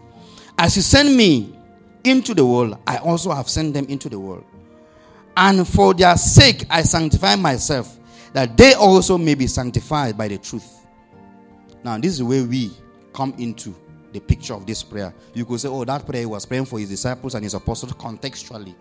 As 0.56 0.74
you 0.74 0.82
send 0.82 1.14
me 1.14 1.58
into 2.04 2.34
the 2.34 2.44
world, 2.44 2.78
I 2.86 2.98
also 2.98 3.30
have 3.32 3.48
sent 3.48 3.74
them 3.74 3.86
into 3.86 4.08
the 4.08 4.18
world. 4.18 4.44
And 5.36 5.66
for 5.66 5.94
their 5.94 6.16
sake, 6.16 6.64
I 6.68 6.82
sanctify 6.82 7.36
myself, 7.36 7.98
that 8.32 8.56
they 8.56 8.74
also 8.74 9.16
may 9.16 9.34
be 9.34 9.46
sanctified 9.46 10.16
by 10.16 10.28
the 10.28 10.38
truth. 10.38 10.86
Now, 11.84 11.98
this 11.98 12.12
is 12.12 12.22
where 12.22 12.44
we 12.44 12.70
come 13.12 13.34
into 13.38 13.74
the 14.12 14.20
picture 14.20 14.54
of 14.54 14.66
this 14.66 14.82
prayer. 14.82 15.14
You 15.34 15.44
could 15.44 15.60
say, 15.60 15.68
oh, 15.68 15.84
that 15.84 16.06
prayer 16.06 16.28
was 16.28 16.44
praying 16.44 16.66
for 16.66 16.78
his 16.78 16.90
disciples 16.90 17.34
and 17.34 17.44
his 17.44 17.54
apostles 17.54 17.92
contextually. 17.92 18.74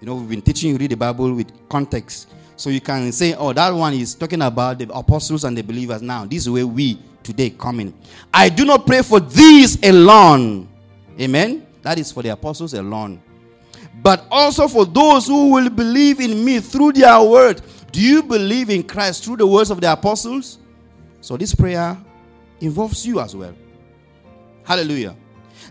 You 0.00 0.06
know, 0.06 0.16
we've 0.16 0.28
been 0.28 0.42
teaching 0.42 0.70
you 0.70 0.78
read 0.78 0.90
the 0.90 0.96
Bible 0.96 1.32
with 1.32 1.68
context. 1.68 2.30
So 2.56 2.70
you 2.70 2.80
can 2.80 3.12
say, 3.12 3.34
oh, 3.34 3.52
that 3.52 3.70
one 3.70 3.94
is 3.94 4.14
talking 4.14 4.42
about 4.42 4.78
the 4.78 4.92
apostles 4.92 5.44
and 5.44 5.56
the 5.56 5.62
believers. 5.62 6.02
Now, 6.02 6.24
this 6.24 6.42
is 6.42 6.50
where 6.50 6.66
we 6.66 6.98
today 7.22 7.50
come 7.50 7.80
in. 7.80 7.94
I 8.32 8.48
do 8.48 8.64
not 8.64 8.86
pray 8.86 9.02
for 9.02 9.20
these 9.20 9.82
alone. 9.84 10.68
Amen. 11.20 11.66
That 11.82 11.98
is 11.98 12.12
for 12.12 12.22
the 12.22 12.30
apostles 12.30 12.74
alone. 12.74 13.22
But 14.02 14.26
also 14.30 14.68
for 14.68 14.86
those 14.86 15.26
who 15.26 15.52
will 15.52 15.68
believe 15.68 16.20
in 16.20 16.44
me 16.44 16.60
through 16.60 16.92
their 16.92 17.20
word. 17.22 17.60
Do 17.90 18.00
you 18.00 18.22
believe 18.22 18.70
in 18.70 18.82
Christ 18.82 19.24
through 19.24 19.36
the 19.36 19.46
words 19.46 19.70
of 19.70 19.80
the 19.80 19.92
apostles? 19.92 20.58
So 21.20 21.36
this 21.36 21.54
prayer 21.54 21.96
involves 22.60 23.04
you 23.06 23.20
as 23.20 23.36
well. 23.36 23.54
Hallelujah. 24.64 25.16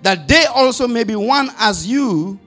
That 0.04 0.28
they 0.28 0.46
also 0.46 0.88
may 0.88 1.04
be 1.04 1.16
one 1.16 1.50
as 1.58 1.88
you, 1.88 2.40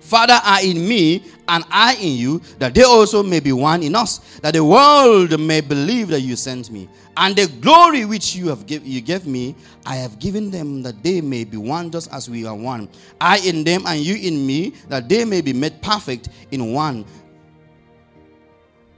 Father, 0.00 0.38
are 0.44 0.62
in 0.62 0.86
me, 0.86 1.24
and 1.48 1.64
I 1.70 1.94
in 1.96 2.16
you, 2.16 2.40
that 2.58 2.74
they 2.74 2.82
also 2.82 3.22
may 3.22 3.40
be 3.40 3.52
one 3.52 3.82
in 3.82 3.94
us, 3.94 4.18
that 4.40 4.54
the 4.54 4.64
world 4.64 5.38
may 5.38 5.60
believe 5.60 6.08
that 6.08 6.20
you 6.20 6.36
sent 6.36 6.70
me. 6.70 6.88
And 7.16 7.36
the 7.36 7.46
glory 7.60 8.04
which 8.04 8.34
you 8.34 8.48
have 8.48 8.66
give, 8.66 8.86
you 8.86 9.00
gave 9.00 9.26
me, 9.26 9.54
I 9.84 9.96
have 9.96 10.18
given 10.18 10.50
them 10.50 10.82
that 10.82 11.02
they 11.02 11.20
may 11.20 11.44
be 11.44 11.56
one 11.56 11.90
just 11.90 12.12
as 12.12 12.28
we 12.28 12.46
are 12.46 12.54
one. 12.54 12.88
I 13.20 13.38
in 13.38 13.64
them 13.64 13.86
and 13.86 14.00
you 14.00 14.16
in 14.16 14.46
me, 14.46 14.74
that 14.88 15.08
they 15.08 15.24
may 15.24 15.40
be 15.40 15.52
made 15.52 15.80
perfect 15.82 16.28
in 16.50 16.72
one, 16.72 17.04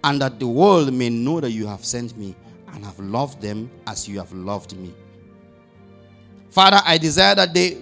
and 0.04 0.20
that 0.22 0.40
the 0.40 0.46
world 0.46 0.92
may 0.92 1.10
know 1.10 1.40
that 1.40 1.50
you 1.50 1.66
have 1.66 1.84
sent 1.84 2.16
me 2.16 2.34
and 2.72 2.84
have 2.84 2.98
loved 2.98 3.42
them 3.42 3.70
as 3.86 4.08
you 4.08 4.18
have 4.18 4.32
loved 4.32 4.76
me. 4.76 4.94
Father, 6.50 6.80
I 6.84 6.98
desire 6.98 7.34
that 7.34 7.52
they 7.52 7.78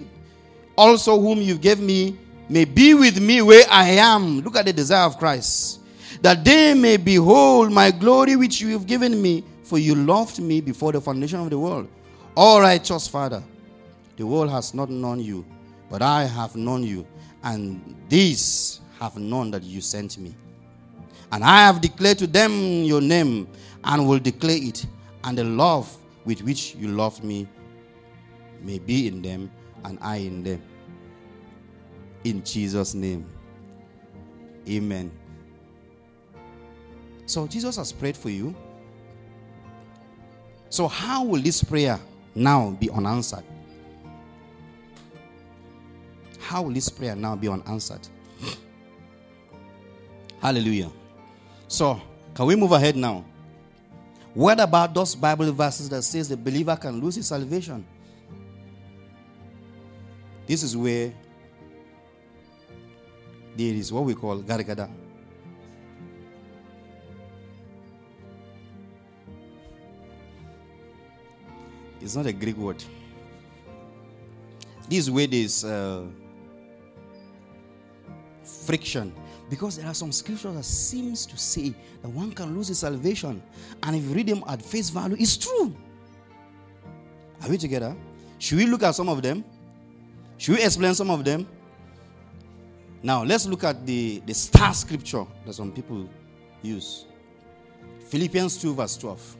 also 0.77 1.19
whom 1.19 1.41
you 1.41 1.57
gave 1.57 1.79
me 1.79 2.17
may 2.49 2.65
be 2.65 2.93
with 2.93 3.19
me 3.19 3.41
where 3.41 3.65
I 3.69 3.89
am. 3.91 4.41
Look 4.41 4.55
at 4.55 4.65
the 4.65 4.73
desire 4.73 5.05
of 5.05 5.17
Christ. 5.17 5.81
That 6.21 6.43
they 6.43 6.73
may 6.73 6.97
behold 6.97 7.71
my 7.71 7.91
glory 7.91 8.35
which 8.35 8.61
you 8.61 8.69
have 8.69 8.87
given 8.87 9.21
me, 9.21 9.43
for 9.63 9.77
you 9.77 9.95
loved 9.95 10.39
me 10.39 10.61
before 10.61 10.91
the 10.91 11.01
foundation 11.01 11.39
of 11.39 11.49
the 11.49 11.59
world. 11.59 11.87
All 12.35 12.61
righteous 12.61 13.07
Father, 13.07 13.43
the 14.15 14.25
world 14.25 14.49
has 14.49 14.73
not 14.73 14.89
known 14.89 15.19
you, 15.19 15.45
but 15.89 16.01
I 16.01 16.25
have 16.25 16.55
known 16.55 16.83
you, 16.83 17.05
and 17.43 17.95
these 18.09 18.81
have 18.99 19.17
known 19.17 19.51
that 19.51 19.63
you 19.63 19.81
sent 19.81 20.17
me. 20.17 20.35
And 21.31 21.43
I 21.43 21.65
have 21.65 21.81
declared 21.81 22.17
to 22.19 22.27
them 22.27 22.83
your 22.83 23.01
name 23.01 23.47
and 23.83 24.07
will 24.07 24.19
declare 24.19 24.57
it. 24.59 24.85
And 25.23 25.37
the 25.37 25.43
love 25.43 25.95
with 26.25 26.41
which 26.41 26.75
you 26.75 26.87
loved 26.87 27.23
me 27.23 27.47
may 28.61 28.79
be 28.79 29.07
in 29.07 29.21
them 29.21 29.51
and 29.83 29.97
I 30.01 30.17
in 30.17 30.43
them. 30.43 30.61
In 32.27 32.43
Jesus' 32.43 32.93
name. 32.93 33.25
Amen. 34.67 35.09
So 37.25 37.47
Jesus 37.47 37.77
has 37.77 37.93
prayed 37.93 38.17
for 38.17 38.29
you. 38.29 38.53
So, 40.69 40.89
how 40.89 41.23
will 41.23 41.41
this 41.41 41.63
prayer 41.63 41.97
now 42.35 42.71
be 42.71 42.89
unanswered? 42.89 43.45
How 46.39 46.63
will 46.63 46.73
this 46.73 46.89
prayer 46.89 47.15
now 47.15 47.37
be 47.37 47.47
unanswered? 47.47 48.05
Hallelujah. 50.41 50.91
So, 51.69 52.01
can 52.35 52.45
we 52.45 52.57
move 52.57 52.73
ahead 52.73 52.97
now? 52.97 53.23
What 54.33 54.59
about 54.59 54.93
those 54.93 55.15
Bible 55.15 55.53
verses 55.53 55.87
that 55.87 56.01
says 56.01 56.27
the 56.27 56.35
believer 56.35 56.75
can 56.75 56.99
lose 56.99 57.15
his 57.15 57.27
salvation? 57.27 57.85
This 60.45 60.61
is 60.61 60.75
where 60.75 61.13
there 63.57 63.73
is 63.73 63.91
what 63.91 64.03
we 64.03 64.13
call 64.13 64.41
gargada. 64.41 64.89
It's 71.99 72.15
not 72.15 72.25
a 72.25 72.33
Greek 72.33 72.57
word. 72.57 72.83
This 74.87 75.09
word 75.09 75.33
is 75.33 75.65
uh, 75.65 76.05
friction 78.43 79.13
Because 79.49 79.77
there 79.77 79.87
are 79.87 79.93
some 79.93 80.11
scriptures 80.11 80.53
that 80.55 80.63
seems 80.63 81.25
to 81.25 81.37
say 81.37 81.73
that 82.01 82.09
one 82.09 82.31
can 82.31 82.55
lose 82.55 82.67
his 82.67 82.79
salvation. 82.79 83.41
And 83.81 83.95
if 83.95 84.03
you 84.03 84.09
read 84.09 84.27
them 84.27 84.43
at 84.47 84.61
face 84.61 84.89
value, 84.89 85.15
it's 85.19 85.37
true. 85.37 85.73
Are 87.41 87.49
we 87.49 87.57
together? 87.57 87.95
Should 88.39 88.57
we 88.57 88.65
look 88.65 88.83
at 88.83 88.95
some 88.95 89.07
of 89.09 89.21
them? 89.21 89.43
Should 90.37 90.57
we 90.57 90.63
explain 90.63 90.93
some 90.93 91.09
of 91.09 91.23
them? 91.23 91.47
Now, 93.07 93.23
let's 93.23 93.45
look 93.45 93.63
at 93.63 93.85
the, 93.85 94.21
the 94.25 94.33
star 94.33 94.73
scripture 94.73 95.25
that 95.45 95.53
some 95.53 95.71
people 95.71 96.09
use 96.61 97.05
Philippians 98.09 98.57
2, 98.61 98.75
verse 98.75 98.97
12. 98.97 99.37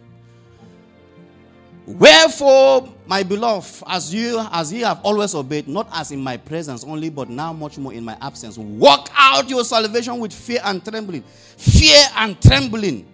Wherefore, 1.86 2.88
my 3.05 3.24
beloved, 3.24 3.84
as 3.88 4.13
you 4.13 4.39
as 4.53 4.72
ye 4.72 4.80
have 4.84 5.01
always 5.03 5.36
obeyed, 5.36 5.68
not 5.68 5.89
as 5.91 6.13
in 6.13 6.22
my 6.22 6.38
presence 6.38 6.86
only, 6.86 7.09
but 7.09 7.28
now 7.28 7.51
much 7.51 7.78
more 7.78 7.91
in 7.91 8.05
my 8.05 8.18
absence, 8.22 8.57
work 8.57 9.09
out 9.13 9.49
your 9.49 9.65
salvation 9.65 10.18
with 10.18 10.32
fear 10.32 10.61
and 10.63 10.82
trembling. 10.82 11.24
Fear 11.57 12.05
and 12.15 12.41
trembling. 12.41 13.05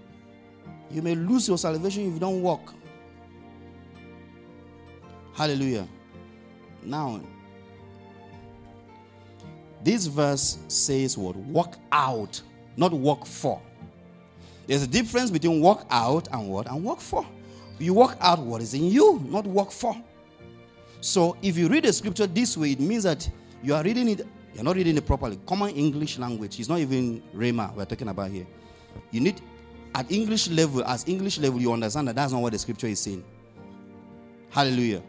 You 0.92 1.02
may 1.02 1.16
lose 1.16 1.48
your 1.48 1.58
salvation 1.58 2.06
if 2.06 2.14
you 2.14 2.20
don't 2.20 2.44
walk. 2.44 2.76
Hallelujah. 5.34 5.88
Now, 6.84 7.22
this 9.84 10.06
verse 10.08 10.58
says 10.68 11.18
what? 11.18 11.36
Walk 11.36 11.78
out, 11.92 12.42
not 12.78 12.94
walk 12.94 13.26
for. 13.26 13.62
There's 14.68 14.84
a 14.84 14.88
difference 14.88 15.30
between 15.30 15.60
walk 15.62 15.86
out 15.90 16.30
and 16.32 16.50
what? 16.50 16.68
And 16.68 16.84
walk 16.84 17.02
for. 17.02 17.26
You 17.80 17.94
work 17.94 18.18
out 18.22 18.40
what 18.40 18.62
is 18.62 18.74
in 18.74 18.86
you, 18.86 19.22
not 19.26 19.46
work 19.46 19.72
for. 19.72 19.96
So 21.02 21.36
if 21.42 21.58
you 21.58 21.68
read 21.68 21.84
the 21.84 21.92
scripture 21.92 22.28
this 22.28 22.56
way, 22.56 22.72
it 22.72 22.80
means 22.80 23.04
that 23.04 23.30
you 23.62 23.76
are 23.76 23.84
reading 23.84 24.08
it, 24.08 24.26
you're 24.54 24.64
not 24.64 24.78
reading 24.78 24.96
it 24.96 25.06
properly. 25.06 25.38
Common 25.46 25.72
English 25.72 26.18
language. 26.18 26.60
It's 26.60 26.70
not 26.70 26.80
even 26.80 27.22
Rhema 27.36 27.76
we're 27.76 27.86
talking 27.86 28.08
about 28.08 28.32
here. 28.32 28.48
You 29.12 29.20
need 29.20 29.42
at 29.96 30.10
English 30.12 30.48
level, 30.50 30.84
as 30.86 31.08
English 31.08 31.40
level, 31.40 31.60
you 31.60 31.74
understand 31.74 32.08
that 32.08 32.16
that's 32.16 32.32
not 32.32 32.42
what 32.42 32.54
the 32.54 32.60
scripture 32.60 32.88
is 32.88 33.00
saying. 33.00 33.24
Hallelujah. 34.50 35.04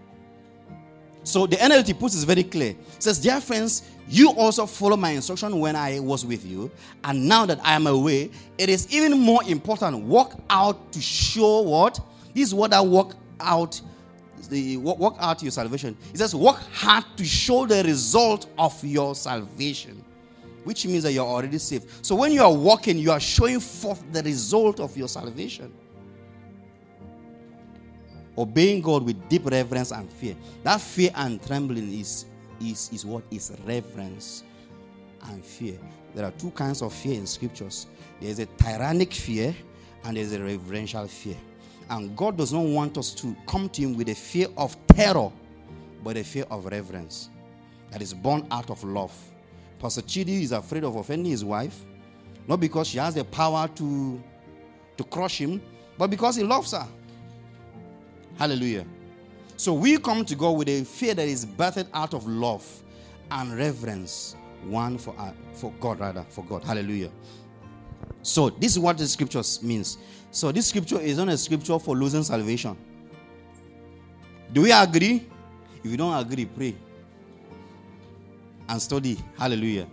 So 1.25 1.47
the 1.47 1.57
NLT 1.57 1.99
puts 1.99 2.23
it 2.23 2.27
very 2.27 2.45
clear. 2.45 2.71
It 2.71 3.03
says, 3.03 3.19
Dear 3.19 3.41
friends, 3.41 3.91
you 4.09 4.31
also 4.33 4.67
follow 4.67 4.97
my 4.97 5.11
instruction 5.11 5.59
when 5.59 5.75
I 5.75 5.99
was 5.99 6.25
with 6.25 6.45
you, 6.45 6.71
and 7.03 7.27
now 7.27 7.47
that 7.47 7.59
I 7.65 7.73
am 7.75 7.87
away, 7.87 8.31
it 8.59 8.69
is 8.69 8.93
even 8.95 9.19
more 9.19 9.43
important. 9.45 10.05
Walk 10.05 10.35
out 10.51 10.93
to 10.93 11.01
show 11.01 11.63
what? 11.63 11.99
This 12.35 12.49
is 12.49 12.55
what 12.55 12.73
I 12.73 12.81
work 12.83 13.15
out 13.41 13.81
the 14.49 14.77
work 14.77 15.15
out 15.19 15.43
your 15.43 15.53
salvation. 15.53 15.97
It 16.13 16.19
says 16.19 16.35
work 16.35 16.57
hard 16.73 17.05
to 17.17 17.25
show 17.25 17.67
the 17.67 17.83
result 17.83 18.47
of 18.59 18.83
your 18.85 19.15
salvation, 19.15 20.05
which 20.65 20.87
means 20.87 21.03
that 21.05 21.13
you're 21.13 21.27
already 21.27 21.59
saved. 21.59 21.89
So 22.05 22.15
when 22.15 22.31
you 22.33 22.43
are 22.43 22.53
walking, 22.53 22.99
you 22.99 23.11
are 23.11 23.21
showing 23.21 23.59
forth 23.59 24.05
the 24.13 24.23
result 24.23 24.81
of 24.81 24.97
your 24.97 25.09
salvation. 25.09 25.73
Obeying 28.37 28.81
God 28.81 29.05
with 29.05 29.29
deep 29.29 29.47
reverence 29.47 29.93
and 29.93 30.11
fear. 30.11 30.35
That 30.63 30.81
fear 30.81 31.11
and 31.15 31.43
trembling 31.45 31.93
is 31.93 32.27
is, 32.61 32.91
is 32.93 33.05
what 33.05 33.23
is 33.31 33.53
reverence 33.67 34.45
and 35.31 35.45
fear. 35.45 35.79
There 36.15 36.25
are 36.25 36.31
two 36.33 36.51
kinds 36.51 36.83
of 36.83 36.93
fear 36.93 37.15
in 37.15 37.27
scriptures. 37.27 37.87
There's 38.21 38.39
a 38.39 38.47
tyrannic 38.47 39.13
fear 39.13 39.55
and 40.05 40.17
there's 40.17 40.33
a 40.33 40.43
reverential 40.43 41.07
fear. 41.09 41.37
And 41.91 42.17
God 42.17 42.37
does 42.37 42.53
not 42.53 42.65
want 42.65 42.97
us 42.97 43.13
to 43.15 43.37
come 43.47 43.69
to 43.71 43.83
Him 43.83 43.97
with 43.97 44.09
a 44.09 44.15
fear 44.15 44.49
of 44.57 44.77
terror, 44.87 45.31
but 46.03 46.17
a 46.17 46.25
fear 46.25 46.45
of 46.51 46.67
reverence 46.67 47.31
that 47.91 48.03
is 48.03 48.15
born 48.15 48.47
out 48.51 48.71
of 48.71 48.83
love. 48.85 49.13
Pastor 49.79 50.03
Chidi 50.03 50.43
is 50.43 50.53
afraid 50.53 50.85
of 50.85 50.97
offending 50.97 51.31
his 51.31 51.45
wife, 51.45 51.85
not 52.49 52.59
because 52.59 52.89
she 52.89 52.99
has 52.99 53.15
the 53.15 53.25
power 53.25 53.69
to, 53.75 54.23
to 54.97 55.05
crush 55.05 55.39
him, 55.39 55.61
but 55.99 56.09
because 56.09 56.37
he 56.37 56.43
loves 56.43 56.73
her. 56.73 56.87
Hallelujah. 58.37 58.87
So 59.57 59.73
we 59.73 59.99
come 59.99 60.25
to 60.25 60.35
God 60.35 60.53
with 60.53 60.69
a 60.69 60.85
fear 60.85 61.15
that 61.15 61.27
is 61.29 61.47
birthed 61.47 61.89
out 61.95 62.15
of 62.15 62.27
love 62.27 62.67
and 63.31 63.57
reverence, 63.57 64.37
one 64.65 64.99
for, 64.99 65.15
uh, 65.19 65.33
for 65.53 65.73
God, 65.81 66.01
rather, 66.01 66.25
for 66.29 66.45
God. 66.45 66.65
Hallelujah. 66.65 67.11
So 68.23 68.51
this 68.51 68.73
is 68.73 68.79
what 68.79 68.99
the 68.99 69.07
scriptures 69.07 69.63
means. 69.63 69.99
So 70.31 70.51
this 70.51 70.67
scripture 70.67 71.01
is 71.01 71.19
not 71.19 71.29
a 71.29 71.39
scripture 71.39 71.79
for 71.79 71.97
losing 71.97 72.25
salvation. 72.25 72.77
Do 74.53 74.63
we 74.63 74.73
agree? 74.73 75.27
If 75.83 75.91
you 75.91 75.97
don't 75.97 76.15
agree, 76.15 76.47
pray 76.47 76.75
and 78.69 78.81
study. 78.81 79.19
Hallelujah. 79.39 79.87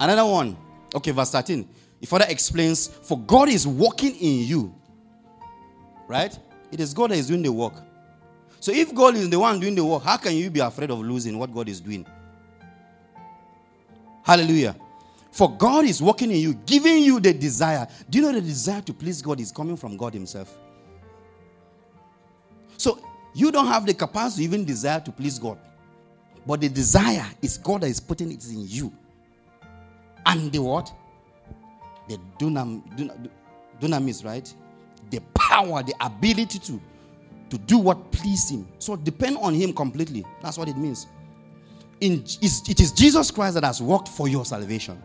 Another 0.00 0.24
one. 0.24 0.56
Okay, 0.94 1.10
verse 1.10 1.30
13. 1.30 1.68
It 2.00 2.08
Father 2.08 2.26
explains, 2.28 2.86
for 2.86 3.18
God 3.18 3.48
is 3.48 3.66
working 3.66 4.14
in 4.14 4.46
you. 4.46 4.74
Right? 6.06 6.38
It 6.70 6.80
is 6.80 6.92
God 6.94 7.10
that 7.10 7.18
is 7.18 7.28
doing 7.28 7.42
the 7.42 7.52
work. 7.52 7.74
So 8.60 8.72
if 8.72 8.94
God 8.94 9.14
is 9.14 9.30
the 9.30 9.38
one 9.38 9.60
doing 9.60 9.74
the 9.74 9.84
work, 9.84 10.02
how 10.02 10.16
can 10.16 10.34
you 10.34 10.50
be 10.50 10.60
afraid 10.60 10.90
of 10.90 10.98
losing 11.00 11.38
what 11.38 11.52
God 11.52 11.68
is 11.68 11.80
doing? 11.80 12.06
Hallelujah. 14.24 14.76
For 15.30 15.50
God 15.56 15.84
is 15.84 16.02
working 16.02 16.30
in 16.30 16.38
you, 16.38 16.54
giving 16.54 17.02
you 17.02 17.20
the 17.20 17.32
desire. 17.32 17.86
Do 18.10 18.18
you 18.18 18.24
know 18.24 18.32
the 18.32 18.40
desire 18.40 18.80
to 18.82 18.92
please 18.92 19.22
God 19.22 19.40
is 19.40 19.52
coming 19.52 19.76
from 19.76 19.96
God 19.96 20.12
Himself? 20.12 20.56
So 22.76 23.00
you 23.34 23.52
don't 23.52 23.66
have 23.66 23.86
the 23.86 23.94
capacity 23.94 24.44
even 24.44 24.64
desire 24.64 25.00
to 25.00 25.12
please 25.12 25.38
God. 25.38 25.58
But 26.46 26.60
the 26.60 26.68
desire 26.68 27.26
is 27.42 27.58
God 27.58 27.82
that 27.82 27.88
is 27.88 28.00
putting 28.00 28.32
it 28.32 28.44
in 28.48 28.66
you. 28.66 28.92
And 30.26 30.50
the 30.50 30.60
what? 30.60 30.92
The 32.08 32.18
dunam, 32.38 32.82
dunam, 32.96 33.28
dunamis, 33.80 34.24
right? 34.24 34.52
The 35.10 35.20
power, 35.34 35.82
the 35.82 35.94
ability 36.00 36.58
to, 36.60 36.80
to 37.50 37.58
do 37.58 37.78
what 37.78 38.10
pleases 38.12 38.50
Him. 38.50 38.68
So 38.78 38.96
depend 38.96 39.38
on 39.38 39.54
Him 39.54 39.72
completely. 39.72 40.24
That's 40.42 40.58
what 40.58 40.68
it 40.68 40.76
means. 40.76 41.06
In, 42.00 42.22
it 42.22 42.80
is 42.80 42.92
Jesus 42.92 43.30
Christ 43.30 43.54
that 43.54 43.64
has 43.64 43.82
worked 43.82 44.08
for 44.08 44.28
your 44.28 44.44
salvation. 44.44 45.02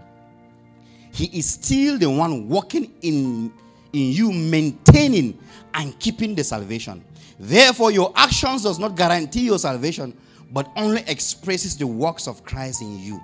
He 1.12 1.26
is 1.38 1.49
still 1.49 1.97
the 1.97 2.10
one 2.10 2.49
working 2.49 2.91
in, 3.01 3.54
in 3.93 4.12
you, 4.12 4.32
maintaining 4.32 5.39
and 5.74 5.97
keeping 5.99 6.36
the 6.36 6.43
salvation. 6.43 7.04
Therefore, 7.39 7.91
your 7.91 8.12
actions 8.16 8.64
does 8.64 8.80
not 8.80 8.95
guarantee 8.95 9.41
your 9.45 9.60
salvation, 9.60 10.18
but 10.51 10.72
only 10.76 11.04
expresses 11.08 11.78
the 11.78 11.88
works 11.88 12.28
of 12.28 12.43
Christ 12.43 12.82
in 12.82 12.99
you. 12.99 13.22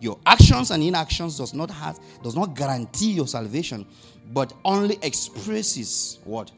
Your 0.00 0.18
actions 0.26 0.70
and 0.70 0.82
inactions 0.82 1.38
does 1.38 1.54
not 1.54 1.70
have 1.70 1.98
does 2.22 2.36
not 2.36 2.54
guarantee 2.54 3.12
your 3.12 3.26
salvation, 3.26 3.86
but 4.32 4.52
only 4.64 4.98
expresses 5.02 6.18
what 6.24 6.50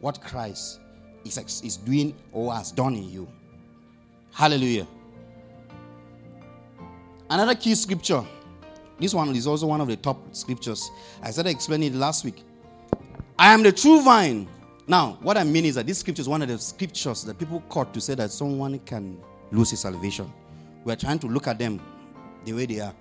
what 0.00 0.20
Christ 0.20 0.80
is, 1.24 1.38
is 1.64 1.76
doing 1.76 2.14
or 2.32 2.54
has 2.54 2.70
done 2.70 2.94
in 2.94 3.10
you. 3.10 3.28
Hallelujah. 4.32 4.86
Another 7.28 7.56
key 7.56 7.74
scripture 7.74 8.24
this 8.98 9.12
one 9.12 9.34
is 9.34 9.46
also 9.46 9.66
one 9.66 9.80
of 9.80 9.88
the 9.88 9.96
top 9.96 10.18
scriptures. 10.34 10.90
I 11.22 11.30
started 11.30 11.50
explaining 11.50 11.92
it 11.92 11.96
last 11.96 12.24
week. 12.24 12.42
I 13.38 13.52
am 13.52 13.62
the 13.62 13.72
true 13.72 14.02
vine. 14.02 14.48
Now, 14.86 15.18
what 15.20 15.36
I 15.36 15.44
mean 15.44 15.64
is 15.66 15.74
that 15.74 15.86
this 15.86 15.98
scripture 15.98 16.22
is 16.22 16.28
one 16.28 16.40
of 16.42 16.48
the 16.48 16.58
scriptures 16.58 17.24
that 17.24 17.38
people 17.38 17.60
quote 17.68 17.92
to 17.92 18.00
say 18.00 18.14
that 18.14 18.30
someone 18.30 18.78
can 18.80 19.18
lose 19.52 19.70
his 19.70 19.80
salvation. 19.80 20.32
We're 20.84 20.96
trying 20.96 21.18
to 21.18 21.26
look 21.26 21.46
at 21.46 21.58
them 21.58 21.80
the 22.46 22.54
way 22.54 22.64
they 22.64 22.80
are. 22.80 22.94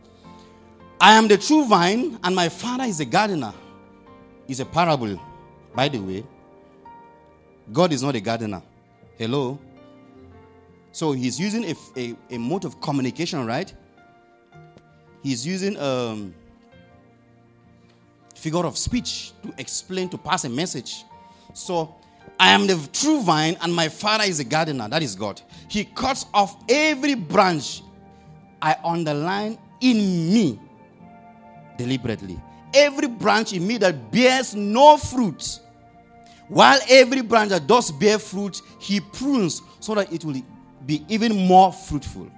I 1.00 1.14
am 1.14 1.30
the 1.30 1.38
true 1.38 1.66
vine, 1.66 2.20
and 2.22 2.36
my 2.36 2.50
father 2.50 2.84
is 2.84 3.00
a 3.00 3.06
gardener. 3.06 3.54
Is 4.48 4.60
a 4.60 4.66
parable, 4.66 5.20
by 5.74 5.88
the 5.88 6.00
way. 6.00 6.24
God 7.72 7.94
is 7.94 8.04
not 8.04 8.16
a 8.16 8.20
gardener. 8.20 8.62
Hello? 9.18 9.58
So 10.92 11.14
he's 11.14 11.40
using 11.40 11.64
a, 11.64 11.76
a, 11.98 12.16
a 12.32 12.38
mode 12.38 12.66
of 12.66 12.80
communication, 12.82 13.46
right? 13.46 13.74
he's 15.26 15.46
using 15.46 15.76
a 15.76 15.82
um, 15.82 16.36
figure 18.36 18.64
of 18.64 18.78
speech 18.78 19.34
to 19.42 19.52
explain, 19.58 20.08
to 20.10 20.20
pass 20.20 20.46
a 20.46 20.50
message. 20.50 21.04
So, 21.54 21.96
I 22.40 22.52
am 22.52 22.68
the 22.68 22.76
true 22.94 23.24
vine, 23.24 23.58
and 23.62 23.74
my 23.74 23.90
father 23.90 24.26
is 24.26 24.40
a 24.40 24.44
gardener. 24.44 24.88
That 24.88 25.02
is 25.02 25.16
God. 25.16 25.42
He 25.68 25.86
cuts 25.86 26.28
off 26.32 26.56
every 26.70 27.16
branch 27.16 27.82
I 28.62 28.76
underline 28.84 29.58
in 29.82 29.98
me 30.34 30.60
deliberately. 31.78 32.40
Every 32.74 33.08
branch 33.08 33.54
in 33.54 33.66
me 33.66 33.78
that 33.78 34.12
bears 34.12 34.56
no 34.56 34.98
fruit, 34.98 35.60
while 36.48 36.80
every 36.90 37.22
branch 37.22 37.50
that 37.50 37.68
does 37.68 37.92
bear 37.92 38.20
fruit, 38.20 38.62
he 38.80 39.00
prunes 39.00 39.62
so 39.80 39.96
that 39.96 40.12
it 40.12 40.26
will 40.26 40.42
be 40.86 41.04
even 41.08 41.48
more 41.48 41.72
fruitful. 41.72 42.30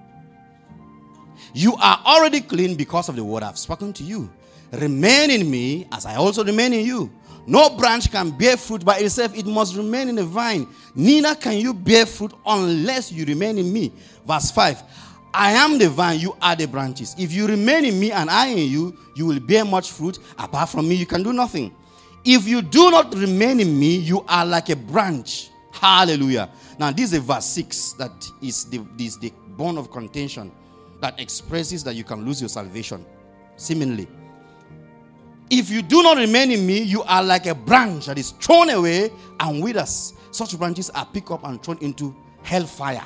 You 1.53 1.75
are 1.75 2.01
already 2.05 2.41
clean 2.41 2.75
because 2.75 3.09
of 3.09 3.15
the 3.15 3.23
word 3.23 3.43
I've 3.43 3.57
spoken 3.57 3.93
to 3.93 4.03
you. 4.03 4.29
Remain 4.71 5.31
in 5.31 5.49
me 5.49 5.87
as 5.91 6.05
I 6.05 6.15
also 6.15 6.43
remain 6.43 6.73
in 6.73 6.85
you. 6.85 7.11
No 7.45 7.69
branch 7.69 8.11
can 8.11 8.31
bear 8.31 8.57
fruit 8.57 8.83
by 8.83 8.97
itself, 8.97 9.35
it 9.35 9.45
must 9.45 9.75
remain 9.75 10.09
in 10.09 10.15
the 10.15 10.25
vine. 10.25 10.67
Neither 10.93 11.33
can 11.35 11.57
you 11.57 11.73
bear 11.73 12.05
fruit 12.05 12.33
unless 12.45 13.09
you 13.11 13.23
remain 13.25 13.57
in 13.57 13.71
me. 13.71 13.93
Verse 14.25 14.51
5 14.51 14.83
I 15.39 15.51
am 15.51 15.77
the 15.77 15.87
vine, 15.87 16.19
you 16.19 16.35
are 16.41 16.55
the 16.55 16.65
branches. 16.65 17.15
If 17.15 17.31
you 17.31 17.45
remain 17.45 17.85
in 17.85 17.99
me 17.99 18.11
and 18.11 18.27
I 18.27 18.47
in 18.47 18.71
you, 18.71 18.97
you 19.13 19.27
will 19.27 19.39
bear 19.39 19.63
much 19.63 19.91
fruit. 19.91 20.17
Apart 20.35 20.69
from 20.69 20.89
me, 20.89 20.95
you 20.95 21.05
can 21.05 21.21
do 21.21 21.31
nothing. 21.31 21.75
If 22.25 22.47
you 22.47 22.63
do 22.63 22.89
not 22.89 23.13
remain 23.13 23.59
in 23.59 23.79
me, 23.79 23.97
you 23.97 24.25
are 24.27 24.43
like 24.43 24.69
a 24.69 24.75
branch. 24.75 25.51
Hallelujah. 25.71 26.49
Now, 26.79 26.89
this 26.89 27.13
is 27.13 27.19
verse 27.19 27.45
6 27.45 27.93
that 27.93 28.27
is 28.41 28.65
the, 28.65 28.79
the 28.97 29.31
bone 29.49 29.77
of 29.77 29.91
contention 29.91 30.51
that 31.01 31.19
expresses 31.19 31.83
that 31.83 31.93
you 31.93 32.03
can 32.03 32.25
lose 32.25 32.41
your 32.41 32.49
salvation, 32.49 33.05
seemingly. 33.57 34.07
If 35.51 35.69
you 35.69 35.83
do 35.83 36.01
not 36.01 36.17
remain 36.17 36.49
in 36.49 36.65
me, 36.65 36.81
you 36.81 37.03
are 37.03 37.21
like 37.21 37.45
a 37.45 37.53
branch 37.53 38.07
that 38.07 38.17
is 38.17 38.31
thrown 38.31 38.71
away 38.71 39.11
and 39.39 39.61
withers. 39.63 40.13
Such 40.31 40.57
branches 40.57 40.89
are 40.89 41.05
picked 41.05 41.29
up 41.29 41.43
and 41.43 41.61
thrown 41.61 41.77
into 41.81 42.15
hellfire 42.41 43.05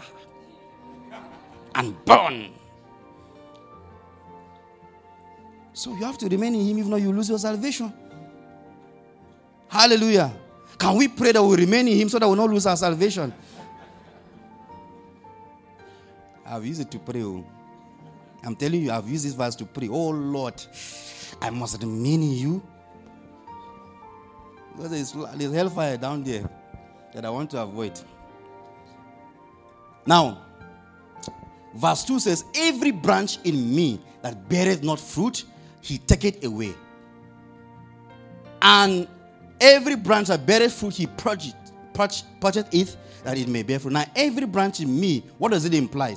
and 1.76 2.06
burn. 2.06 2.52
So 5.74 5.96
you 5.96 6.04
have 6.04 6.18
to 6.20 6.28
remain 6.28 6.56
in 6.56 6.68
Him, 6.68 6.78
if 6.80 6.88
not, 6.88 7.02
you 7.02 7.12
lose 7.12 7.30
your 7.30 7.40
salvation. 7.40 7.92
Hallelujah. 9.68 10.34
Can 10.78 10.96
we 10.98 11.08
pray 11.08 11.32
that 11.32 11.44
we 11.44 11.56
remain 11.56 11.88
in 11.88 11.98
Him 11.98 12.10
so 12.10 12.20
that 12.20 12.28
we 12.28 12.36
not 12.36 12.50
lose 12.50 12.66
our 12.66 12.78
salvation? 12.78 13.34
I've 16.46 16.66
used 16.66 16.82
it 16.82 16.92
to 16.92 17.00
pray. 17.00 17.24
Oh. 17.24 17.46
I'm 18.44 18.56
telling 18.56 18.82
you, 18.82 18.92
I've 18.92 19.08
used 19.08 19.26
this 19.26 19.34
verse 19.34 19.56
to 19.56 19.66
pray. 19.66 19.88
Oh 19.88 20.10
Lord, 20.10 20.62
I 21.42 21.50
must 21.50 21.82
remain 21.82 22.22
in 22.22 22.32
you. 22.32 22.64
Because 24.76 24.92
there's, 24.92 25.38
there's 25.38 25.54
hellfire 25.54 25.98
down 25.98 26.24
there 26.24 26.50
that 27.14 27.26
I 27.26 27.30
want 27.30 27.50
to 27.52 27.62
avoid. 27.62 28.00
Now, 30.06 30.42
verse 31.76 32.04
2 32.04 32.20
says, 32.20 32.46
Every 32.56 32.92
branch 32.92 33.40
in 33.44 33.76
me 33.76 34.00
that 34.22 34.48
beareth 34.50 34.84
not 34.84 35.00
fruit, 35.00 35.44
he 35.82 35.98
taketh 35.98 36.44
away. 36.44 36.74
And 38.62 39.08
every 39.60 39.96
branch 39.96 40.28
that 40.28 40.46
beareth 40.46 40.74
fruit, 40.74 40.96
he 40.96 41.08
purgeth, 41.08 41.56
purge, 41.94 42.24
purgeth 42.40 42.74
it 42.74 42.96
that 43.24 43.38
it 43.38 43.48
may 43.48 43.64
bear 43.64 43.80
fruit. 43.80 43.94
Now, 43.94 44.06
every 44.16 44.46
branch 44.46 44.80
in 44.80 45.00
me, 45.00 45.24
what 45.38 45.52
does 45.52 45.66
it 45.66 45.74
imply? 45.74 46.16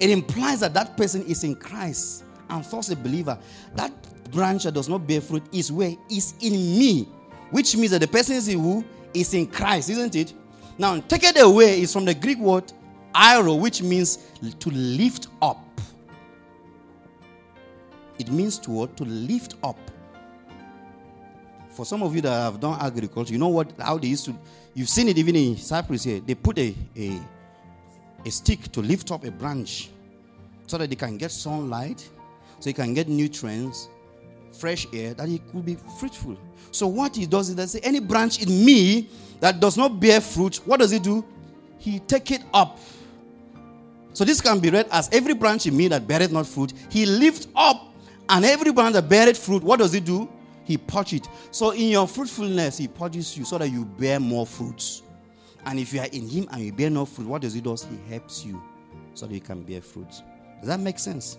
It 0.00 0.10
implies 0.10 0.60
that 0.60 0.74
that 0.74 0.96
person 0.96 1.22
is 1.26 1.44
in 1.44 1.54
Christ 1.54 2.24
and 2.50 2.64
thus 2.64 2.90
a 2.90 2.96
believer. 2.96 3.38
That 3.74 3.92
branch 4.30 4.64
that 4.64 4.74
does 4.74 4.88
not 4.88 5.06
bear 5.06 5.20
fruit 5.20 5.42
is 5.52 5.70
where 5.70 5.94
is 6.10 6.34
in 6.40 6.52
me, 6.52 7.08
which 7.50 7.76
means 7.76 7.92
that 7.92 8.00
the 8.00 8.08
person 8.08 8.36
is 8.36 8.48
in 8.48 8.58
who 8.58 8.84
is 9.14 9.32
in 9.34 9.46
Christ, 9.46 9.90
isn't 9.90 10.16
it? 10.16 10.32
Now, 10.78 10.98
take 11.00 11.24
it 11.24 11.40
away 11.40 11.82
is 11.82 11.92
from 11.92 12.04
the 12.04 12.14
Greek 12.14 12.38
word 12.38 12.72
airo, 13.14 13.58
which 13.58 13.82
means 13.82 14.18
to 14.58 14.70
lift 14.70 15.28
up. 15.40 15.58
It 18.18 18.30
means 18.30 18.58
to 18.60 18.86
To 18.86 19.04
lift 19.04 19.54
up. 19.62 19.78
For 21.70 21.86
some 21.86 22.02
of 22.02 22.14
you 22.14 22.20
that 22.20 22.30
have 22.30 22.60
done 22.60 22.78
agriculture, 22.80 23.32
you 23.32 23.38
know 23.38 23.48
what 23.48 23.72
how 23.78 23.98
they 23.98 24.08
used 24.08 24.26
to 24.26 24.34
you've 24.74 24.88
seen 24.88 25.08
it 25.08 25.18
even 25.18 25.36
in 25.36 25.56
Cyprus 25.56 26.04
here. 26.04 26.20
They 26.20 26.34
put 26.34 26.58
a, 26.58 26.74
a, 26.96 27.20
a 28.24 28.30
stick 28.30 28.70
to 28.72 28.80
lift 28.80 29.10
up 29.10 29.24
a 29.24 29.30
branch 29.30 29.90
so 30.66 30.78
that 30.78 30.88
they 30.90 30.96
can 30.96 31.16
get 31.16 31.30
sunlight, 31.30 32.08
so 32.60 32.70
you 32.70 32.74
can 32.74 32.94
get 32.94 33.08
nutrients, 33.08 33.88
fresh 34.52 34.86
air, 34.92 35.14
that 35.14 35.28
it 35.28 35.40
could 35.50 35.64
be 35.64 35.76
fruitful. 35.98 36.36
So 36.70 36.86
what 36.86 37.16
he 37.16 37.26
does 37.26 37.50
is 37.50 37.56
that 37.56 37.68
say 37.68 37.80
any 37.82 38.00
branch 38.00 38.42
in 38.42 38.64
me 38.64 39.08
that 39.40 39.60
does 39.60 39.76
not 39.76 40.00
bear 40.00 40.20
fruit, 40.20 40.56
what 40.64 40.80
does 40.80 40.90
he 40.90 40.98
do? 40.98 41.24
He 41.78 41.98
take 41.98 42.30
it 42.30 42.42
up. 42.54 42.78
So 44.12 44.24
this 44.24 44.40
can 44.40 44.58
be 44.60 44.70
read 44.70 44.88
as 44.90 45.08
every 45.12 45.34
branch 45.34 45.66
in 45.66 45.76
me 45.76 45.88
that 45.88 46.06
beareth 46.06 46.32
not 46.32 46.46
fruit, 46.46 46.72
he 46.90 47.06
lift 47.06 47.48
up, 47.56 47.94
and 48.28 48.44
every 48.44 48.72
branch 48.72 48.94
that 48.94 49.08
beareth 49.08 49.38
fruit, 49.38 49.62
what 49.62 49.78
does 49.78 49.92
he 49.92 50.00
do? 50.00 50.28
He 50.64 50.76
purge 50.76 51.14
it. 51.14 51.28
So 51.50 51.70
in 51.70 51.88
your 51.88 52.06
fruitfulness, 52.06 52.78
he 52.78 52.88
purges 52.88 53.36
you 53.36 53.44
so 53.44 53.58
that 53.58 53.68
you 53.68 53.84
bear 53.84 54.20
more 54.20 54.46
fruits. 54.46 55.02
And 55.64 55.78
if 55.78 55.92
you 55.92 56.00
are 56.00 56.06
in 56.06 56.28
him 56.28 56.48
and 56.50 56.62
you 56.62 56.72
bear 56.72 56.90
no 56.90 57.04
fruit, 57.04 57.26
what 57.26 57.42
does 57.42 57.54
he 57.54 57.60
do? 57.60 57.76
He 57.76 58.10
helps 58.10 58.44
you 58.44 58.62
so 59.14 59.26
that 59.26 59.34
you 59.34 59.40
can 59.40 59.62
bear 59.62 59.80
fruits. 59.80 60.22
Does 60.60 60.68
that 60.68 60.80
make 60.80 60.98
sense? 60.98 61.38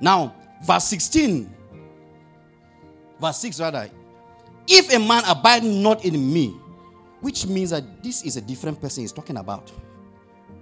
Now, 0.00 0.34
verse 0.64 0.84
16, 0.84 1.52
verse 3.20 3.38
6 3.38 3.60
rather. 3.60 3.90
If 4.66 4.92
a 4.92 4.98
man 4.98 5.22
abide 5.26 5.64
not 5.64 6.04
in 6.04 6.32
me, 6.32 6.56
which 7.24 7.46
means 7.46 7.70
that 7.70 8.02
this 8.02 8.22
is 8.22 8.36
a 8.36 8.40
different 8.42 8.78
person 8.78 9.02
he's 9.02 9.10
talking 9.10 9.38
about. 9.38 9.72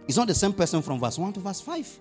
It's 0.07 0.17
not 0.17 0.29
the 0.29 0.35
same 0.35 0.53
person 0.53 0.81
from 0.81 1.01
verse 1.01 1.19
1 1.19 1.33
to 1.33 1.41
verse 1.41 1.61
5. 1.61 1.99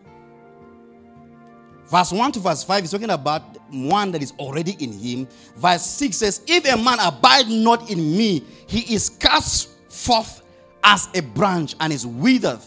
Verse 1.88 2.12
1 2.12 2.32
to 2.34 2.40
verse 2.40 2.64
5 2.64 2.84
is 2.84 2.92
talking 2.92 3.10
about 3.10 3.42
one 3.72 4.12
that 4.12 4.22
is 4.22 4.34
already 4.38 4.76
in 4.80 4.94
him. 4.94 5.28
Verse 5.58 5.84
6 5.84 6.16
says, 6.16 6.42
If 6.46 6.72
a 6.72 6.78
man 6.78 7.00
abide 7.02 7.48
not 7.48 7.90
in 7.90 7.98
me, 7.98 8.44
he 8.68 8.94
is 8.94 9.10
cast 9.10 9.70
forth 9.90 10.44
as 10.84 11.10
a 11.16 11.22
branch 11.24 11.74
and 11.80 11.92
is 11.92 12.06
withered. 12.06 12.60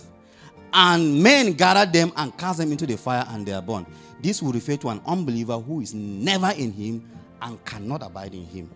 And 0.73 1.23
men 1.23 1.53
gather 1.53 1.89
them 1.89 2.13
and 2.17 2.37
cast 2.37 2.59
them 2.59 2.73
into 2.73 2.87
the 2.87 2.97
fire 2.97 3.25
and 3.29 3.47
they 3.47 3.53
are 3.53 3.63
burned. 3.63 3.87
This 4.21 4.43
will 4.43 4.51
refer 4.51 4.75
to 4.79 4.89
an 4.89 5.01
unbeliever 5.07 5.61
who 5.61 5.81
is 5.81 5.95
never 5.95 6.51
in 6.57 6.73
him 6.73 7.09
and 7.41 7.65
cannot 7.65 8.03
abide 8.03 8.35
in 8.35 8.47
him. 8.47 8.69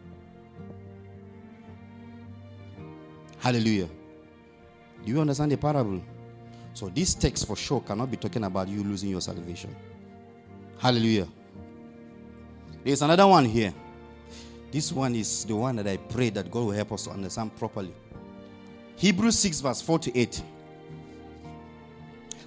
Hallelujah. 3.38 3.88
Do 5.04 5.12
you 5.12 5.20
understand 5.20 5.52
the 5.52 5.56
parable? 5.56 6.02
So, 6.74 6.88
this 6.88 7.14
text 7.14 7.46
for 7.46 7.56
sure 7.56 7.80
cannot 7.80 8.10
be 8.10 8.16
talking 8.16 8.44
about 8.44 8.68
you 8.68 8.82
losing 8.82 9.10
your 9.10 9.20
salvation. 9.20 9.74
Hallelujah. 10.78 11.28
There's 12.84 13.02
another 13.02 13.26
one 13.26 13.44
here. 13.44 13.74
This 14.70 14.92
one 14.92 15.14
is 15.14 15.44
the 15.44 15.56
one 15.56 15.76
that 15.76 15.86
I 15.86 15.96
pray 15.96 16.30
that 16.30 16.50
God 16.50 16.66
will 16.66 16.72
help 16.72 16.92
us 16.92 17.04
to 17.04 17.10
understand 17.10 17.56
properly. 17.56 17.94
Hebrews 18.96 19.38
6, 19.38 19.60
verse 19.60 19.80
4 19.80 19.98
to 20.00 20.18
8. 20.18 20.42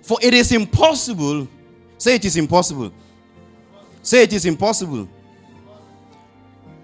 For 0.01 0.17
it 0.21 0.33
is 0.33 0.51
impossible. 0.51 1.47
Say 1.97 2.15
it 2.15 2.25
is 2.25 2.37
impossible. 2.37 2.91
Say 4.01 4.23
it 4.23 4.33
is 4.33 4.45
impossible. 4.45 5.07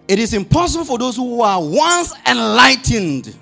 It 0.08 0.20
is 0.20 0.34
impossible 0.34 0.86
for 0.86 0.98
those 0.98 1.18
who 1.18 1.42
are 1.42 1.62
once 1.62 2.14
enlightened 2.26 3.38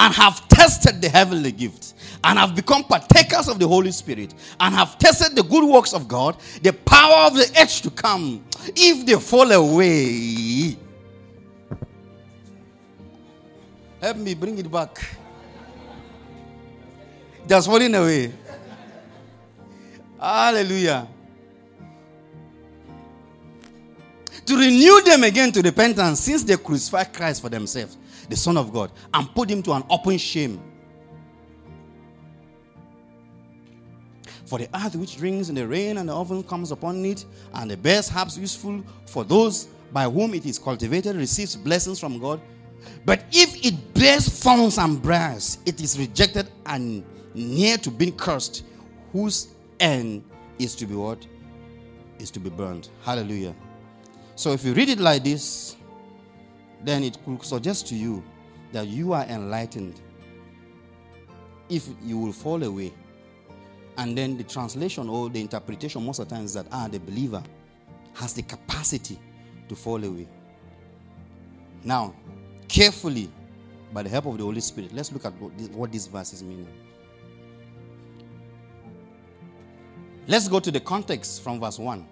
and 0.00 0.14
have 0.14 0.48
tested 0.48 1.02
the 1.02 1.10
heavenly 1.10 1.52
gift 1.52 1.92
and 2.24 2.38
have 2.38 2.54
become 2.54 2.82
partakers 2.84 3.48
of 3.48 3.58
the 3.58 3.68
Holy 3.68 3.92
Spirit 3.92 4.32
and 4.58 4.74
have 4.74 4.98
tested 4.98 5.36
the 5.36 5.42
good 5.42 5.62
works 5.62 5.92
of 5.92 6.08
God, 6.08 6.38
the 6.62 6.72
power 6.72 7.26
of 7.26 7.34
the 7.34 7.60
age 7.60 7.82
to 7.82 7.90
come, 7.90 8.42
if 8.74 9.04
they 9.04 9.14
fall 9.16 9.52
away, 9.52 10.74
help 14.00 14.16
me 14.16 14.32
bring 14.32 14.56
it 14.56 14.70
back. 14.70 15.04
Just 17.46 17.68
falling 17.68 17.94
away. 17.94 18.32
Hallelujah. 20.18 21.08
To 24.46 24.56
renew 24.56 25.02
them 25.02 25.24
again 25.24 25.52
to 25.52 25.60
repentance 25.60 26.20
since 26.20 26.42
they 26.42 26.56
crucified 26.56 27.12
Christ 27.12 27.42
for 27.42 27.50
themselves 27.50 27.98
the 28.30 28.36
Son 28.36 28.56
of 28.56 28.72
God, 28.72 28.90
and 29.12 29.34
put 29.34 29.50
him 29.50 29.62
to 29.64 29.72
an 29.72 29.84
open 29.90 30.16
shame. 30.16 30.62
For 34.46 34.58
the 34.58 34.68
earth 34.74 34.96
which 34.96 35.16
drinks 35.16 35.48
in 35.48 35.54
the 35.54 35.66
rain 35.66 35.98
and 35.98 36.08
the 36.08 36.14
oven 36.14 36.42
comes 36.42 36.72
upon 36.72 37.04
it, 37.04 37.24
and 37.54 37.70
the 37.70 37.76
best 37.76 38.12
herbs 38.16 38.38
useful 38.38 38.82
for 39.06 39.24
those 39.24 39.68
by 39.92 40.04
whom 40.04 40.34
it 40.34 40.46
is 40.46 40.58
cultivated 40.58 41.16
receives 41.16 41.56
blessings 41.56 42.00
from 42.00 42.18
God. 42.18 42.40
But 43.04 43.24
if 43.30 43.64
it 43.64 43.94
bears 43.94 44.28
thorns 44.28 44.78
and 44.78 45.02
briars, 45.02 45.58
it 45.66 45.80
is 45.80 45.98
rejected 45.98 46.48
and 46.66 47.04
near 47.34 47.76
to 47.78 47.90
being 47.90 48.16
cursed, 48.16 48.64
whose 49.12 49.48
end 49.78 50.24
is 50.58 50.74
to 50.76 50.86
be 50.86 50.94
what? 50.94 51.26
Is 52.18 52.30
to 52.32 52.40
be 52.40 52.50
burned. 52.50 52.88
Hallelujah. 53.02 53.54
So 54.34 54.52
if 54.52 54.64
you 54.64 54.72
read 54.72 54.88
it 54.88 54.98
like 54.98 55.24
this, 55.24 55.76
then 56.84 57.04
it 57.04 57.18
could 57.24 57.42
suggest 57.44 57.86
to 57.88 57.94
you 57.94 58.22
that 58.72 58.86
you 58.86 59.12
are 59.12 59.24
enlightened 59.24 60.00
if 61.68 61.88
you 62.02 62.18
will 62.18 62.32
fall 62.32 62.62
away. 62.62 62.92
And 63.96 64.16
then 64.16 64.36
the 64.36 64.44
translation 64.44 65.08
or 65.08 65.28
the 65.28 65.40
interpretation, 65.40 66.04
most 66.04 66.20
of 66.20 66.28
the 66.28 66.34
times, 66.34 66.54
that 66.54 66.66
ah, 66.72 66.88
the 66.88 66.98
believer 66.98 67.42
has 68.14 68.32
the 68.32 68.42
capacity 68.42 69.18
to 69.68 69.76
fall 69.76 70.02
away. 70.02 70.26
Now, 71.84 72.14
carefully, 72.68 73.30
by 73.92 74.02
the 74.02 74.08
help 74.08 74.26
of 74.26 74.38
the 74.38 74.44
Holy 74.44 74.60
Spirit, 74.60 74.92
let's 74.92 75.12
look 75.12 75.24
at 75.24 75.32
what 75.40 75.56
this, 75.58 75.68
what 75.68 75.92
this 75.92 76.06
verse 76.06 76.32
is 76.32 76.42
meaning. 76.42 76.68
Let's 80.26 80.48
go 80.48 80.60
to 80.60 80.70
the 80.70 80.80
context 80.80 81.42
from 81.42 81.60
verse 81.60 81.78
1. 81.78 82.06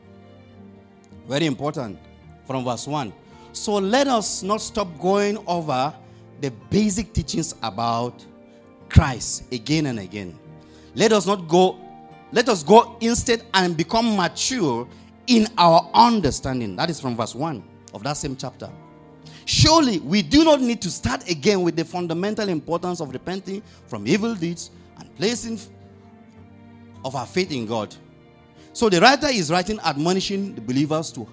Very 1.29 1.47
important. 1.47 1.99
From 2.47 2.65
verse 2.65 2.87
1. 2.87 3.13
So 3.59 3.75
let 3.75 4.07
us 4.07 4.45
not 4.45 4.61
stop 4.61 4.87
going 5.01 5.37
over 5.47 5.93
the 6.41 6.51
basic 6.71 7.13
teachings 7.13 7.57
about 7.63 8.25
Christ 8.89 9.53
again 9.53 9.87
and 9.87 9.99
again. 9.99 10.39
Let 10.95 11.13
us 11.13 11.27
not 11.27 11.49
go, 11.49 11.77
let 12.31 12.49
us 12.49 12.63
go 12.63 12.97
instead 13.01 13.43
and 13.55 13.77
become 13.77 14.17
mature 14.17 14.89
in 15.27 15.49
our 15.59 15.91
understanding. 15.93 16.77
That 16.77 16.89
is 16.89 17.01
from 17.01 17.17
verse 17.17 17.35
1 17.35 17.63
of 17.95 18.05
that 18.05 18.13
same 18.17 18.37
chapter. 18.37 18.71
Surely 19.45 19.99
we 19.99 20.23
do 20.23 20.45
not 20.45 20.61
need 20.61 20.81
to 20.83 20.91
start 20.91 21.29
again 21.29 21.63
with 21.63 21.75
the 21.75 21.85
fundamental 21.85 22.49
importance 22.49 23.01
of 23.01 23.11
repenting 23.13 23.63
from 23.87 24.07
evil 24.07 24.37
deeds 24.37 24.71
and 24.99 25.15
placing 25.17 25.59
of 27.05 27.17
our 27.17 27.27
faith 27.27 27.51
in 27.51 27.67
God. 27.67 27.95
So 28.73 28.89
the 28.89 29.01
writer 29.01 29.27
is 29.27 29.51
writing 29.51 29.81
admonishing 29.81 30.55
the 30.55 30.61
believers 30.61 31.11
to 31.13 31.27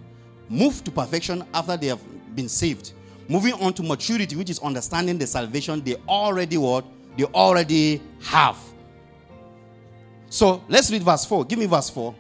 move 0.50 0.84
to 0.84 0.92
perfection 0.92 1.44
after 1.54 1.78
they 1.78 1.88
have 1.88 2.02
been 2.36 2.50
saved. 2.50 2.94
Moving 3.28 3.54
on 3.54 3.74
to 3.74 3.84
maturity, 3.84 4.36
which 4.36 4.50
is 4.50 4.60
understanding 4.60 5.18
the 5.18 5.28
salvation 5.28 5.84
they 5.84 5.96
already 6.08 6.58
what? 6.58 6.86
They 7.18 7.24
already 7.26 8.02
have. 8.24 8.58
So 10.30 10.64
let's 10.68 10.92
read 10.92 11.04
verse 11.04 11.26
4. 11.26 11.46
Give 11.46 11.58
me 11.58 11.66
verse 11.66 11.90
4. 11.90 12.14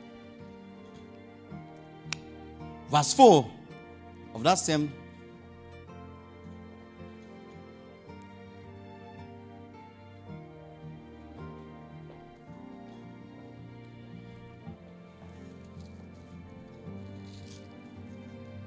Verse 2.90 3.14
4 3.14 3.52
of 4.34 4.44
that 4.44 4.56
same 4.56 4.92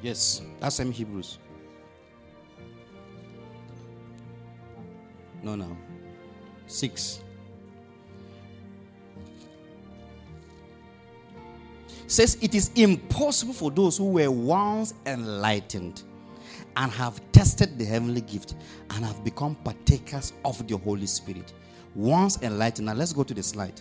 Yes, 0.01 0.43
that's 0.61 0.77
same 0.77 0.93
Hebrews. 0.93 1.39
No, 5.43 5.55
no. 5.55 5.77
Six. 6.67 7.23
Says 12.07 12.39
it 12.41 12.55
is 12.55 12.71
impossible 12.75 13.53
for 13.53 13.71
those 13.71 13.99
who 13.99 14.11
were 14.13 14.31
once 14.31 14.95
enlightened 15.07 16.03
and 16.77 16.91
have 16.93 17.21
tested 17.33 17.79
the 17.79 17.85
heavenly 17.85 18.23
gift 18.23 18.55
and 18.91 19.05
have 19.05 19.23
become 19.25 19.55
partakers 19.57 20.33
of 20.45 20.67
the 20.67 20.77
Holy 20.79 21.07
Spirit. 21.07 21.53
Once 21.95 22.41
enlightened. 22.43 22.87
Now 22.87 22.95
let's 22.95 23.13
go 23.13 23.25
to 23.25 23.35
the 23.35 23.43
slide. 23.43 23.81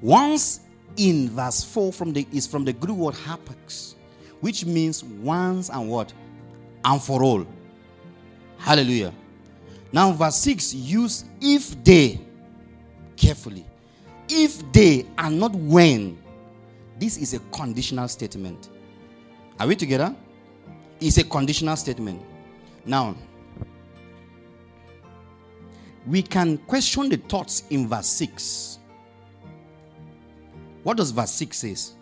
Once 0.00 0.60
in 0.96 1.30
verse 1.30 1.64
4 1.64 1.92
from 1.92 2.12
the 2.12 2.26
is 2.32 2.46
from 2.46 2.64
the 2.64 2.72
Greek 2.72 2.96
word 2.96 3.14
hapax, 3.14 3.94
which 4.40 4.64
means 4.64 5.02
once 5.02 5.68
and 5.70 5.88
what? 5.88 6.12
And 6.84 7.02
for 7.02 7.22
all. 7.22 7.46
Hallelujah. 8.58 9.12
Now, 9.92 10.12
verse 10.12 10.36
6 10.36 10.74
use 10.74 11.24
if 11.40 11.82
they 11.84 12.20
carefully. 13.16 13.64
If 14.28 14.60
they 14.72 15.06
are 15.16 15.30
not 15.30 15.54
when. 15.54 16.18
This 16.98 17.16
is 17.18 17.34
a 17.34 17.38
conditional 17.50 18.08
statement. 18.08 18.70
Are 19.58 19.66
we 19.66 19.76
together? 19.76 20.14
It's 21.00 21.18
a 21.18 21.24
conditional 21.24 21.76
statement. 21.76 22.22
Now, 22.84 23.16
we 26.06 26.22
can 26.22 26.58
question 26.58 27.08
the 27.08 27.16
thoughts 27.16 27.64
in 27.70 27.88
verse 27.88 28.06
6 28.06 28.78
what 30.86 30.98
does 30.98 31.10
verse 31.10 31.32
6 31.32 31.56
says? 31.56 31.94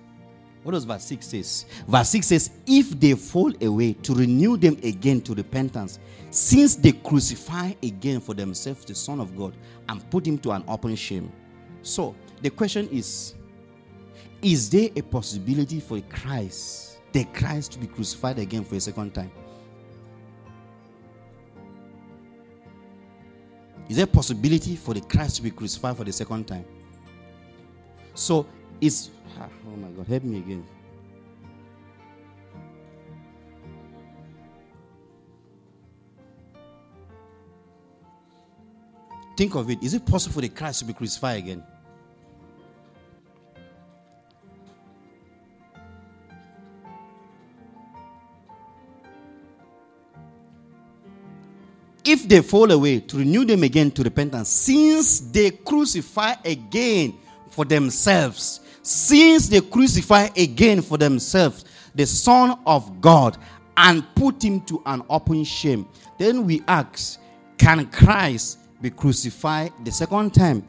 What 0.62 0.72
does 0.72 0.84
verse 0.84 1.04
6 1.04 1.26
says? 1.26 1.64
Verse 1.88 2.10
6 2.10 2.26
says, 2.26 2.50
If 2.66 2.90
they 3.00 3.14
fall 3.14 3.50
away, 3.62 3.94
to 3.94 4.14
renew 4.14 4.58
them 4.58 4.76
again 4.82 5.22
to 5.22 5.32
repentance, 5.32 5.98
since 6.28 6.74
they 6.76 6.92
crucify 6.92 7.72
again 7.82 8.20
for 8.20 8.34
themselves 8.34 8.84
the 8.84 8.94
Son 8.94 9.20
of 9.20 9.34
God 9.38 9.56
and 9.88 10.10
put 10.10 10.26
him 10.26 10.36
to 10.40 10.50
an 10.50 10.64
open 10.68 10.96
shame. 10.96 11.32
So 11.80 12.14
the 12.42 12.50
question 12.50 12.86
is 12.90 13.32
Is 14.42 14.68
there 14.68 14.90
a 14.94 15.00
possibility 15.00 15.80
for 15.80 15.98
Christ, 16.02 16.98
the 17.12 17.24
Christ, 17.24 17.72
to 17.72 17.78
be 17.78 17.86
crucified 17.86 18.38
again 18.38 18.64
for 18.64 18.74
a 18.74 18.80
second 18.80 19.14
time? 19.14 19.32
Is 23.88 23.96
there 23.96 24.04
a 24.04 24.08
possibility 24.08 24.76
for 24.76 24.92
the 24.92 25.00
Christ 25.00 25.36
to 25.36 25.42
be 25.42 25.50
crucified 25.50 25.96
for 25.96 26.04
the 26.04 26.12
second 26.12 26.46
time? 26.46 26.66
So 28.12 28.46
is 28.80 29.10
ah, 29.38 29.48
oh 29.66 29.76
my 29.76 29.88
God, 29.88 30.06
help 30.06 30.24
me 30.24 30.38
again. 30.38 30.66
Think 39.36 39.54
of 39.56 39.68
it. 39.68 39.82
Is 39.82 39.94
it 39.94 40.06
possible 40.06 40.34
for 40.34 40.40
the 40.42 40.48
Christ 40.48 40.80
to 40.80 40.84
be 40.84 40.92
crucified 40.92 41.38
again? 41.38 41.62
If 52.04 52.28
they 52.28 52.42
fall 52.42 52.70
away, 52.70 53.00
to 53.00 53.16
renew 53.16 53.44
them 53.44 53.62
again 53.62 53.90
to 53.92 54.02
repentance, 54.02 54.50
since 54.50 55.20
they 55.20 55.50
crucify 55.50 56.34
again 56.44 57.14
for 57.48 57.64
themselves 57.64 58.60
since 58.84 59.48
they 59.48 59.62
crucify 59.62 60.28
again 60.36 60.82
for 60.82 60.98
themselves 60.98 61.64
the 61.94 62.06
Son 62.06 62.58
of 62.66 63.00
God 63.00 63.38
and 63.78 64.04
put 64.14 64.44
him 64.44 64.60
to 64.62 64.82
an 64.84 65.02
open 65.08 65.42
shame, 65.42 65.88
then 66.18 66.44
we 66.44 66.62
ask, 66.68 67.18
can 67.56 67.86
Christ 67.90 68.58
be 68.82 68.90
crucified 68.90 69.72
the 69.84 69.90
second 69.90 70.34
time? 70.34 70.62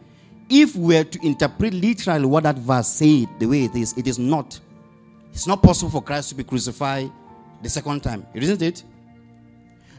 If 0.49 0.75
we 0.77 0.95
were 0.95 1.03
to 1.03 1.25
interpret 1.25 1.73
literally 1.73 2.25
what 2.25 2.43
that 2.43 2.57
verse 2.57 2.87
said 2.87 3.27
the 3.37 3.47
way 3.47 3.65
it 3.65 3.75
is, 3.75 3.93
it 3.97 4.07
is 4.07 4.17
not. 4.17 4.59
It's 5.33 5.45
not 5.45 5.61
possible 5.61 5.91
for 5.91 6.01
Christ 6.01 6.29
to 6.29 6.35
be 6.35 6.45
crucified 6.45 7.11
the 7.61 7.69
second 7.69 8.01
time, 8.01 8.25
isn't 8.33 8.61
it? 8.61 8.83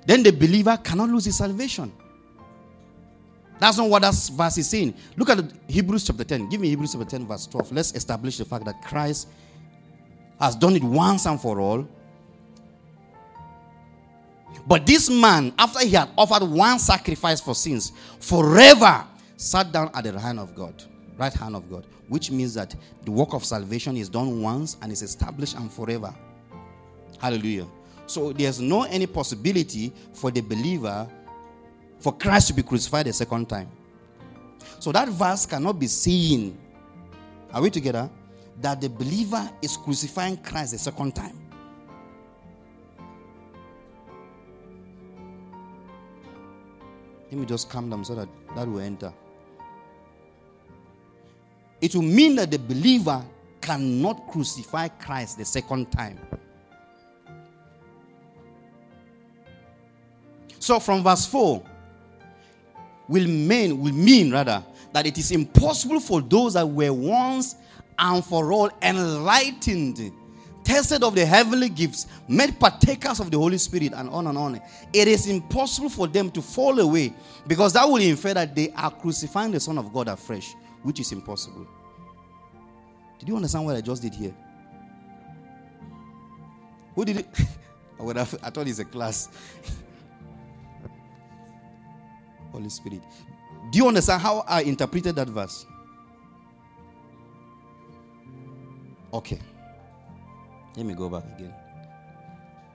Then 0.06 0.22
the 0.22 0.30
believer 0.30 0.78
cannot 0.82 1.10
lose 1.10 1.26
his 1.26 1.36
salvation. 1.36 1.92
That's 3.58 3.78
not 3.78 3.88
what 3.88 4.02
that 4.02 4.14
verse 4.32 4.58
is 4.58 4.68
saying. 4.68 4.94
Look 5.16 5.30
at 5.30 5.38
Hebrews 5.68 6.06
chapter 6.06 6.24
10. 6.24 6.48
Give 6.48 6.60
me 6.60 6.68
Hebrews 6.68 6.92
chapter 6.92 7.08
10, 7.08 7.26
verse 7.26 7.46
12. 7.46 7.72
Let's 7.72 7.94
establish 7.94 8.36
the 8.36 8.44
fact 8.44 8.64
that 8.66 8.82
Christ 8.82 9.28
has 10.38 10.54
done 10.54 10.76
it 10.76 10.84
once 10.84 11.26
and 11.26 11.40
for 11.40 11.60
all. 11.60 11.88
But 14.66 14.86
this 14.86 15.08
man, 15.08 15.54
after 15.58 15.80
he 15.80 15.90
had 15.90 16.10
offered 16.16 16.42
one 16.42 16.78
sacrifice 16.78 17.40
for 17.40 17.54
sins, 17.54 17.92
forever 18.20 19.04
sat 19.36 19.72
down 19.72 19.90
at 19.94 20.04
the 20.04 20.12
right 20.12 20.22
hand 20.22 20.40
of 20.40 20.54
God. 20.54 20.82
Right 21.16 21.32
hand 21.32 21.56
of 21.56 21.70
God. 21.70 21.86
Which 22.08 22.30
means 22.30 22.54
that 22.54 22.74
the 23.04 23.10
work 23.10 23.32
of 23.32 23.44
salvation 23.44 23.96
is 23.96 24.08
done 24.08 24.42
once 24.42 24.76
and 24.82 24.92
is 24.92 25.02
established 25.02 25.56
and 25.56 25.70
forever. 25.70 26.14
Hallelujah. 27.18 27.66
So 28.06 28.32
there's 28.32 28.60
no 28.60 28.82
any 28.84 29.06
possibility 29.06 29.92
for 30.12 30.30
the 30.30 30.40
believer 30.40 31.08
for 31.98 32.12
Christ 32.12 32.48
to 32.48 32.54
be 32.54 32.62
crucified 32.62 33.06
a 33.06 33.12
second 33.12 33.48
time. 33.48 33.68
So 34.78 34.92
that 34.92 35.08
verse 35.08 35.46
cannot 35.46 35.78
be 35.78 35.86
seen. 35.86 36.58
Are 37.52 37.62
we 37.62 37.70
together? 37.70 38.10
That 38.60 38.80
the 38.80 38.88
believer 38.88 39.50
is 39.62 39.76
crucifying 39.76 40.36
Christ 40.38 40.74
a 40.74 40.78
second 40.78 41.14
time. 41.14 41.38
Let 47.30 47.40
me 47.40 47.46
just 47.46 47.68
calm 47.68 47.90
down 47.90 48.04
so 48.04 48.14
that 48.14 48.28
that 48.54 48.68
will 48.68 48.80
enter. 48.80 49.12
It 51.80 51.94
will 51.94 52.02
mean 52.02 52.36
that 52.36 52.50
the 52.50 52.58
believer 52.58 53.22
cannot 53.60 54.28
crucify 54.28 54.88
Christ 54.88 55.38
the 55.38 55.44
second 55.44 55.90
time. 55.90 56.18
So 60.58 60.80
from 60.80 61.02
verse 61.02 61.26
4, 61.26 61.62
will 63.08 63.26
mean 63.26 63.80
will 63.80 63.92
mean 63.94 64.32
rather 64.32 64.62
that 64.92 65.06
it 65.06 65.18
is 65.18 65.30
impossible 65.30 66.00
for 66.00 66.20
those 66.20 66.54
that 66.54 66.66
were 66.66 66.92
once 66.92 67.56
and 67.98 68.24
for 68.24 68.52
all 68.52 68.70
enlightened 68.82 70.12
tested 70.66 71.04
of 71.04 71.14
the 71.14 71.24
heavenly 71.24 71.68
gifts 71.68 72.06
made 72.28 72.58
partakers 72.58 73.20
of 73.20 73.30
the 73.30 73.38
holy 73.38 73.56
spirit 73.56 73.92
and 73.94 74.10
on 74.10 74.26
and 74.26 74.36
on. 74.36 74.60
It 74.92 75.06
is 75.06 75.28
impossible 75.28 75.88
for 75.88 76.08
them 76.08 76.28
to 76.32 76.42
fall 76.42 76.80
away 76.80 77.14
because 77.46 77.72
that 77.74 77.88
will 77.88 78.02
infer 78.02 78.34
that 78.34 78.54
they 78.54 78.72
are 78.72 78.90
crucifying 78.90 79.52
the 79.52 79.60
son 79.60 79.78
of 79.78 79.92
god 79.92 80.08
afresh 80.08 80.54
which 80.82 80.98
is 81.00 81.12
impossible. 81.12 81.66
Did 83.18 83.28
you 83.28 83.36
understand 83.36 83.64
what 83.64 83.76
i 83.76 83.80
just 83.80 84.02
did 84.02 84.14
here? 84.14 84.34
Who 86.96 87.04
did 87.04 87.18
it? 87.18 87.28
I 88.00 88.50
thought 88.50 88.66
it's 88.66 88.78
a 88.80 88.84
class 88.84 89.28
Holy 92.56 92.70
Spirit. 92.70 93.02
Do 93.70 93.78
you 93.78 93.88
understand 93.88 94.22
how 94.22 94.44
I 94.46 94.62
interpreted 94.62 95.14
that 95.16 95.28
verse? 95.28 95.66
Okay. 99.12 99.38
Let 100.76 100.86
me 100.86 100.94
go 100.94 101.08
back 101.08 101.24
again. 101.36 101.54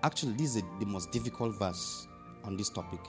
Actually, 0.03 0.34
this 0.34 0.55
is 0.55 0.63
the 0.79 0.86
most 0.86 1.11
difficult 1.11 1.57
verse 1.57 2.07
on 2.43 2.57
this 2.57 2.69
topic. 2.69 2.99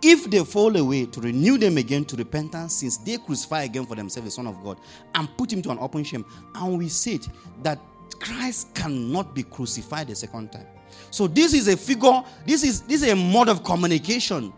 If 0.00 0.30
they 0.30 0.44
fall 0.44 0.76
away, 0.76 1.06
to 1.06 1.20
renew 1.20 1.58
them 1.58 1.76
again 1.76 2.04
to 2.06 2.16
repentance, 2.16 2.76
since 2.76 2.98
they 2.98 3.16
crucify 3.18 3.64
again 3.64 3.84
for 3.84 3.94
themselves 3.94 4.28
the 4.28 4.30
Son 4.30 4.46
of 4.46 4.62
God 4.62 4.78
and 5.14 5.28
put 5.36 5.52
him 5.52 5.60
to 5.62 5.70
an 5.70 5.78
open 5.80 6.04
shame. 6.04 6.24
And 6.54 6.78
we 6.78 6.88
said 6.88 7.26
that 7.62 7.80
Christ 8.20 8.74
cannot 8.74 9.34
be 9.34 9.42
crucified 9.42 10.10
a 10.10 10.14
second 10.14 10.52
time. 10.52 10.66
So 11.10 11.26
this 11.26 11.52
is 11.52 11.68
a 11.68 11.76
figure, 11.76 12.22
this 12.46 12.62
is 12.62 12.82
this 12.82 13.02
is 13.02 13.10
a 13.10 13.16
mode 13.16 13.48
of 13.48 13.64
communication. 13.64 14.52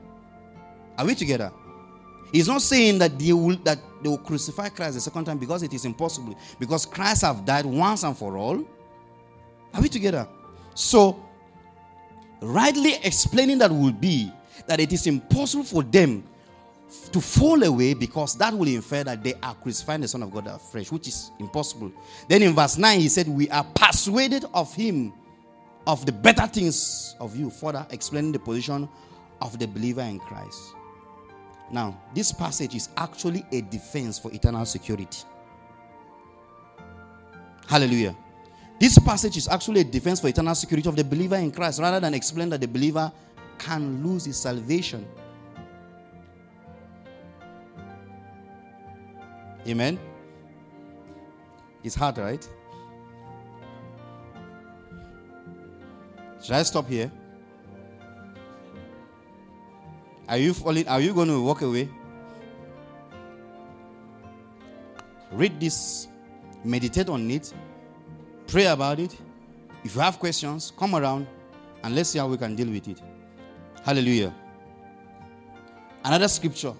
Are 1.00 1.06
we 1.06 1.14
together? 1.14 1.50
He's 2.30 2.46
not 2.46 2.60
saying 2.60 2.98
that 2.98 3.18
they 3.18 3.32
will 3.32 3.56
that 3.64 3.78
they 4.02 4.08
will 4.10 4.18
crucify 4.18 4.68
Christ 4.68 4.96
the 4.96 5.00
second 5.00 5.24
time 5.24 5.38
because 5.38 5.62
it 5.62 5.72
is 5.72 5.86
impossible. 5.86 6.38
Because 6.58 6.84
Christ 6.84 7.22
have 7.22 7.46
died 7.46 7.64
once 7.64 8.02
and 8.02 8.14
for 8.14 8.36
all. 8.36 8.62
Are 9.72 9.80
we 9.80 9.88
together? 9.88 10.28
So 10.74 11.24
rightly 12.42 12.96
explaining 13.02 13.56
that 13.58 13.70
will 13.70 13.92
be 13.92 14.30
that 14.66 14.78
it 14.78 14.92
is 14.92 15.06
impossible 15.06 15.64
for 15.64 15.82
them 15.82 16.22
to 17.12 17.20
fall 17.20 17.62
away 17.62 17.94
because 17.94 18.36
that 18.36 18.52
will 18.52 18.68
infer 18.68 19.02
that 19.02 19.24
they 19.24 19.32
are 19.42 19.54
crucifying 19.54 20.02
the 20.02 20.08
Son 20.08 20.22
of 20.22 20.30
God 20.30 20.48
afresh, 20.48 20.92
which 20.92 21.08
is 21.08 21.30
impossible. 21.38 21.90
Then 22.28 22.42
in 22.42 22.54
verse 22.54 22.76
9, 22.76 23.00
he 23.00 23.08
said, 23.08 23.26
We 23.26 23.48
are 23.48 23.64
persuaded 23.74 24.44
of 24.52 24.74
him, 24.74 25.14
of 25.86 26.04
the 26.04 26.12
better 26.12 26.46
things 26.46 27.16
of 27.20 27.34
you, 27.36 27.48
further 27.48 27.86
explaining 27.90 28.32
the 28.32 28.38
position 28.38 28.86
of 29.40 29.58
the 29.58 29.66
believer 29.66 30.02
in 30.02 30.18
Christ. 30.18 30.74
Now, 31.70 31.96
this 32.14 32.32
passage 32.32 32.74
is 32.74 32.88
actually 32.96 33.44
a 33.52 33.60
defense 33.60 34.18
for 34.18 34.32
eternal 34.32 34.64
security. 34.64 35.24
Hallelujah. 37.68 38.16
This 38.80 38.98
passage 38.98 39.36
is 39.36 39.46
actually 39.46 39.82
a 39.82 39.84
defense 39.84 40.20
for 40.20 40.28
eternal 40.28 40.54
security 40.54 40.88
of 40.88 40.96
the 40.96 41.04
believer 41.04 41.36
in 41.36 41.52
Christ 41.52 41.80
rather 41.80 42.00
than 42.00 42.14
explain 42.14 42.48
that 42.48 42.60
the 42.60 42.66
believer 42.66 43.12
can 43.58 44.02
lose 44.04 44.24
his 44.24 44.36
salvation. 44.36 45.06
Amen. 49.68 49.98
It's 51.84 51.94
hard, 51.94 52.18
right? 52.18 52.48
Should 56.42 56.54
I 56.54 56.62
stop 56.62 56.88
here? 56.88 57.12
Are 60.30 60.38
you 60.38 60.54
falling? 60.54 60.86
Are 60.86 61.00
you 61.00 61.12
going 61.12 61.26
to 61.26 61.42
walk 61.42 61.62
away? 61.62 61.88
Read 65.32 65.58
this, 65.58 66.06
meditate 66.64 67.08
on 67.08 67.28
it, 67.30 67.52
pray 68.46 68.66
about 68.66 69.00
it. 69.00 69.16
If 69.82 69.96
you 69.96 70.00
have 70.00 70.18
questions, 70.20 70.72
come 70.78 70.94
around 70.94 71.26
and 71.82 71.94
let's 71.94 72.10
see 72.10 72.18
how 72.20 72.28
we 72.28 72.36
can 72.36 72.54
deal 72.54 72.68
with 72.68 72.86
it. 72.86 73.02
Hallelujah. 73.82 74.32
Another 76.04 76.28
scripture. 76.28 76.74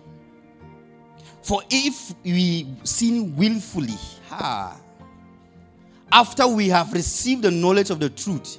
For 1.42 1.62
if 1.70 2.14
we 2.24 2.68
sin 2.84 3.34
willfully, 3.36 3.98
ha, 4.28 4.78
after 6.12 6.46
we 6.46 6.68
have 6.68 6.92
received 6.92 7.42
the 7.42 7.51
knowledge 7.51 7.90
of 7.90 7.98
the 7.98 8.11
truth, 8.11 8.59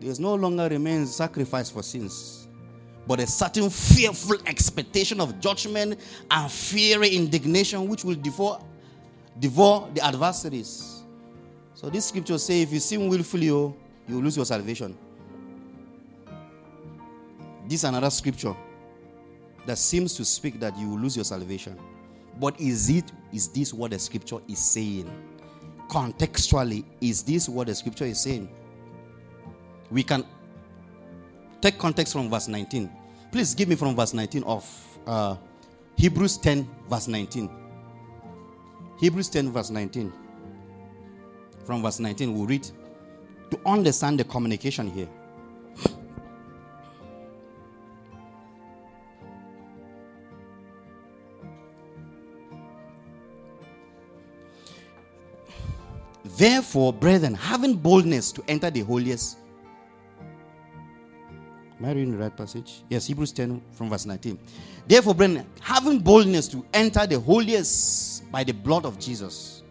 there 0.00 0.10
is 0.10 0.18
no 0.18 0.34
longer 0.34 0.68
remains 0.68 1.14
sacrifice 1.14 1.70
for 1.70 1.82
sins, 1.82 2.43
but 3.06 3.20
a 3.20 3.26
certain 3.26 3.68
fearful 3.70 4.36
expectation 4.46 5.20
of 5.20 5.38
judgment 5.40 6.00
and 6.30 6.50
fiery 6.50 7.10
indignation 7.10 7.86
which 7.88 8.04
will 8.04 8.14
devour, 8.14 8.60
devour 9.38 9.88
the 9.94 10.04
adversaries. 10.04 11.02
So 11.74 11.90
this 11.90 12.06
scripture 12.06 12.38
says 12.38 12.62
if 12.62 12.72
you 12.72 12.80
sin 12.80 13.08
willfully, 13.08 13.50
oh, 13.50 13.76
you 14.08 14.16
will 14.16 14.22
lose 14.22 14.36
your 14.36 14.46
salvation. 14.46 14.96
This 17.66 17.80
is 17.80 17.84
another 17.84 18.10
scripture 18.10 18.54
that 19.66 19.78
seems 19.78 20.14
to 20.14 20.24
speak 20.24 20.60
that 20.60 20.76
you 20.78 20.88
will 20.90 20.98
lose 20.98 21.16
your 21.16 21.24
salvation. 21.24 21.78
But 22.38 22.60
is 22.60 22.90
it 22.90 23.10
is 23.32 23.48
this 23.48 23.72
what 23.72 23.92
the 23.92 23.98
scripture 23.98 24.38
is 24.48 24.58
saying? 24.58 25.10
Contextually, 25.88 26.84
is 27.00 27.22
this 27.22 27.48
what 27.48 27.68
the 27.68 27.74
scripture 27.74 28.04
is 28.04 28.20
saying? 28.20 28.48
We 29.90 30.02
can 30.02 30.24
take 31.64 31.78
context 31.78 32.12
from 32.12 32.28
verse 32.28 32.46
19. 32.46 32.90
Please 33.32 33.54
give 33.54 33.70
me 33.70 33.74
from 33.74 33.96
verse 33.96 34.12
19 34.12 34.44
of 34.44 34.98
uh, 35.06 35.34
Hebrews 35.96 36.36
10, 36.36 36.68
verse 36.90 37.08
19. 37.08 37.48
Hebrews 39.00 39.30
10, 39.30 39.50
verse 39.50 39.70
19. 39.70 40.12
From 41.64 41.80
verse 41.82 42.00
19, 42.00 42.34
we'll 42.34 42.46
read 42.46 42.68
to 43.50 43.58
understand 43.64 44.20
the 44.20 44.24
communication 44.24 44.90
here. 44.90 45.08
Therefore, 56.36 56.92
brethren, 56.92 57.32
having 57.32 57.74
boldness 57.74 58.32
to 58.32 58.44
enter 58.48 58.68
the 58.68 58.80
holiest. 58.80 59.38
Am 61.84 61.90
I 61.90 61.92
reading 61.92 62.12
the 62.12 62.16
right 62.16 62.34
passage? 62.34 62.80
Yes, 62.88 63.06
Hebrews 63.06 63.32
10 63.32 63.60
from 63.72 63.90
verse 63.90 64.06
19. 64.06 64.38
Therefore, 64.88 65.14
brethren, 65.14 65.44
having 65.60 65.98
boldness 65.98 66.48
to 66.48 66.64
enter 66.72 67.06
the 67.06 67.20
holiest 67.20 68.32
by 68.32 68.42
the 68.42 68.52
blood 68.52 68.86
of 68.86 68.98
Jesus, 68.98 69.62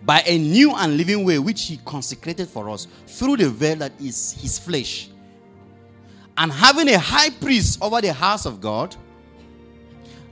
by 0.00 0.22
a 0.24 0.38
new 0.38 0.74
and 0.74 0.96
living 0.96 1.26
way 1.26 1.38
which 1.38 1.66
he 1.66 1.76
consecrated 1.84 2.48
for 2.48 2.70
us 2.70 2.86
through 3.06 3.36
the 3.36 3.50
veil 3.50 3.76
that 3.76 3.92
is 4.00 4.32
his 4.40 4.58
flesh, 4.58 5.10
and 6.38 6.50
having 6.50 6.88
a 6.88 6.98
high 6.98 7.28
priest 7.28 7.78
over 7.82 8.00
the 8.00 8.14
house 8.14 8.46
of 8.46 8.62
God, 8.62 8.96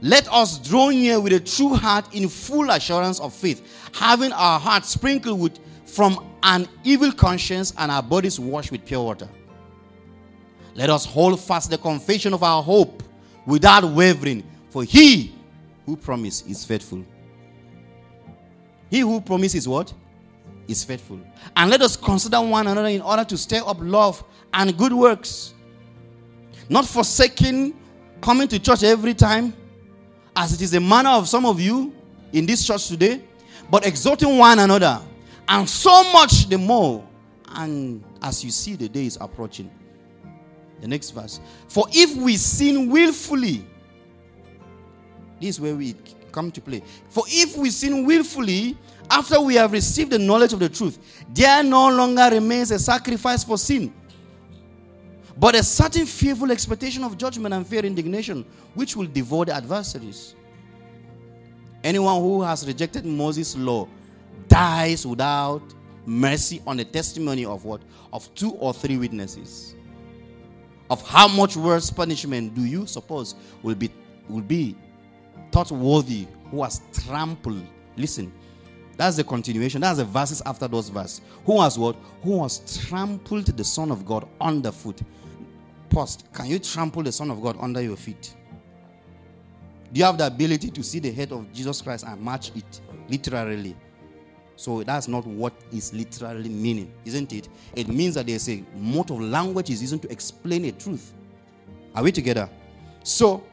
let 0.01 0.27
us 0.33 0.57
draw 0.57 0.89
near 0.89 1.21
with 1.21 1.33
a 1.33 1.39
true 1.39 1.75
heart 1.75 2.15
in 2.15 2.27
full 2.27 2.71
assurance 2.71 3.19
of 3.19 3.31
faith, 3.31 3.91
having 3.93 4.31
our 4.31 4.59
hearts 4.59 4.89
sprinkled 4.89 5.39
with 5.39 5.59
from 5.85 6.31
an 6.41 6.67
evil 6.83 7.11
conscience 7.11 7.75
and 7.77 7.91
our 7.91 8.01
bodies 8.01 8.39
washed 8.39 8.71
with 8.71 8.83
pure 8.83 9.03
water. 9.03 9.29
Let 10.75 10.89
us 10.89 11.05
hold 11.05 11.39
fast 11.39 11.69
the 11.69 11.77
confession 11.77 12.33
of 12.33 12.43
our 12.43 12.63
hope 12.63 13.03
without 13.45 13.83
wavering, 13.83 14.43
for 14.69 14.83
he 14.83 15.35
who 15.85 15.97
promised 15.97 16.47
is 16.47 16.63
faithful. 16.63 17.03
He 18.89 18.99
who 18.99 19.21
promises 19.21 19.67
what? 19.67 19.93
Is 20.67 20.83
faithful. 20.83 21.19
And 21.55 21.69
let 21.69 21.81
us 21.81 21.97
consider 21.97 22.39
one 22.41 22.67
another 22.67 22.87
in 22.87 23.01
order 23.01 23.25
to 23.25 23.37
stir 23.37 23.61
up 23.65 23.77
love 23.79 24.23
and 24.53 24.77
good 24.77 24.93
works. 24.93 25.53
Not 26.69 26.85
forsaking 26.85 27.73
coming 28.21 28.47
to 28.47 28.59
church 28.59 28.83
every 28.83 29.13
time, 29.13 29.53
as 30.35 30.53
it 30.53 30.61
is 30.61 30.71
the 30.71 30.79
manner 30.79 31.09
of 31.09 31.27
some 31.27 31.45
of 31.45 31.59
you 31.59 31.93
in 32.31 32.45
this 32.45 32.65
church 32.65 32.87
today, 32.87 33.21
but 33.69 33.85
exhorting 33.85 34.37
one 34.37 34.59
another, 34.59 35.01
and 35.47 35.67
so 35.67 36.11
much 36.13 36.47
the 36.47 36.57
more. 36.57 37.05
And 37.49 38.03
as 38.21 38.43
you 38.43 38.51
see, 38.51 38.75
the 38.75 38.87
day 38.87 39.05
is 39.05 39.17
approaching. 39.19 39.69
The 40.81 40.87
next 40.87 41.11
verse. 41.11 41.39
For 41.67 41.85
if 41.91 42.15
we 42.15 42.37
sin 42.37 42.89
willfully, 42.89 43.65
this 45.39 45.55
is 45.55 45.61
where 45.61 45.75
we 45.75 45.95
come 46.31 46.51
to 46.51 46.61
play. 46.61 46.81
For 47.09 47.23
if 47.27 47.55
we 47.55 47.69
sin 47.69 48.05
willfully, 48.05 48.77
after 49.09 49.39
we 49.39 49.55
have 49.55 49.71
received 49.73 50.11
the 50.11 50.19
knowledge 50.19 50.53
of 50.53 50.59
the 50.59 50.69
truth, 50.69 50.97
there 51.29 51.63
no 51.63 51.89
longer 51.89 52.29
remains 52.31 52.71
a 52.71 52.79
sacrifice 52.79 53.43
for 53.43 53.57
sin, 53.57 53.93
but 55.37 55.55
a 55.55 55.63
certain 55.63 56.05
fearful 56.05 56.51
expectation 56.51 57.03
of 57.03 57.17
judgment 57.17 57.53
and 57.53 57.65
fear 57.67 57.85
indignation, 57.85 58.45
which 58.73 58.95
will 58.95 59.07
devour 59.07 59.45
the 59.45 59.53
adversaries. 59.53 60.35
Anyone 61.83 62.21
who 62.21 62.41
has 62.41 62.65
rejected 62.65 63.05
Moses' 63.05 63.55
law 63.55 63.87
dies 64.47 65.05
without 65.05 65.61
mercy 66.05 66.61
on 66.65 66.77
the 66.77 66.85
testimony 66.85 67.45
of 67.45 67.65
what? 67.65 67.81
Of 68.13 68.33
two 68.35 68.51
or 68.53 68.73
three 68.73 68.97
witnesses. 68.97 69.75
Of 70.91 71.01
how 71.07 71.27
much 71.27 71.55
worse 71.55 71.89
punishment 71.89 72.53
do 72.53 72.65
you 72.65 72.85
suppose 72.85 73.35
will 73.63 73.75
be 73.75 73.89
will 74.27 74.41
be 74.41 74.75
thought 75.51 75.71
worthy 75.71 76.27
who 76.51 76.61
has 76.61 76.81
trampled? 76.91 77.65
Listen, 77.95 78.31
that's 78.97 79.15
the 79.15 79.23
continuation. 79.23 79.79
That's 79.81 79.99
the 79.99 80.05
verses 80.05 80.41
after 80.45 80.67
those 80.67 80.89
verses. 80.89 81.21
Who 81.45 81.61
has 81.61 81.79
what? 81.79 81.95
Who 82.23 82.43
has 82.43 82.83
trampled 82.85 83.45
the 83.45 83.63
Son 83.63 83.89
of 83.89 84.05
God 84.05 84.27
underfoot 84.39 85.01
Post. 85.91 86.25
Can 86.33 86.45
you 86.45 86.59
trample 86.59 87.03
the 87.03 87.11
Son 87.11 87.29
of 87.31 87.41
God 87.41 87.57
under 87.59 87.81
your 87.81 87.97
feet? 87.97 88.33
Do 89.91 89.99
you 89.99 90.05
have 90.05 90.17
the 90.17 90.27
ability 90.27 90.71
to 90.71 90.83
see 90.83 90.99
the 90.99 91.11
head 91.11 91.33
of 91.33 91.51
Jesus 91.51 91.81
Christ 91.81 92.05
and 92.07 92.21
match 92.21 92.51
it 92.55 92.81
literally? 93.09 93.75
So 94.55 94.83
that's 94.83 95.07
not 95.07 95.25
what 95.25 95.53
is 95.71 95.93
literally 95.93 96.49
meaning, 96.49 96.93
isn't 97.05 97.33
it? 97.33 97.49
It 97.75 97.87
means 97.87 98.15
that 98.15 98.27
there's 98.27 98.47
a 98.49 98.63
mode 98.75 99.09
of 99.09 99.19
language 99.19 99.69
is 99.69 99.81
used 99.81 100.01
to 100.01 100.11
explain 100.11 100.65
a 100.65 100.71
truth. 100.71 101.13
Are 101.95 102.03
we 102.03 102.11
together? 102.11 102.49
So, 103.03 103.43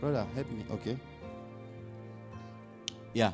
brother, 0.00 0.26
help 0.34 0.50
me. 0.50 0.64
Okay. 0.70 0.98
Yeah. 3.12 3.32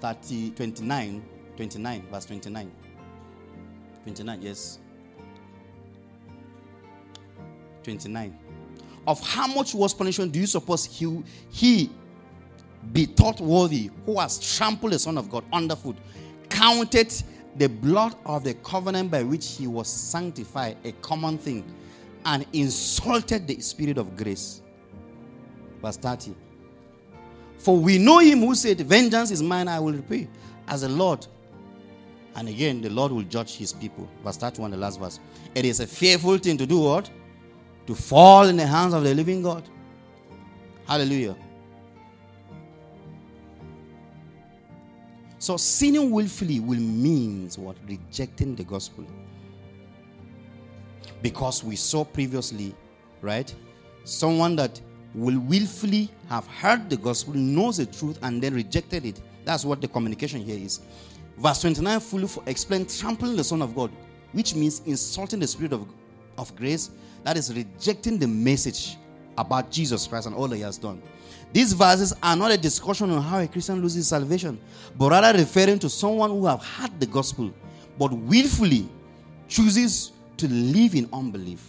30, 0.00 0.50
29 0.50 1.22
29, 1.56 2.06
verse 2.10 2.26
29. 2.26 2.70
29, 4.04 4.42
yes. 4.42 4.78
29. 7.82 8.38
Of 9.06 9.20
how 9.20 9.46
much 9.46 9.74
was 9.74 9.94
punishment 9.94 10.32
do 10.32 10.40
you 10.40 10.46
suppose 10.46 10.84
he, 10.84 11.22
he 11.50 11.90
be 12.92 13.06
thought 13.06 13.40
worthy 13.40 13.90
who 14.06 14.20
has 14.20 14.56
trampled 14.56 14.92
the 14.92 14.98
Son 14.98 15.18
of 15.18 15.30
God 15.30 15.44
underfoot, 15.52 15.96
counted 16.48 17.12
the 17.56 17.68
blood 17.68 18.16
of 18.26 18.44
the 18.44 18.54
covenant 18.54 19.10
by 19.10 19.22
which 19.22 19.56
he 19.56 19.66
was 19.66 19.88
sanctified 19.88 20.76
a 20.84 20.92
common 20.92 21.38
thing, 21.38 21.64
and 22.24 22.46
insulted 22.52 23.46
the 23.46 23.60
Spirit 23.60 23.98
of 23.98 24.16
grace? 24.16 24.62
Verse 25.82 25.96
30. 25.96 26.34
For 27.58 27.76
we 27.76 27.98
know 27.98 28.18
him 28.18 28.40
who 28.40 28.54
said, 28.54 28.78
Vengeance 28.80 29.30
is 29.30 29.42
mine, 29.42 29.68
I 29.68 29.80
will 29.80 29.92
repay, 29.92 30.28
as 30.68 30.82
the 30.82 30.88
Lord. 30.88 31.26
And 32.36 32.48
again, 32.48 32.80
the 32.80 32.90
Lord 32.90 33.12
will 33.12 33.22
judge 33.22 33.56
his 33.56 33.72
people. 33.72 34.08
Verse 34.24 34.36
31, 34.36 34.72
the 34.72 34.76
last 34.76 34.98
verse. 34.98 35.20
It 35.54 35.64
is 35.64 35.80
a 35.80 35.86
fearful 35.86 36.38
thing 36.38 36.58
to 36.58 36.66
do 36.66 36.80
what? 36.80 37.08
To 37.86 37.94
fall 37.94 38.48
in 38.48 38.56
the 38.56 38.66
hands 38.66 38.92
of 38.92 39.04
the 39.04 39.14
living 39.14 39.42
God. 39.42 39.62
Hallelujah. 40.86 41.36
So 45.44 45.58
sinning 45.58 46.10
willfully 46.10 46.58
will 46.58 46.80
means 46.80 47.58
what? 47.58 47.76
Rejecting 47.86 48.54
the 48.56 48.64
gospel. 48.64 49.04
Because 51.20 51.62
we 51.62 51.76
saw 51.76 52.02
previously, 52.02 52.74
right? 53.20 53.54
Someone 54.04 54.56
that 54.56 54.80
will 55.14 55.38
willfully 55.40 56.08
have 56.30 56.46
heard 56.46 56.88
the 56.88 56.96
gospel, 56.96 57.34
knows 57.34 57.76
the 57.76 57.84
truth, 57.84 58.18
and 58.22 58.42
then 58.42 58.54
rejected 58.54 59.04
it. 59.04 59.20
That's 59.44 59.66
what 59.66 59.82
the 59.82 59.88
communication 59.88 60.40
here 60.40 60.56
is. 60.58 60.80
Verse 61.36 61.60
29 61.60 62.00
fully 62.00 62.28
explains 62.46 62.98
trampling 62.98 63.36
the 63.36 63.44
Son 63.44 63.60
of 63.60 63.74
God, 63.74 63.90
which 64.32 64.54
means 64.54 64.80
insulting 64.86 65.40
the 65.40 65.46
Spirit 65.46 65.74
of, 65.74 65.86
of 66.38 66.56
grace, 66.56 66.88
that 67.22 67.36
is 67.36 67.54
rejecting 67.54 68.16
the 68.16 68.26
message 68.26 68.96
about 69.36 69.70
Jesus 69.70 70.06
Christ 70.06 70.26
and 70.26 70.34
all 70.34 70.48
that 70.48 70.56
He 70.56 70.62
has 70.62 70.78
done. 70.78 71.02
These 71.54 71.72
verses 71.72 72.12
are 72.20 72.34
not 72.34 72.50
a 72.50 72.58
discussion 72.58 73.12
on 73.12 73.22
how 73.22 73.38
a 73.38 73.46
Christian 73.46 73.80
loses 73.80 74.08
salvation, 74.08 74.58
but 74.98 75.12
rather 75.12 75.38
referring 75.38 75.78
to 75.78 75.88
someone 75.88 76.30
who 76.30 76.46
have 76.46 76.60
heard 76.64 76.98
the 76.98 77.06
gospel, 77.06 77.54
but 77.96 78.12
willfully 78.12 78.88
chooses 79.46 80.10
to 80.36 80.48
live 80.48 80.96
in 80.96 81.08
unbelief. 81.12 81.64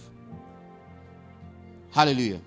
Hallelujah. 1.92 2.42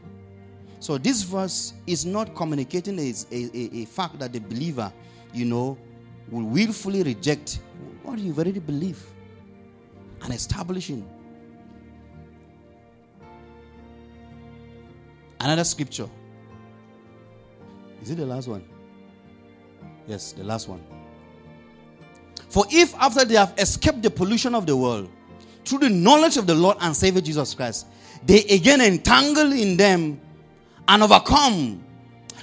So 0.80 0.98
this 0.98 1.22
verse 1.22 1.74
is 1.86 2.04
not 2.04 2.34
communicating 2.34 2.98
a, 2.98 3.14
a, 3.30 3.82
a, 3.82 3.84
fact 3.84 4.18
that 4.18 4.32
the 4.32 4.40
believer, 4.40 4.92
you 5.32 5.44
know, 5.44 5.78
will 6.32 6.44
willfully 6.44 7.04
reject 7.04 7.60
what 8.02 8.18
you've 8.18 8.36
already 8.36 8.58
believed 8.58 9.04
and 10.22 10.34
establishing. 10.34 11.08
Another 15.38 15.62
scripture 15.62 16.08
is 18.02 18.10
it 18.10 18.16
the 18.16 18.26
last 18.26 18.48
one? 18.48 18.64
Yes, 20.06 20.32
the 20.32 20.44
last 20.44 20.68
one. 20.68 20.82
For 22.48 22.64
if 22.70 22.94
after 22.94 23.24
they 23.24 23.34
have 23.34 23.54
escaped 23.58 24.02
the 24.02 24.10
pollution 24.10 24.54
of 24.54 24.66
the 24.66 24.76
world, 24.76 25.10
through 25.64 25.80
the 25.80 25.90
knowledge 25.90 26.36
of 26.38 26.46
the 26.46 26.54
Lord 26.54 26.78
and 26.80 26.96
Savior 26.96 27.20
Jesus 27.20 27.54
Christ, 27.54 27.86
they 28.24 28.42
again 28.44 28.80
entangle 28.80 29.52
in 29.52 29.76
them 29.76 30.20
and 30.86 31.02
overcome, 31.02 31.84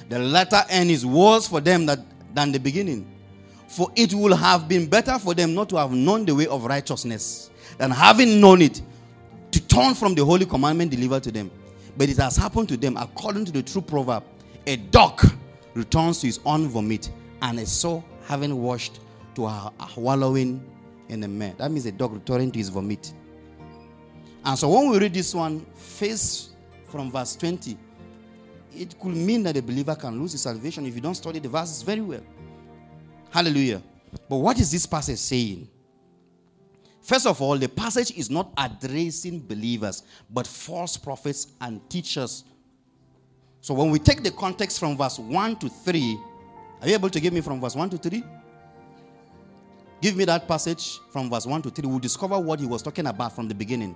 the 0.09 0.19
latter 0.19 0.61
end 0.69 0.91
is 0.91 1.05
worse 1.05 1.47
for 1.47 1.59
them 1.59 1.87
that, 1.87 1.99
than 2.35 2.51
the 2.51 2.59
beginning. 2.59 3.11
For 3.67 3.91
it 3.95 4.13
will 4.13 4.35
have 4.35 4.67
been 4.67 4.87
better 4.87 5.17
for 5.17 5.33
them 5.33 5.55
not 5.55 5.69
to 5.69 5.77
have 5.77 5.91
known 5.91 6.25
the 6.25 6.35
way 6.35 6.45
of 6.45 6.65
righteousness 6.65 7.49
than 7.79 7.89
having 7.89 8.39
known 8.39 8.61
it 8.61 8.81
to 9.51 9.67
turn 9.67 9.95
from 9.95 10.13
the 10.13 10.23
holy 10.23 10.45
commandment 10.45 10.91
delivered 10.91 11.23
to 11.23 11.31
them. 11.31 11.49
But 11.97 12.09
it 12.09 12.17
has 12.17 12.37
happened 12.37 12.69
to 12.69 12.77
them 12.77 12.95
according 12.97 13.45
to 13.45 13.51
the 13.51 13.63
true 13.63 13.81
proverb 13.81 14.23
a 14.67 14.75
dog 14.77 15.21
returns 15.75 16.21
to 16.21 16.27
his 16.27 16.39
own 16.45 16.67
vomit, 16.67 17.11
and 17.41 17.59
a 17.59 17.65
soul 17.65 18.03
having 18.25 18.61
washed 18.61 18.99
to 19.35 19.45
a 19.45 19.71
wallowing 19.95 20.65
in 21.09 21.19
the 21.19 21.27
mud. 21.27 21.57
That 21.59 21.69
means 21.69 21.85
a 21.85 21.91
dog 21.91 22.13
returning 22.13 22.51
to 22.51 22.57
his 22.57 22.69
vomit. 22.69 23.13
And 24.43 24.57
so 24.57 24.69
when 24.69 24.89
we 24.89 24.97
read 24.99 25.13
this 25.13 25.35
one, 25.35 25.65
face 25.75 26.49
from 26.87 27.11
verse 27.11 27.35
20, 27.35 27.77
it 28.75 28.99
could 28.99 29.15
mean 29.15 29.43
that 29.43 29.57
a 29.57 29.61
believer 29.61 29.95
can 29.95 30.19
lose 30.19 30.31
his 30.33 30.41
salvation 30.41 30.85
if 30.85 30.95
you 30.95 31.01
don't 31.01 31.15
study 31.15 31.39
the 31.39 31.49
verses 31.49 31.81
very 31.81 32.01
well. 32.01 32.21
Hallelujah. 33.31 33.81
But 34.29 34.37
what 34.37 34.59
is 34.59 34.71
this 34.71 34.85
passage 34.85 35.19
saying? 35.19 35.67
First 37.01 37.27
of 37.27 37.41
all, 37.41 37.57
the 37.57 37.69
passage 37.69 38.11
is 38.11 38.29
not 38.29 38.51
addressing 38.57 39.39
believers, 39.39 40.03
but 40.29 40.47
false 40.47 40.97
prophets 40.97 41.47
and 41.61 41.87
teachers 41.89 42.45
so 43.65 43.73
when 43.73 43.89
we 43.89 43.97
take 43.97 44.21
the 44.21 44.29
context 44.29 44.79
from 44.79 44.95
verse 44.95 45.17
1 45.17 45.55
to 45.55 45.69
3, 45.69 46.19
are 46.81 46.87
you 46.87 46.93
able 46.93 47.09
to 47.09 47.19
give 47.19 47.33
me 47.33 47.41
from 47.41 47.59
verse 47.59 47.75
1 47.75 47.89
to 47.89 47.97
3? 47.97 48.23
Give 50.03 50.15
me 50.15 50.23
that 50.25 50.47
passage 50.47 50.99
from 51.09 51.31
verse 51.31 51.47
1 51.47 51.63
to 51.63 51.71
3. 51.71 51.87
We'll 51.89 51.97
discover 51.97 52.37
what 52.37 52.59
he 52.59 52.67
was 52.67 52.83
talking 52.83 53.07
about 53.07 53.33
from 53.33 53.47
the 53.47 53.55
beginning. 53.55 53.95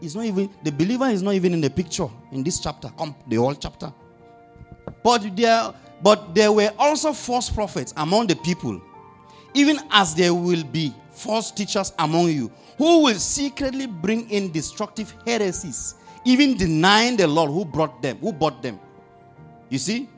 He's 0.00 0.14
not 0.14 0.26
even 0.26 0.48
the 0.62 0.70
believer 0.70 1.06
is 1.06 1.22
not 1.22 1.34
even 1.34 1.54
in 1.54 1.60
the 1.60 1.68
picture 1.68 2.06
in 2.30 2.44
this 2.44 2.60
chapter, 2.60 2.88
Come 2.96 3.16
the 3.26 3.34
whole 3.34 3.56
chapter. 3.56 3.92
But 5.02 5.36
there, 5.36 5.74
but 6.00 6.32
there 6.32 6.52
were 6.52 6.70
also 6.78 7.12
false 7.12 7.50
prophets 7.50 7.92
among 7.96 8.28
the 8.28 8.36
people, 8.36 8.80
even 9.54 9.80
as 9.90 10.14
there 10.14 10.32
will 10.32 10.62
be 10.62 10.94
false 11.10 11.50
teachers 11.50 11.92
among 11.98 12.28
you, 12.28 12.52
who 12.78 13.02
will 13.02 13.18
secretly 13.18 13.88
bring 13.88 14.30
in 14.30 14.52
destructive 14.52 15.12
heresies 15.26 15.96
even 16.26 16.56
denying 16.56 17.16
the 17.16 17.26
Lord 17.26 17.50
who 17.50 17.64
brought 17.64 18.02
them, 18.02 18.18
who 18.18 18.32
bought 18.32 18.60
them. 18.60 18.80
You 19.70 19.78
see? 19.78 20.08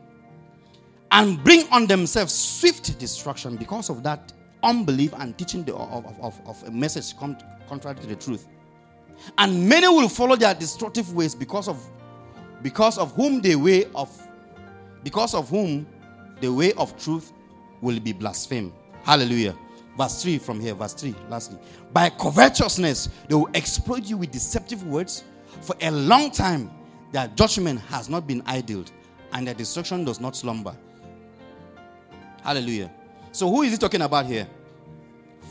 And 1.11 1.43
bring 1.45 1.69
on 1.71 1.87
themselves 1.87 2.33
swift 2.35 2.99
destruction 2.99 3.57
because 3.57 3.91
of 3.91 4.03
that 4.03 4.33
unbelief 4.63 5.13
and 5.19 5.37
teaching 5.39 5.65
the, 5.65 5.75
of, 5.75 6.05
of, 6.21 6.41
of 6.47 6.63
a 6.65 6.71
message 6.71 7.15
contrary 7.17 7.97
to 7.97 8.07
the 8.07 8.17
truth. 8.17 8.49
And 9.37 9.69
many 9.69 9.87
will 9.87 10.09
follow 10.09 10.35
their 10.35 10.55
destructive 10.55 11.15
ways 11.15 11.35
because 11.35 11.69
of 11.69 11.85
because 12.63 12.99
of 12.99 13.13
whom 13.15 13.41
the 13.41 13.55
way 13.55 13.85
of 13.95 14.11
because 15.05 15.35
of 15.35 15.49
whom 15.49 15.87
the 16.41 16.53
way 16.53 16.73
of 16.75 16.97
truth 17.03 17.33
will 17.81 18.01
be 18.01 18.13
blasphemed. 18.13 18.73
Hallelujah. 19.03 19.57
Verse 19.97 20.23
3 20.23 20.39
from 20.39 20.61
here, 20.61 20.75
verse 20.75 20.95
3, 20.95 21.15
lastly. 21.29 21.59
By 21.93 22.11
covetousness, 22.11 23.09
they 23.29 23.35
will 23.35 23.51
exploit 23.55 24.05
you 24.05 24.17
with 24.17 24.31
deceptive 24.31 24.85
words 24.85 25.25
for 25.61 25.77
a 25.81 25.91
long 25.91 26.31
time, 26.31 26.71
their 27.13 27.29
judgment 27.29 27.81
has 27.83 28.09
not 28.09 28.27
been 28.27 28.43
idled 28.47 28.91
and 29.33 29.47
their 29.47 29.55
destruction 29.55 30.05
does 30.05 30.21
not 30.21 30.37
slumber. 30.37 30.77
Hallelujah. 32.43 32.91
So, 33.33 33.49
who 33.51 33.63
is 33.63 33.73
he 33.73 33.79
talking 33.79 34.03
about 34.03 34.27
here? 34.27 34.49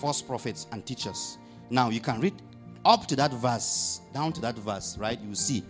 False 0.01 0.21
prophets 0.21 0.67
and 0.71 0.85
teachers. 0.85 1.37
Now, 1.69 1.89
you 1.89 1.99
can 1.99 2.19
read 2.21 2.33
up 2.85 3.05
to 3.07 3.15
that 3.17 3.31
verse, 3.33 4.01
down 4.13 4.33
to 4.33 4.41
that 4.41 4.57
verse, 4.57 4.97
right? 4.97 5.19
You 5.19 5.35
see. 5.35 5.63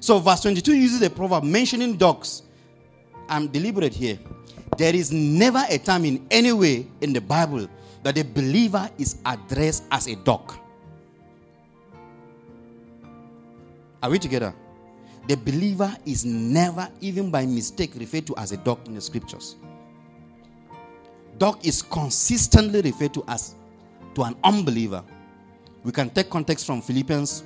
So, 0.00 0.18
verse 0.18 0.40
22 0.42 0.74
uses 0.74 1.02
a 1.02 1.10
proverb 1.10 1.44
mentioning 1.44 1.96
dogs. 1.96 2.42
I'm 3.28 3.48
deliberate 3.48 3.94
here. 3.94 4.18
There 4.76 4.94
is 4.94 5.12
never 5.12 5.62
a 5.68 5.78
time 5.78 6.04
in 6.04 6.26
any 6.30 6.52
way 6.52 6.86
in 7.00 7.12
the 7.12 7.20
Bible 7.20 7.68
that 8.02 8.18
a 8.18 8.24
believer 8.24 8.90
is 8.98 9.16
addressed 9.24 9.84
as 9.90 10.08
a 10.08 10.16
dog. 10.16 10.58
Are 14.04 14.10
we 14.10 14.18
together? 14.18 14.52
The 15.28 15.34
believer 15.34 15.96
is 16.04 16.26
never, 16.26 16.86
even 17.00 17.30
by 17.30 17.46
mistake, 17.46 17.92
referred 17.96 18.26
to 18.26 18.36
as 18.36 18.52
a 18.52 18.58
dog 18.58 18.86
in 18.86 18.94
the 18.94 19.00
scriptures. 19.00 19.56
Dog 21.38 21.64
is 21.64 21.80
consistently 21.80 22.82
referred 22.82 23.14
to 23.14 23.24
as 23.26 23.54
to 24.14 24.24
an 24.24 24.36
unbeliever. 24.44 25.02
We 25.84 25.90
can 25.90 26.10
take 26.10 26.28
context 26.28 26.66
from 26.66 26.82
Philippians 26.82 27.44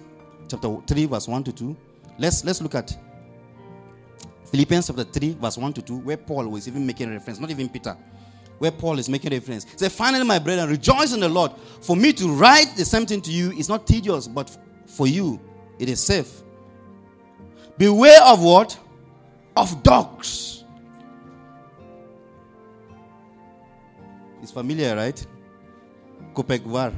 chapter 0.48 0.76
3, 0.84 1.06
verse 1.06 1.28
1 1.28 1.44
to 1.44 1.52
2. 1.52 1.76
Let's 2.18 2.44
let's 2.44 2.60
look 2.60 2.74
at 2.74 2.98
Philippians 4.46 4.88
chapter 4.88 5.04
3, 5.04 5.34
verse 5.34 5.58
1 5.58 5.74
to 5.74 5.82
2, 5.82 5.98
where 5.98 6.16
Paul 6.16 6.48
was 6.48 6.66
even 6.66 6.84
making 6.84 7.08
a 7.08 7.12
reference, 7.12 7.38
not 7.38 7.50
even 7.50 7.68
Peter, 7.68 7.96
where 8.58 8.72
Paul 8.72 8.98
is 8.98 9.08
making 9.08 9.32
a 9.32 9.36
reference. 9.36 9.64
Say, 9.76 9.88
finally, 9.88 10.24
my 10.24 10.40
brethren, 10.40 10.68
rejoice 10.68 11.14
in 11.14 11.20
the 11.20 11.28
Lord. 11.28 11.52
For 11.82 11.94
me 11.94 12.12
to 12.14 12.26
write 12.32 12.74
the 12.76 12.84
same 12.84 13.06
thing 13.06 13.20
to 13.20 13.30
you 13.30 13.52
is 13.52 13.68
not 13.68 13.86
tedious, 13.86 14.26
but 14.26 14.58
for 14.86 15.06
you 15.06 15.40
it 15.78 15.88
is 15.88 16.02
safe. 16.02 16.42
Beware 17.78 18.22
of 18.24 18.42
what? 18.42 18.78
Of 19.56 19.82
dogs. 19.82 20.64
It's 24.42 24.52
familiar, 24.52 24.96
right? 24.96 25.26
Kopegvar. 26.34 26.92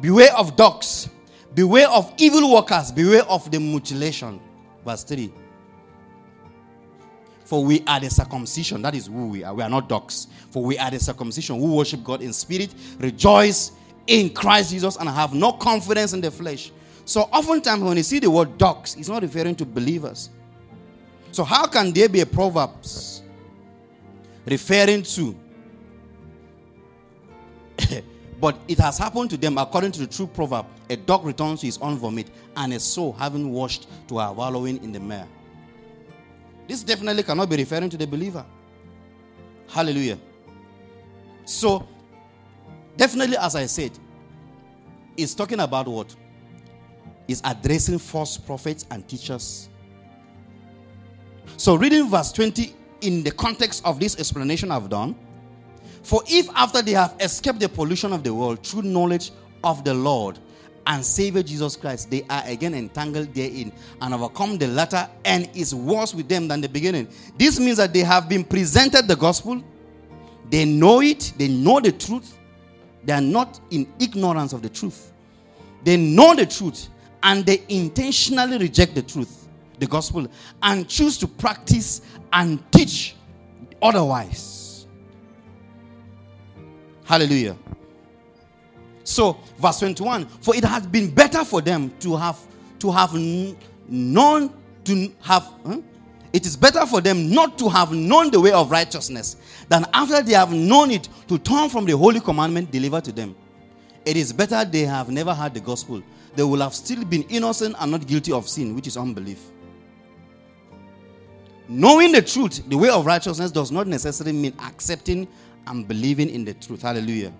Beware 0.00 0.34
of 0.36 0.56
dogs. 0.56 1.08
Beware 1.54 1.88
of 1.88 2.12
evil 2.18 2.52
workers. 2.52 2.92
Beware 2.92 3.24
of 3.24 3.50
the 3.50 3.58
mutilation. 3.58 4.38
Verse 4.84 5.04
3. 5.04 5.32
For 7.44 7.64
we 7.64 7.82
are 7.86 8.00
the 8.00 8.10
circumcision. 8.10 8.82
That 8.82 8.94
is 8.94 9.06
who 9.06 9.28
we 9.28 9.44
are. 9.44 9.54
We 9.54 9.62
are 9.62 9.70
not 9.70 9.88
dogs. 9.88 10.26
For 10.50 10.62
we 10.62 10.78
are 10.78 10.90
the 10.90 10.98
circumcision 10.98 11.60
who 11.60 11.76
worship 11.76 12.02
God 12.02 12.20
in 12.20 12.32
spirit, 12.32 12.74
rejoice 12.98 13.72
in 14.06 14.30
Christ 14.30 14.70
Jesus, 14.70 14.96
and 14.96 15.08
have 15.08 15.32
no 15.32 15.52
confidence 15.52 16.12
in 16.12 16.20
the 16.20 16.30
flesh. 16.30 16.72
So 17.06 17.22
oftentimes 17.22 17.82
when 17.82 17.96
you 17.96 18.02
see 18.02 18.18
the 18.18 18.30
word 18.30 18.58
dogs, 18.58 18.96
it's 18.96 19.08
not 19.08 19.22
referring 19.22 19.54
to 19.56 19.64
believers. 19.64 20.28
So 21.32 21.44
how 21.44 21.66
can 21.66 21.92
there 21.92 22.08
be 22.08 22.20
a 22.20 22.26
proverbs 22.26 23.22
referring 24.44 25.02
to 25.04 25.34
but 28.40 28.58
it 28.68 28.78
has 28.78 28.98
happened 28.98 29.30
to 29.30 29.36
them 29.36 29.56
according 29.58 29.92
to 29.92 30.00
the 30.00 30.06
true 30.06 30.26
proverb 30.26 30.66
a 30.90 30.96
dog 30.96 31.24
returns 31.24 31.60
to 31.60 31.66
his 31.66 31.78
own 31.78 31.96
vomit 31.96 32.28
and 32.56 32.72
a 32.72 32.80
soul 32.80 33.12
having 33.12 33.52
washed 33.52 33.88
to 34.08 34.18
her 34.18 34.32
wallowing 34.32 34.82
in 34.82 34.92
the 34.92 35.00
mire. 35.00 35.26
This 36.68 36.82
definitely 36.82 37.22
cannot 37.22 37.48
be 37.48 37.56
referring 37.56 37.90
to 37.90 37.96
the 37.96 38.06
believer. 38.06 38.44
Hallelujah. 39.68 40.18
So 41.44 41.86
definitely 42.96 43.36
as 43.36 43.54
i 43.54 43.66
said 43.66 43.90
it's 45.16 45.34
talking 45.34 45.60
about 45.60 45.86
what 45.86 46.14
is 47.28 47.40
addressing 47.44 47.98
false 47.98 48.36
prophets 48.36 48.86
and 48.90 49.06
teachers 49.08 49.68
so 51.56 51.74
reading 51.74 52.08
verse 52.08 52.32
20 52.32 52.74
in 53.02 53.22
the 53.22 53.30
context 53.30 53.84
of 53.84 54.00
this 54.00 54.18
explanation 54.18 54.70
i've 54.70 54.88
done 54.88 55.14
for 56.06 56.22
if 56.28 56.48
after 56.54 56.82
they 56.82 56.92
have 56.92 57.16
escaped 57.18 57.58
the 57.58 57.68
pollution 57.68 58.12
of 58.12 58.22
the 58.22 58.32
world 58.32 58.64
through 58.64 58.82
knowledge 58.82 59.32
of 59.64 59.82
the 59.82 59.92
Lord 59.92 60.38
and 60.86 61.04
Savior 61.04 61.42
Jesus 61.42 61.74
Christ, 61.74 62.12
they 62.12 62.24
are 62.30 62.44
again 62.46 62.74
entangled 62.74 63.34
therein 63.34 63.72
and 64.00 64.14
overcome 64.14 64.56
the 64.56 64.68
latter 64.68 65.08
and 65.24 65.50
is 65.52 65.74
worse 65.74 66.14
with 66.14 66.28
them 66.28 66.46
than 66.46 66.60
the 66.60 66.68
beginning. 66.68 67.08
This 67.36 67.58
means 67.58 67.78
that 67.78 67.92
they 67.92 68.04
have 68.04 68.28
been 68.28 68.44
presented 68.44 69.08
the 69.08 69.16
gospel, 69.16 69.60
they 70.48 70.64
know 70.64 71.00
it, 71.00 71.32
they 71.38 71.48
know 71.48 71.80
the 71.80 71.90
truth, 71.90 72.38
they 73.02 73.12
are 73.12 73.20
not 73.20 73.58
in 73.72 73.92
ignorance 73.98 74.52
of 74.52 74.62
the 74.62 74.68
truth. 74.68 75.12
They 75.82 75.96
know 75.96 76.36
the 76.36 76.46
truth 76.46 76.88
and 77.26 77.44
they 77.44 77.60
intentionally 77.68 78.56
reject 78.56 78.94
the 78.94 79.02
truth, 79.02 79.48
the 79.80 79.86
gospel, 79.86 80.28
and 80.62 80.88
choose 80.88 81.18
to 81.18 81.26
practice 81.26 82.00
and 82.32 82.62
teach 82.70 83.16
otherwise. 83.82 84.86
Hallelujah. 87.04 87.56
So, 89.02 89.38
verse 89.58 89.80
21 89.80 90.26
For 90.40 90.54
it 90.54 90.62
has 90.62 90.86
been 90.86 91.10
better 91.10 91.44
for 91.44 91.60
them 91.60 91.92
to 91.98 92.16
have 92.16 92.38
to 92.78 92.92
have 92.92 93.12
known 93.88 94.52
to 94.84 95.12
have 95.20 95.52
it 96.32 96.46
is 96.46 96.56
better 96.56 96.86
for 96.86 97.00
them 97.00 97.30
not 97.30 97.58
to 97.58 97.68
have 97.68 97.90
known 97.90 98.30
the 98.30 98.40
way 98.40 98.52
of 98.52 98.70
righteousness 98.70 99.36
than 99.68 99.84
after 99.92 100.22
they 100.22 100.34
have 100.34 100.52
known 100.52 100.92
it 100.92 101.08
to 101.26 101.38
turn 101.38 101.70
from 101.70 101.86
the 101.86 101.96
holy 101.96 102.20
commandment 102.20 102.70
delivered 102.70 103.02
to 103.04 103.12
them. 103.12 103.34
It 104.06 104.16
is 104.16 104.32
better 104.32 104.64
they 104.64 104.82
have 104.82 105.10
never 105.10 105.34
heard 105.34 105.52
the 105.52 105.60
gospel. 105.60 106.00
They 106.36 106.44
will 106.44 106.60
have 106.60 106.74
still 106.74 107.04
been 107.04 107.24
innocent 107.24 107.74
and 107.80 107.90
not 107.90 108.06
guilty 108.06 108.30
of 108.30 108.48
sin, 108.48 108.74
which 108.76 108.86
is 108.86 108.96
unbelief. 108.96 109.40
Knowing 111.68 112.12
the 112.12 112.22
truth, 112.22 112.62
the 112.68 112.78
way 112.78 112.88
of 112.88 113.04
righteousness, 113.04 113.50
does 113.50 113.72
not 113.72 113.88
necessarily 113.88 114.32
mean 114.36 114.54
accepting 114.62 115.26
and 115.66 115.88
believing 115.88 116.30
in 116.30 116.44
the 116.44 116.54
truth. 116.54 116.82
Hallelujah. 116.82 117.32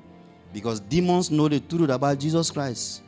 Because 0.52 0.80
demons 0.80 1.30
know 1.30 1.48
the 1.48 1.60
truth 1.60 1.88
about 1.90 2.18
Jesus 2.18 2.50
Christ. 2.50 3.02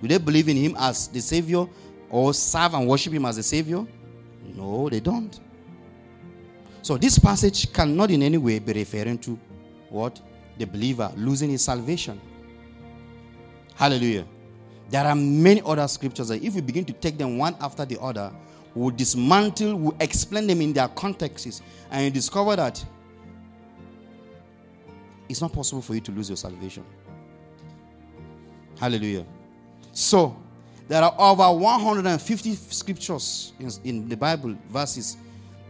Do 0.00 0.06
they 0.06 0.18
believe 0.18 0.48
in 0.48 0.56
him 0.56 0.76
as 0.78 1.08
the 1.08 1.20
Savior 1.20 1.66
or 2.08 2.32
serve 2.32 2.74
and 2.74 2.86
worship 2.86 3.12
him 3.12 3.24
as 3.24 3.34
the 3.36 3.42
Savior? 3.42 3.84
No, 4.54 4.88
they 4.88 5.00
don't. 5.00 5.40
So 6.82 6.96
this 6.96 7.18
passage 7.18 7.72
cannot 7.72 8.12
in 8.12 8.22
any 8.22 8.38
way 8.38 8.60
be 8.60 8.72
referring 8.72 9.18
to 9.18 9.36
what? 9.88 10.20
The 10.58 10.66
believer 10.66 11.12
losing 11.16 11.50
his 11.50 11.64
salvation. 11.64 12.20
Hallelujah. 13.80 14.26
There 14.90 15.06
are 15.06 15.14
many 15.14 15.62
other 15.64 15.88
scriptures 15.88 16.28
that 16.28 16.42
if 16.42 16.54
we 16.54 16.60
begin 16.60 16.84
to 16.84 16.92
take 16.92 17.16
them 17.16 17.38
one 17.38 17.56
after 17.62 17.86
the 17.86 17.98
other, 17.98 18.30
we'll 18.74 18.90
dismantle, 18.90 19.74
we'll 19.74 19.96
explain 20.00 20.46
them 20.46 20.60
in 20.60 20.74
their 20.74 20.88
contexts, 20.88 21.62
and 21.90 22.04
you 22.04 22.10
discover 22.10 22.56
that 22.56 22.84
it's 25.30 25.40
not 25.40 25.50
possible 25.50 25.80
for 25.80 25.94
you 25.94 26.02
to 26.02 26.12
lose 26.12 26.28
your 26.28 26.36
salvation. 26.36 26.84
Hallelujah. 28.78 29.24
So, 29.92 30.36
there 30.86 31.02
are 31.02 31.14
over 31.18 31.50
150 31.50 32.54
scriptures 32.56 33.54
in, 33.58 33.70
in 33.84 34.08
the 34.10 34.16
Bible, 34.16 34.58
verses, 34.68 35.16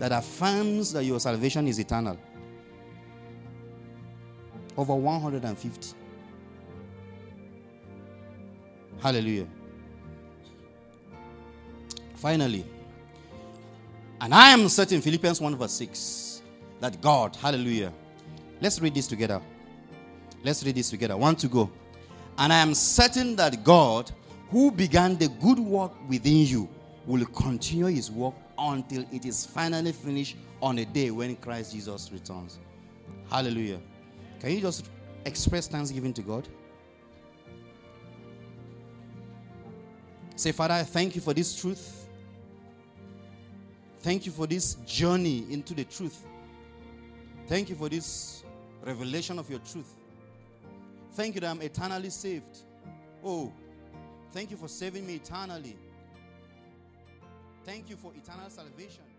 that 0.01 0.11
affirms 0.11 0.93
that 0.95 1.05
your 1.05 1.21
salvation 1.21 1.69
is 1.69 1.79
eternal. 1.79 2.19
Over 4.77 4.97
150. 4.97 6.00
Hallelujah. 9.03 9.47
Finally, 12.15 12.65
and 14.21 14.35
I 14.35 14.51
am 14.51 14.69
certain, 14.69 15.01
Philippians 15.01 15.41
1 15.41 15.57
verse 15.57 15.73
6, 15.73 16.43
that 16.81 17.01
God, 17.01 17.35
hallelujah, 17.37 17.93
Let's 18.61 18.79
read 18.81 18.95
this 18.95 19.07
together. 19.07 19.41
Let's 20.45 20.63
read 20.65 20.75
this 20.75 20.91
together. 20.91 21.17
One 21.17 21.35
to 21.37 21.49
go. 21.49 21.71
And 22.37 22.53
I 22.53 22.59
am 22.59 22.75
certain 22.75 23.35
that 23.37 23.65
God, 23.65 24.11
who 24.51 24.71
began 24.71 25.17
the 25.17 25.29
good 25.29 25.59
work 25.59 25.93
within 26.09 26.47
you, 26.47 26.69
will 27.07 27.25
continue 27.27 27.87
his 27.87 28.11
work 28.11 28.35
until 28.59 29.05
it 29.11 29.25
is 29.25 29.47
finally 29.47 29.93
finished 29.93 30.37
on 30.61 30.77
the 30.77 30.85
day 30.85 31.11
when 31.11 31.37
Christ 31.37 31.73
Jesus 31.73 32.11
returns. 32.13 32.59
Hallelujah. 33.31 33.81
Can 34.41 34.51
you 34.53 34.61
just 34.61 34.91
express 35.25 35.67
thanksgiving 35.67 36.13
to 36.15 36.23
God? 36.23 36.47
Say, 40.41 40.53
Father, 40.53 40.73
I 40.73 40.85
thank 40.85 41.15
you 41.15 41.21
for 41.21 41.35
this 41.35 41.55
truth. 41.55 42.09
Thank 43.99 44.25
you 44.25 44.33
for 44.33 44.47
this 44.47 44.77
journey 44.87 45.45
into 45.51 45.75
the 45.75 45.85
truth. 45.85 46.25
Thank 47.47 47.69
you 47.69 47.77
for 47.77 47.91
this 47.91 48.43
revelation 48.83 49.39
of 49.39 49.51
your 49.51 49.59
truth. 49.59 49.95
Thank 51.13 51.35
you 51.35 51.43
that 51.43 51.51
I'm 51.51 51.61
eternally 51.61 52.09
saved. 52.09 52.61
Oh, 53.23 53.53
thank 54.33 54.51
you 54.51 54.57
for 54.57 54.67
saving 54.67 55.07
me 55.07 55.17
eternally. 55.17 55.77
Thank 57.67 57.91
you 57.91 57.97
for 57.97 58.11
eternal 58.15 58.49
salvation. 58.49 59.10